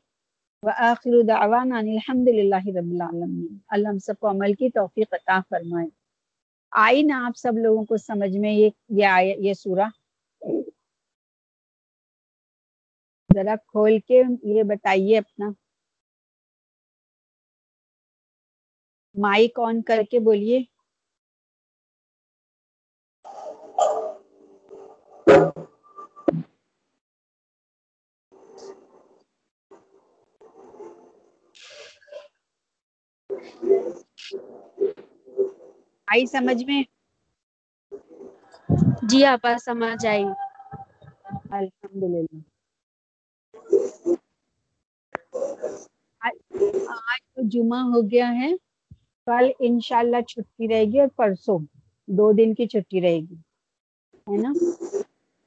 وآخر 0.64 1.22
دعوانا 1.28 1.78
الحمد 1.78 2.28
للہ 2.28 2.56
رب 2.56 2.92
العالمین۔ 2.92 3.58
اللہ 3.68 3.88
ہم 3.88 3.98
سب 3.98 4.14
کو 4.20 4.30
عمل 4.30 4.54
کی 4.54 4.70
توفیق 4.70 5.14
عطا 5.14 5.40
فرمائے۔ 5.50 5.88
آئی 6.72 7.04
نا 7.04 7.26
آپ 7.26 7.38
سب 7.38 7.54
لوگوں 7.58 7.86
کو 7.86 7.98
سمجھ 7.98 8.38
میں 8.38 8.52
یہ 8.52 8.70
یہ 8.90 9.06
یہ 9.38 9.54
سورہ۔ 9.54 9.90
ذرا 13.36 13.56
کھول 13.68 14.00
کے 14.00 14.24
یہ 14.44 14.64
بتائیے 14.64 15.18
اپنا۔ 15.18 15.50
مائک 19.16 19.60
آن 19.60 19.82
کر 19.82 20.02
کے 20.12 20.20
بولیے۔ 20.20 20.73
آئی 36.08 36.26
سمجھ 36.28 36.64
میں 36.64 36.82
جی 39.04 39.24
آپا 39.26 39.56
سمجھ 39.58 40.06
آئی 40.08 40.24
الحمد 41.52 42.04
للہ 42.06 42.40
آج 46.22 46.36
تو 47.26 47.48
جمعہ 47.50 47.82
ہو 47.86 48.02
گیا 48.12 48.30
ہے 48.34 48.52
کل 49.28 49.50
انشاءاللہ 49.62 50.22
چھٹی 50.28 50.68
رہے 50.68 50.84
گی 50.86 51.00
اور 51.00 51.08
پرسوں 51.16 51.60
دو 52.08 52.32
دن 52.34 52.54
کی 52.54 52.68
چھٹی 52.68 53.02
رہے 53.02 53.20
گی 53.20 53.36
ہے 54.28 54.38
نا 54.38 54.52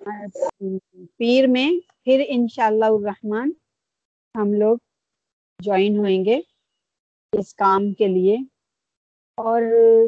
پیر 0.07 1.47
میں 1.47 1.69
پھر 2.05 2.23
انشاءاللہ 2.29 2.85
الرحمن 2.87 3.51
ہم 4.35 4.53
لوگ 4.55 4.77
جوائن 5.61 5.97
ہوئیں 5.99 6.25
گے 6.25 6.39
اس 7.33 7.55
کام 7.55 7.93
کے 7.95 8.09
لیے 8.09 8.37
اور 9.39 9.63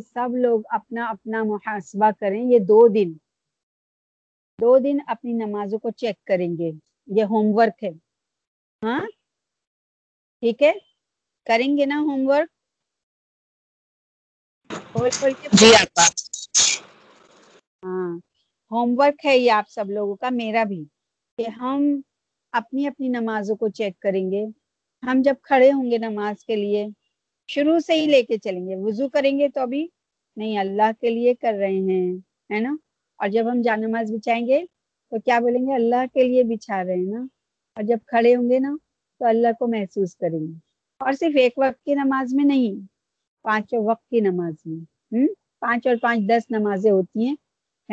سب 0.04 0.36
لوگ 0.36 0.60
اپنا 0.70 1.06
اپنا 1.06 1.42
محاسبہ 1.44 2.10
کریں 2.20 2.42
یہ 2.42 2.58
دو 2.68 2.86
دن 2.88 3.12
دو 4.58 4.78
دن 4.78 4.98
اپنی 5.06 5.32
نمازوں 5.34 5.78
کو 5.78 5.90
چیک 5.92 6.24
کریں 6.24 6.48
گے 6.58 6.70
یہ 7.08 7.24
ہوم 7.24 7.54
ورک 7.54 7.84
ہے 7.84 7.90
ہاں 8.82 9.00
ٹھیک 10.42 10.62
ہے 10.62 10.72
کریں 11.46 11.76
گے 11.76 11.86
نا 11.86 11.98
ہوم 12.00 12.28
ورک 12.28 12.48
جی 15.52 15.72
ہاں 17.82 18.10
ہوم 18.70 18.94
ورک 18.98 19.26
ہے 19.26 19.38
یہ 19.38 19.52
آپ 19.52 19.64
سب 19.68 19.90
لوگوں 19.90 20.16
کا، 20.16 20.28
میرا 20.30 20.64
بھی۔ 20.64 20.84
کہ 21.38 21.48
ہم 21.48 22.00
اپنی 22.52 22.86
اپنی 22.86 23.08
نمازوں 23.08 23.56
کو 23.56 23.68
چیک 23.68 24.00
کریں 24.00 24.30
گے۔ 24.30 24.44
ہم 25.02 25.22
جب 25.24 25.34
کھڑے 25.42 25.72
ہوں 25.72 25.90
گے 25.90 25.98
نماز 25.98 26.44
کے 26.44 26.56
لیے، 26.56 26.86
شروع 27.46 27.78
سے 27.78 28.00
ہی 28.00 28.06
لے 28.06 28.22
کے 28.22 28.38
چلیں 28.38 28.68
گے۔ 28.68 28.76
وضو 28.76 29.08
کریں 29.08 29.38
گے 29.38 29.48
تو 29.48 29.60
ابھی 29.60 29.88
نہیں، 30.36 30.58
اللہ 30.58 30.90
کے 31.00 31.10
لیے 31.10 31.34
کر 31.34 31.54
رہے 31.58 31.72
ہیں، 31.72 32.16
ہے 32.54 32.60
نا؟ 32.60 32.76
اور 33.18 33.28
جب 33.28 33.50
ہم 33.52 33.62
جان 33.62 33.80
نماز 33.80 34.12
بچھائیں 34.12 34.46
گے 34.46 34.64
تو 35.10 35.20
کیا 35.20 35.40
بولیں 35.40 35.66
گے؟ 35.66 35.74
اللہ 35.74 36.04
کے 36.14 36.24
لیے 36.24 36.44
بچھا 36.44 36.84
رہے 36.84 36.94
ہیں 36.94 37.04
نا۔ 37.04 37.20
اور 37.74 37.82
جب 37.82 37.98
کھڑے 38.06 38.36
ہوں 38.36 38.50
گے 38.50 38.58
نا 38.58 38.76
تو 39.18 39.24
اللہ 39.24 39.48
کو 39.58 39.66
محسوس 39.66 40.16
کریں 40.16 40.40
گے۔ 40.40 40.58
اور 40.98 41.12
صرف 41.12 41.32
ایک 41.36 41.52
وقت 41.56 41.84
کی 41.84 41.94
نماز 41.94 42.34
میں 42.34 42.44
نہیں، 42.44 42.86
پانچوں 43.42 43.84
وقت 43.84 44.08
کی 44.08 44.20
نماز 44.20 44.54
میں۔ 44.64 44.80
ہم؟ 45.16 45.26
پانچ 45.58 45.86
اور 45.86 45.96
پانچ 46.02 46.20
دس 46.20 46.50
نمازیں 46.50 46.90
ہوتی 46.90 47.26
ہیں، 47.26 47.36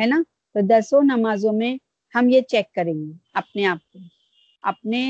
ہے 0.00 0.06
نا؟ 0.06 0.22
تو 0.56 0.66
دسوں 0.66 1.02
نمازوں 1.04 1.52
میں 1.52 1.72
ہم 2.14 2.28
یہ 2.28 2.40
چیک 2.42 2.74
کریں 2.74 2.94
گے 2.94 3.12
اپنے 3.32 3.66
آپ 3.66 3.78
کو۔ 3.92 3.98
اپنے 4.62 5.02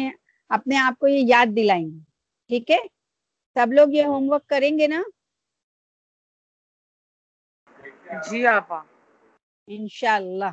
اپنے 0.51 0.76
آپ 0.78 0.99
کو 0.99 1.07
یہ 1.07 1.22
یاد 1.28 1.57
دلائیں 1.57 1.86
گے۔ 1.86 1.99
ٹھیک 2.51 2.70
ہے؟ 2.70 2.78
سب 3.57 3.72
لوگ 3.72 3.88
یہ 3.92 4.05
ہوم 4.05 4.30
ورک 4.30 4.47
کریں 4.47 4.78
گے 4.78 4.86
نا؟ 4.86 5.03
جی 8.24 8.47
آپا 8.49 8.78
انشاءاللہ۔ 9.68 10.51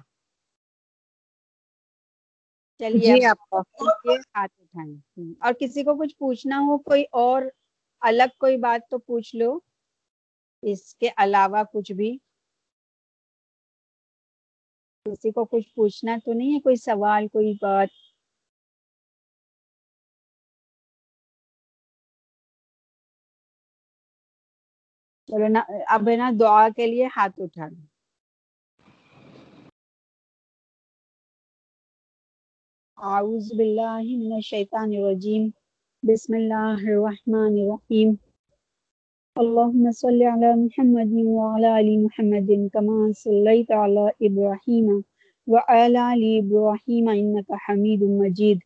چلیے 2.79 3.13
جی 3.15 4.13
ہاتھ 4.35 4.53
اٹھائیں۔ 4.59 4.93
اور 5.39 5.53
کسی 5.59 5.83
کو 5.83 5.95
کچھ 5.95 6.15
پوچھنا 6.17 6.59
ہو 6.59 6.77
کوئی 6.83 7.03
اور 7.17 7.41
الگ 8.01 8.37
کوئی 8.37 8.57
بات 8.57 8.89
تو 8.89 8.97
پوچھ 8.99 9.35
لو۔ 9.35 9.57
اس 10.63 10.95
کے 10.95 11.09
علاوہ 11.17 11.63
کچھ 11.73 11.91
بھی۔ 11.91 12.17
کسی 15.05 15.31
کو 15.31 15.43
کچھ 15.45 15.67
پوچھنا 15.75 16.15
تو 16.25 16.33
نہیں 16.33 16.53
ہے، 16.53 16.59
کوئی 16.59 16.75
سوال، 16.75 17.27
کوئی 17.27 17.53
بات۔ 17.61 17.89
چلو 25.29 25.47
نا، 25.47 25.61
اب 25.95 26.09
ہے 26.09 26.15
نا 26.17 26.29
دعا 26.39 26.67
کے 26.77 26.87
لیے 26.87 27.05
ہاتھ 27.17 27.39
اٹھا 27.43 27.67
اعوذ 32.97 33.47
باللہ 33.57 33.97
من 34.19 34.33
الشیطان 34.33 34.89
الرجیم۔ 34.97 35.49
بسم 36.03 36.33
اللہ 36.33 36.83
الرحمن 36.87 37.53
الرحیم۔ 37.61 38.13
اللهم 39.41 39.91
صل 39.91 40.23
على 40.23 40.55
محمد 40.55 41.11
وعلى 41.13 41.79
ال 41.79 42.03
محمد 42.05 42.69
كما 42.73 43.11
صليت 43.13 43.71
على 43.71 44.11
ابراهيم 44.21 45.03
وعلى 45.47 46.13
ال 46.13 46.23
ابراهيم 46.41 47.09
انك 47.09 47.49
حميد 47.51 48.03
مجيد. 48.03 48.59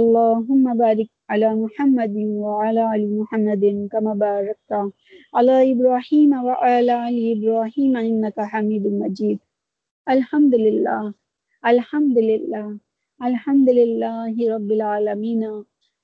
اللهم 0.00 0.64
بارك 0.78 1.08
على 1.30 1.54
محمد 1.54 2.16
وعلى 2.44 2.84
ال 2.96 3.18
محمد 3.20 3.88
كما 3.92 4.12
باركت 4.14 4.70
على 5.34 5.72
ابراهيم 5.72 6.30
وعلى 6.44 6.94
ال 7.08 7.16
ابراهيم 7.36 7.96
انك 7.96 8.40
حميد 8.40 8.84
مجيد. 8.86 9.38
الحمد 10.08 10.54
لله 10.54 11.14
الحمد 11.72 12.18
لله 12.18 12.66
الحمد 13.28 13.68
لله 13.80 14.34
رب 14.54 14.70
العالمين 14.78 15.42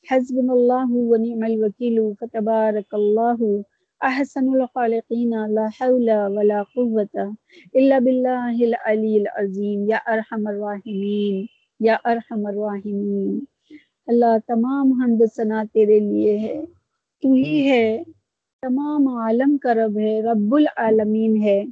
حسبنا 0.09 0.53
الله 0.53 0.89
ونعم 1.11 1.43
الوكيل 1.53 1.97
فتبارك 2.21 2.95
الله 2.95 3.65
احسن 4.01 4.49
الخالقين 4.49 5.31
لا 5.55 5.67
حول 5.81 6.11
ولا 6.27 6.63
قوة 6.63 7.31
الا 7.75 7.99
بالله 7.99 8.57
العلي 8.61 9.15
العظيم. 9.17 9.89
یا 9.89 9.99
ارحم 10.07 10.47
الراحمین 10.47 11.47
یا 11.81 11.97
ارحم 12.05 12.47
الراحمین 12.47 13.45
اللہ 14.07 14.39
تمام 14.47 14.93
حمد 14.93 15.25
ثنا 15.37 15.65
تیرے 15.73 15.99
لیے 15.99 16.39
ہے۔ 16.39 16.65
تو 17.23 17.33
ہی 17.33 17.71
ہے۔ 17.71 18.03
تمام 18.63 19.09
عالم 19.09 19.59
کا 19.59 19.75
رب 19.75 19.99
ہے 19.99 20.21
رب 20.21 20.55
العالمین 20.55 21.43
ہے۔ 21.43 21.65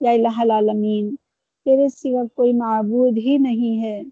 یا 0.00 0.10
الہ 0.10 0.36
العالمین 0.36 1.16
تیرے 1.64 1.88
سوا 1.88 2.22
کوئی 2.34 2.52
معبود 2.52 3.18
ہی 3.18 3.38
نہیں 3.38 3.82
ہے۔ 3.82 4.02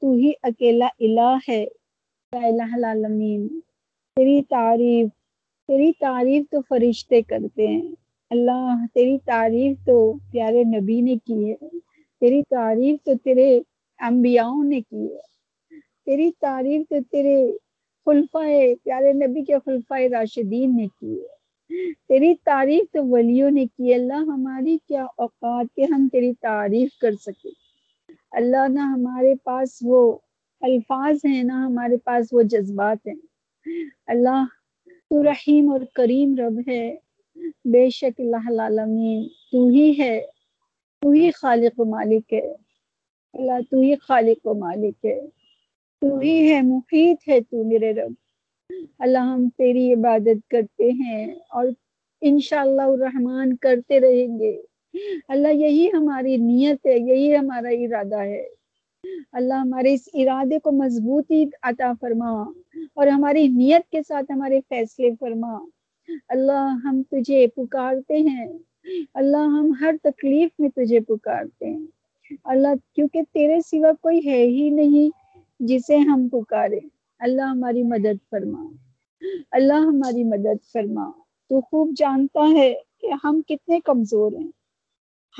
تو 0.00 0.12
ہی 0.12 0.32
اکیلا 0.42 0.88
الہ 1.00 1.36
ہے۔ 1.48 1.62
یا 2.32 2.46
الہ 2.46 2.72
العالمین 2.72 3.60
تیری 4.16 4.42
تعریف 4.42 5.08
تیری 5.72 5.92
تعریف 5.92 6.44
تو 6.50 6.60
فرشتے 6.68 7.22
کرتے 7.22 7.66
ہیں۔ 7.66 7.92
اللہ، 8.30 8.74
تیری 8.94 9.18
تعریف 9.18 9.76
تو 9.86 10.14
پیارے 10.32 10.64
نبی 10.64 11.00
نے 11.00 11.16
کی 11.16 11.50
ہے۔ 11.50 11.68
تیری 12.20 12.42
تعریف 12.42 13.04
تو 13.04 13.12
تیرے 13.24 13.60
انبیاؤں 13.98 14.64
نے 14.64 14.80
کی 14.80 15.12
ہے۔ 15.14 15.20
تیری 16.06 16.30
تعریف 16.40 16.88
تو 16.88 16.96
تیرے 17.10 17.52
خلفائے، 18.04 18.74
پیارے 18.82 19.12
نبی 19.12 19.44
کے 19.44 19.54
خلفائے 19.64 20.08
راشدین 20.08 20.76
نے 20.76 20.86
کی 21.00 21.20
ہے۔ 21.20 21.26
تیری 22.08 22.34
تعریف 22.34 22.92
تو 22.92 23.06
ولیوں 23.06 23.50
نے 23.50 23.66
کی 23.66 23.94
اللہ، 23.94 24.14
ہماری 24.14 24.78
کیا 24.88 25.06
اوقات 25.16 25.66
کے 25.76 25.84
ہم 25.84 26.08
تیری 26.12 26.32
تعریف 26.40 26.98
کر 27.00 27.12
سکے 27.12 27.48
اللہ، 28.30 28.68
نہ 28.68 28.80
ہمارے 28.80 29.34
پاس 29.44 29.78
وہ 29.82 30.18
الفاظ 30.60 31.16
ہیں، 31.24 31.42
نہ 31.42 31.52
ہمارے 31.52 31.96
پاس 31.96 32.26
وہ 32.32 32.42
جذبات 32.42 33.06
ہیں۔ 33.06 33.14
اللہ 34.06 34.44
تو 35.12 35.22
رحیم 35.22 35.72
اور 35.72 35.80
کریم 35.94 36.34
رب 36.38 36.60
ہے۔ 36.68 36.96
بے 37.64 37.90
شک 37.90 38.20
اللہ 38.20 38.46
العالمین 38.46 39.28
تو 39.52 39.68
ہی 39.68 39.94
ہے، 39.98 40.26
تو 41.00 41.10
ہی 41.10 41.30
خالق 41.30 41.80
و 41.80 41.84
مالک 41.84 42.32
ہے۔ 42.32 42.52
اللہ 43.32 43.52
تو 43.70 43.80
ہی 43.80 43.94
خالق 43.94 44.46
و 44.46 44.54
مالک 44.54 45.04
ہے۔ 45.04 45.20
تو 46.00 46.18
ہی 46.18 46.52
ہے، 46.52 46.62
محیط 46.62 47.28
ہے 47.28 47.40
تو 47.40 47.64
میرے 47.64 47.92
رب۔ 47.92 48.12
اللہ 48.98 49.18
ہم 49.18 49.48
تیری 49.58 49.92
عبادت 49.92 50.50
کرتے 50.50 50.90
ہیں 50.90 51.34
اور 51.50 51.66
انشاءاللہ 52.20 52.82
الرحمن 52.82 53.56
کرتے 53.56 54.00
رہیں 54.00 54.38
گے۔ 54.38 54.62
اللہ 55.28 55.48
یہی 55.48 55.88
ہماری 55.92 56.36
نیت 56.36 56.86
ہے، 56.86 56.98
یہی 56.98 57.36
ہمارا 57.36 57.68
ارادہ 57.68 58.20
ہے۔ 58.20 58.61
اللہ 59.32 59.54
ہمارے 59.54 59.94
اس 59.94 60.08
ارادے 60.14 60.58
کو 60.58 60.72
مضبوطی 60.72 61.44
عطا 61.62 61.92
فرما 62.00 62.30
اور 62.94 63.06
ہماری 63.06 63.48
نیت 63.48 63.90
کے 63.90 64.02
ساتھ 64.08 64.32
ہمارے 64.32 64.60
فیصلے 64.68 65.10
فرما۔ 65.20 65.58
اللہ 66.28 66.76
ہم 66.84 67.02
تجھے 67.10 67.46
پکارتے 67.46 68.16
ہیں۔ 68.16 68.46
اللہ 69.14 69.36
ہم 69.36 69.72
ہر 69.80 69.94
تکلیف 70.02 70.50
میں 70.58 70.68
تجھے 70.68 71.00
پکارتے 71.00 71.70
ہیں۔ 71.70 71.86
اللہ 72.44 72.68
کیونکہ 72.94 73.22
تیرے 73.32 73.60
سوا 73.60 73.92
کوئی 74.00 74.26
ہے 74.26 74.42
ہی 74.42 74.70
نہیں 74.70 75.10
جسے 75.60 75.96
ہم 75.96 76.28
پکارے۔ 76.28 76.80
اللہ 77.18 77.42
ہماری 77.42 77.82
مدد 77.82 78.30
فرما۔ 78.30 78.68
اللہ 79.50 79.80
ہماری 79.86 80.24
مدد 80.24 80.72
فرما۔ 80.72 81.10
تو 81.48 81.60
خوب 81.60 81.90
جانتا 81.96 82.58
ہے 82.58 82.74
کہ 83.00 83.06
ہم 83.24 83.40
کتنے 83.48 83.80
کمزور 83.80 84.32
ہیں۔ 84.32 84.50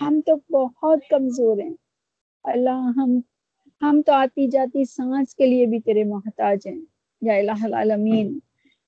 ہم 0.02 0.20
تو 0.26 0.34
بہت 0.50 0.98
کمزور 1.10 1.58
ہیں۔ 1.58 1.74
اللہ 2.44 2.90
ہم 2.96 3.20
ہم 3.82 4.02
تو 4.06 4.12
آتی 4.12 4.46
جاتی 4.46 4.84
سانس 4.84 5.34
کے 5.34 5.46
لیے 5.46 5.66
بھی 5.66 5.80
تیرے 5.80 6.04
محتاج 6.04 6.58
ہیں۔ 6.66 6.78
یا 7.22 7.34
الہ 7.34 7.64
العالمین، 7.64 8.38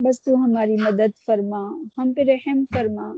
بس 0.05 0.23
تو 0.23 0.35
ہماری 0.35 0.77
مدد 0.77 1.25
فرما، 1.27 1.63
ہم 1.99 2.13
پہ 2.13 2.23
رحم 2.23 2.65
فرما، 2.73 3.13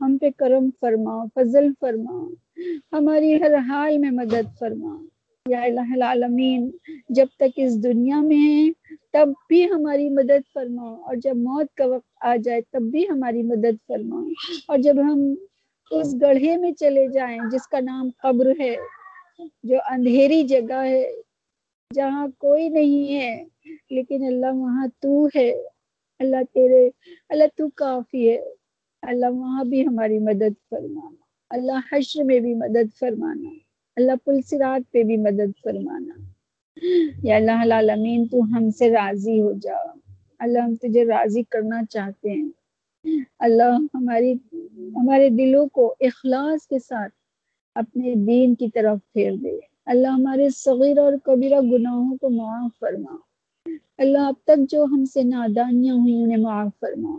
ہم 0.00 0.18
پہ 0.20 0.26
کرم 0.36 0.70
فرما، 0.80 1.24
فضل 1.34 1.68
فرما، 1.80 2.28
ہماری 2.92 3.42
ہر 3.42 3.54
حال 3.68 3.98
میں 3.98 4.10
مدد 4.10 4.58
فرما۔ 4.58 5.02
یا 5.48 5.60
الہ 5.62 5.92
العالمین، 5.92 6.70
جب 7.08 7.26
تک 7.36 7.52
اس 7.56 7.82
دنیا 7.82 8.20
میں 8.20 8.36
ہیں، 8.36 8.70
تب 9.12 9.28
بھی 9.48 9.64
ہماری 9.70 10.08
مدد 10.08 10.52
فرما۔ 10.54 10.90
اور 10.92 11.14
جب 11.16 11.36
موت 11.36 11.74
کا 11.74 11.86
وقت 11.86 12.08
آ 12.20 12.36
جائے، 12.36 12.60
تب 12.70 12.82
بھی 12.82 13.08
ہماری 13.08 13.42
مدد 13.42 13.86
فرما۔ 13.86 14.24
اور 14.68 14.78
جب 14.78 14.94
ہم 15.00 15.34
اس 15.90 16.14
گڑھے 16.20 16.56
میں 16.56 16.72
چلے 16.72 17.08
جائیں، 17.08 17.38
جس 17.52 17.68
کا 17.68 17.80
نام 17.80 18.10
قبر 18.18 18.52
ہے 18.60 18.76
جو 19.62 19.76
اندھیری 19.90 20.42
جگہ 20.42 20.84
ہے، 20.84 21.10
جہاں 21.94 22.28
کوئی 22.38 22.68
نہیں 22.68 23.14
ہے، 23.14 23.44
لیکن 23.90 24.24
اللہ 24.26 24.46
وہاں 24.54 24.86
تو 25.00 25.26
ہے۔ 25.26 25.50
اللہ 26.18 26.36
تیرے، 26.52 26.90
اللہ 27.28 27.44
تو 27.56 27.68
کافی 27.68 28.30
ہے۔ 28.30 28.42
اللہ 29.02 29.26
وہاں 29.30 29.64
بھی 29.64 29.86
ہماری 29.86 30.18
مدد 30.18 30.68
فرمانا۔ 30.70 31.16
اللہ 31.50 31.72
حشر 31.92 32.24
میں 32.24 32.40
بھی 32.40 32.54
مدد 32.54 32.98
فرمانا۔ 32.98 33.48
اللہ 33.96 34.12
پل 34.24 34.42
سرات 34.42 34.92
پہ 34.92 35.02
بھی 35.02 35.16
مدد 35.16 35.62
فرمانا۔ 35.62 36.14
یا 37.22 37.36
اللہ 37.36 37.60
العالمین، 37.60 38.28
تو 38.28 38.40
ہم 38.42 38.70
سے 38.70 38.90
راضی 38.90 39.40
ہو 39.40 39.52
جا۔ 39.52 39.76
اللہ 40.38 40.58
ہم 40.58 40.74
تجھے 40.74 41.04
راضی 41.04 41.42
کرنا 41.42 41.84
چاہتے 41.90 42.30
ہیں۔ 42.30 42.48
اللہ 43.38 43.78
ہماری، 43.94 44.32
ہمارے 44.96 45.28
دلوں 45.28 45.66
کو 45.68 45.94
اخلاص 46.00 46.66
کے 46.66 46.78
ساتھ 46.78 47.12
اپنے 47.74 48.14
دین 48.14 48.54
کی 48.54 48.68
طرف 48.68 48.98
پھیر 49.12 49.32
دے۔ 49.32 49.58
اللہ 49.86 50.08
ہمارے 50.08 50.48
صغیر 50.50 50.98
اور 50.98 51.12
کبیرہ 51.24 51.60
گناہوں 51.60 52.16
کو 52.16 52.30
معاف 52.30 52.78
فرما۔ 52.80 53.16
اللہ 53.98 54.18
اب 54.18 54.34
تک 54.44 54.70
جو 54.70 54.84
ہم 54.84 55.04
سے 55.04 55.22
نادانیاں 55.22 55.94
ہوئی 55.94 56.22
انہیں 56.22 56.36
معاف 56.36 56.68
فرما۔ 56.80 57.18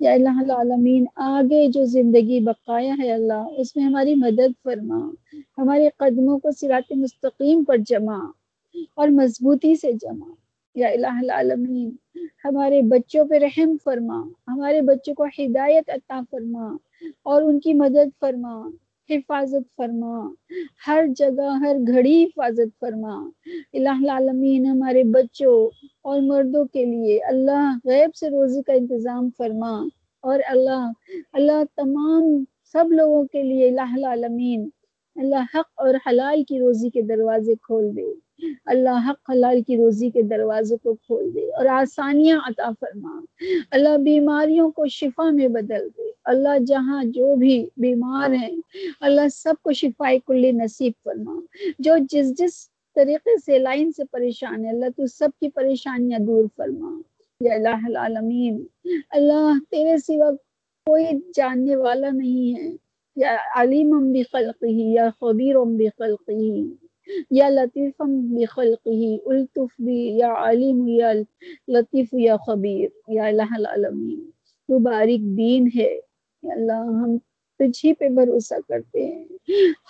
یا 0.00 0.12
اللہ 0.12 0.38
العالمین، 0.38 1.04
آگے 1.16 1.68
جو 1.68 1.84
زندگی 1.84 2.40
بقایا 2.40 2.94
ہے 2.98 3.12
اللہ، 3.12 3.46
اس 3.56 3.76
میں 3.76 3.84
ہماری 3.84 4.14
مدد 4.14 4.62
فرما۔ 4.64 5.10
ہمارے 5.58 5.88
قدموں 5.96 6.38
کو 6.38 6.50
سرات 6.50 6.92
مستقیم 6.92 7.64
پر 7.64 7.76
جمع 7.76 8.26
اور 8.94 9.08
مضبوطی 9.08 9.74
سے 9.76 9.92
جمع 9.92 10.32
یا 10.74 10.88
الہ 10.88 11.18
العالمین، 11.18 12.18
ہمارے 12.44 12.82
بچوں 12.82 13.24
پہ 13.24 13.34
رحم 13.34 13.76
فرما۔ 13.84 14.28
ہمارے 14.48 14.82
بچوں 14.82 15.14
کو 15.14 15.24
ہدایت 15.24 15.90
عطا 15.90 16.20
فرما 16.30 16.76
اور 17.22 17.42
ان 17.42 17.60
کی 17.60 17.74
مدد 17.74 18.20
فرما۔ 18.20 18.70
حفاظت 19.10 19.76
فرما۔ 19.76 20.28
ہر 20.86 21.04
جگہ، 21.16 21.56
ہر 21.60 21.76
گھڑی 21.86 22.24
حفاظت 22.24 22.80
فرما۔ 22.80 23.28
الہ 23.72 23.88
العالمین، 23.88 24.66
ہمارے 24.66 25.04
بچوں 25.04 25.70
اور 26.02 26.20
مردوں 26.20 26.64
کے 26.64 26.84
لیے 26.84 27.18
اللہ 27.18 27.78
غیب 27.84 28.14
سے 28.14 28.28
روزی 28.28 28.62
کا 28.62 28.72
انتظام 28.72 29.28
فرما۔ 29.36 29.84
اور 30.20 30.38
اللہ 30.48 30.90
اللہ 31.32 31.62
تمام 31.76 32.44
سب 32.72 32.92
لوگوں 32.92 33.24
کے 33.24 33.42
لیے 33.42 33.68
الہ 33.68 33.92
العالمین 33.92 34.68
اللہ 35.16 35.44
حق 35.54 35.72
اور 35.74 35.94
حلال 36.06 36.44
کی 36.44 36.58
روزی 36.58 36.90
کے 36.90 37.02
دروازے 37.02 37.54
کھول 37.54 37.96
دے۔ 37.96 38.02
اللہ 38.64 39.10
حق، 39.10 39.30
حلال 39.30 39.62
کی 39.62 39.76
روزی 39.76 40.10
کے 40.10 40.22
دروازے 40.22 40.76
کو 40.76 40.94
کھول 40.94 41.34
دے 41.34 41.52
اور 41.52 41.66
آسانیاں 41.66 42.40
عطا 42.46 42.70
فرما۔ 42.80 43.20
اللہ 43.70 43.96
بیماریوں 44.04 44.70
کو 44.70 44.86
شفا 44.86 45.30
میں 45.30 45.48
بدل 45.48 45.88
دے۔ 45.98 46.02
اللہ 46.24 46.58
جہاں 46.66 47.04
جو 47.04 47.36
بھی 47.36 47.66
بیمار 47.76 48.30
ہیں، 48.30 48.56
اللہ 49.00 49.28
سب 49.32 49.54
کو 49.62 49.72
شفا 49.72 50.12
کلی 50.26 50.52
نصیب 50.52 50.92
فرما۔ 51.04 51.40
جو 51.78 51.94
جس 52.10 52.38
جس 52.38 52.68
طریقے 52.94 53.38
سے 53.46 53.58
لائن 53.58 53.92
سے 53.92 54.04
پریشان 54.04 54.64
ہے، 54.64 54.70
اللہ 54.70 54.86
تو 54.96 55.06
سب 55.06 55.28
کی 55.40 55.48
پریشانیاں 55.48 56.18
دور 56.18 56.44
فرما۔ 56.56 57.00
یا 57.40 57.54
الہ 57.54 57.86
العالمین، 57.86 58.64
اللہ 59.10 59.52
تیرے 59.70 59.98
سوا 59.98 60.30
کوئی 60.86 61.04
جاننے 61.34 61.76
والا 61.76 62.10
نہیں 62.10 62.60
ہے۔ 62.60 62.83
یا 63.16 63.36
علیم 63.54 64.12
بخلقی 64.12 64.92
یا 64.92 65.10
خبیر 65.20 65.56
بخلقی 65.58 66.74
یا 67.30 67.48
لطیف 67.48 67.94
بخلقی 68.06 69.18
الطف 69.26 69.80
بھی 69.80 70.16
یا 70.16 70.34
علیم 70.36 70.88
یا 70.88 71.12
لطیف 71.68 72.08
یا 72.12 72.36
خبیر 72.36 72.88
یا 73.08 73.24
الہ 73.24 73.54
العالمین 73.56 74.30
تو 74.68 74.78
باریک 74.78 75.20
دین 75.20 75.68
ہے۔ 75.76 76.00
اللہ، 76.42 76.72
ہم 76.72 77.18
تجھی 77.58 77.92
پہ 77.92 78.08
بھروسہ 78.08 78.54
کرتے 78.68 79.06
ہیں۔ 79.06 79.24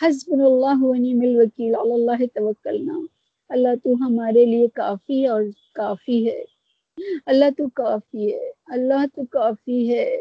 حسب 0.02 0.32
اللہ 0.32 0.84
و 0.84 0.94
نعم 0.94 1.20
الوکیل 1.22 1.74
اللہ 1.74 2.26
توکلنا۔ 2.34 2.98
اللہ 3.48 3.68
تو 3.84 3.92
ہمارے 3.92 4.44
لیے 4.44 4.68
کافی 4.68 5.26
اور 5.26 5.42
کافی 5.74 6.26
ہے۔ 6.26 6.53
اللہ 7.26 7.44
تو 7.58 7.68
کافی 7.68 8.34
ہے، 8.34 8.50
اللہ 8.66 9.06
تو 9.14 9.22
کافی 9.26 9.94
ہے۔ 9.94 10.16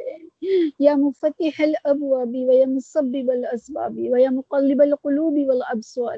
یا 0.79 0.95
مفتح 0.95 1.61
الابواب 1.61 2.29
و 2.33 2.51
یا 2.51 2.65
مسبب 2.65 3.31
الاسباب 3.31 3.97
و 3.97 4.17
یا 4.17 4.29
مقلب 4.29 4.81
القلوب 4.81 5.33
والابصار 5.47 6.17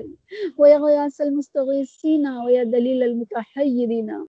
و 0.57 0.67
یا 0.67 0.77
غیاس 0.85 1.21
المستغیثین 1.21 2.27
و 2.27 2.49
یا 2.49 2.63
دلیل 2.63 3.03
المتحیرین۔ 3.03 4.15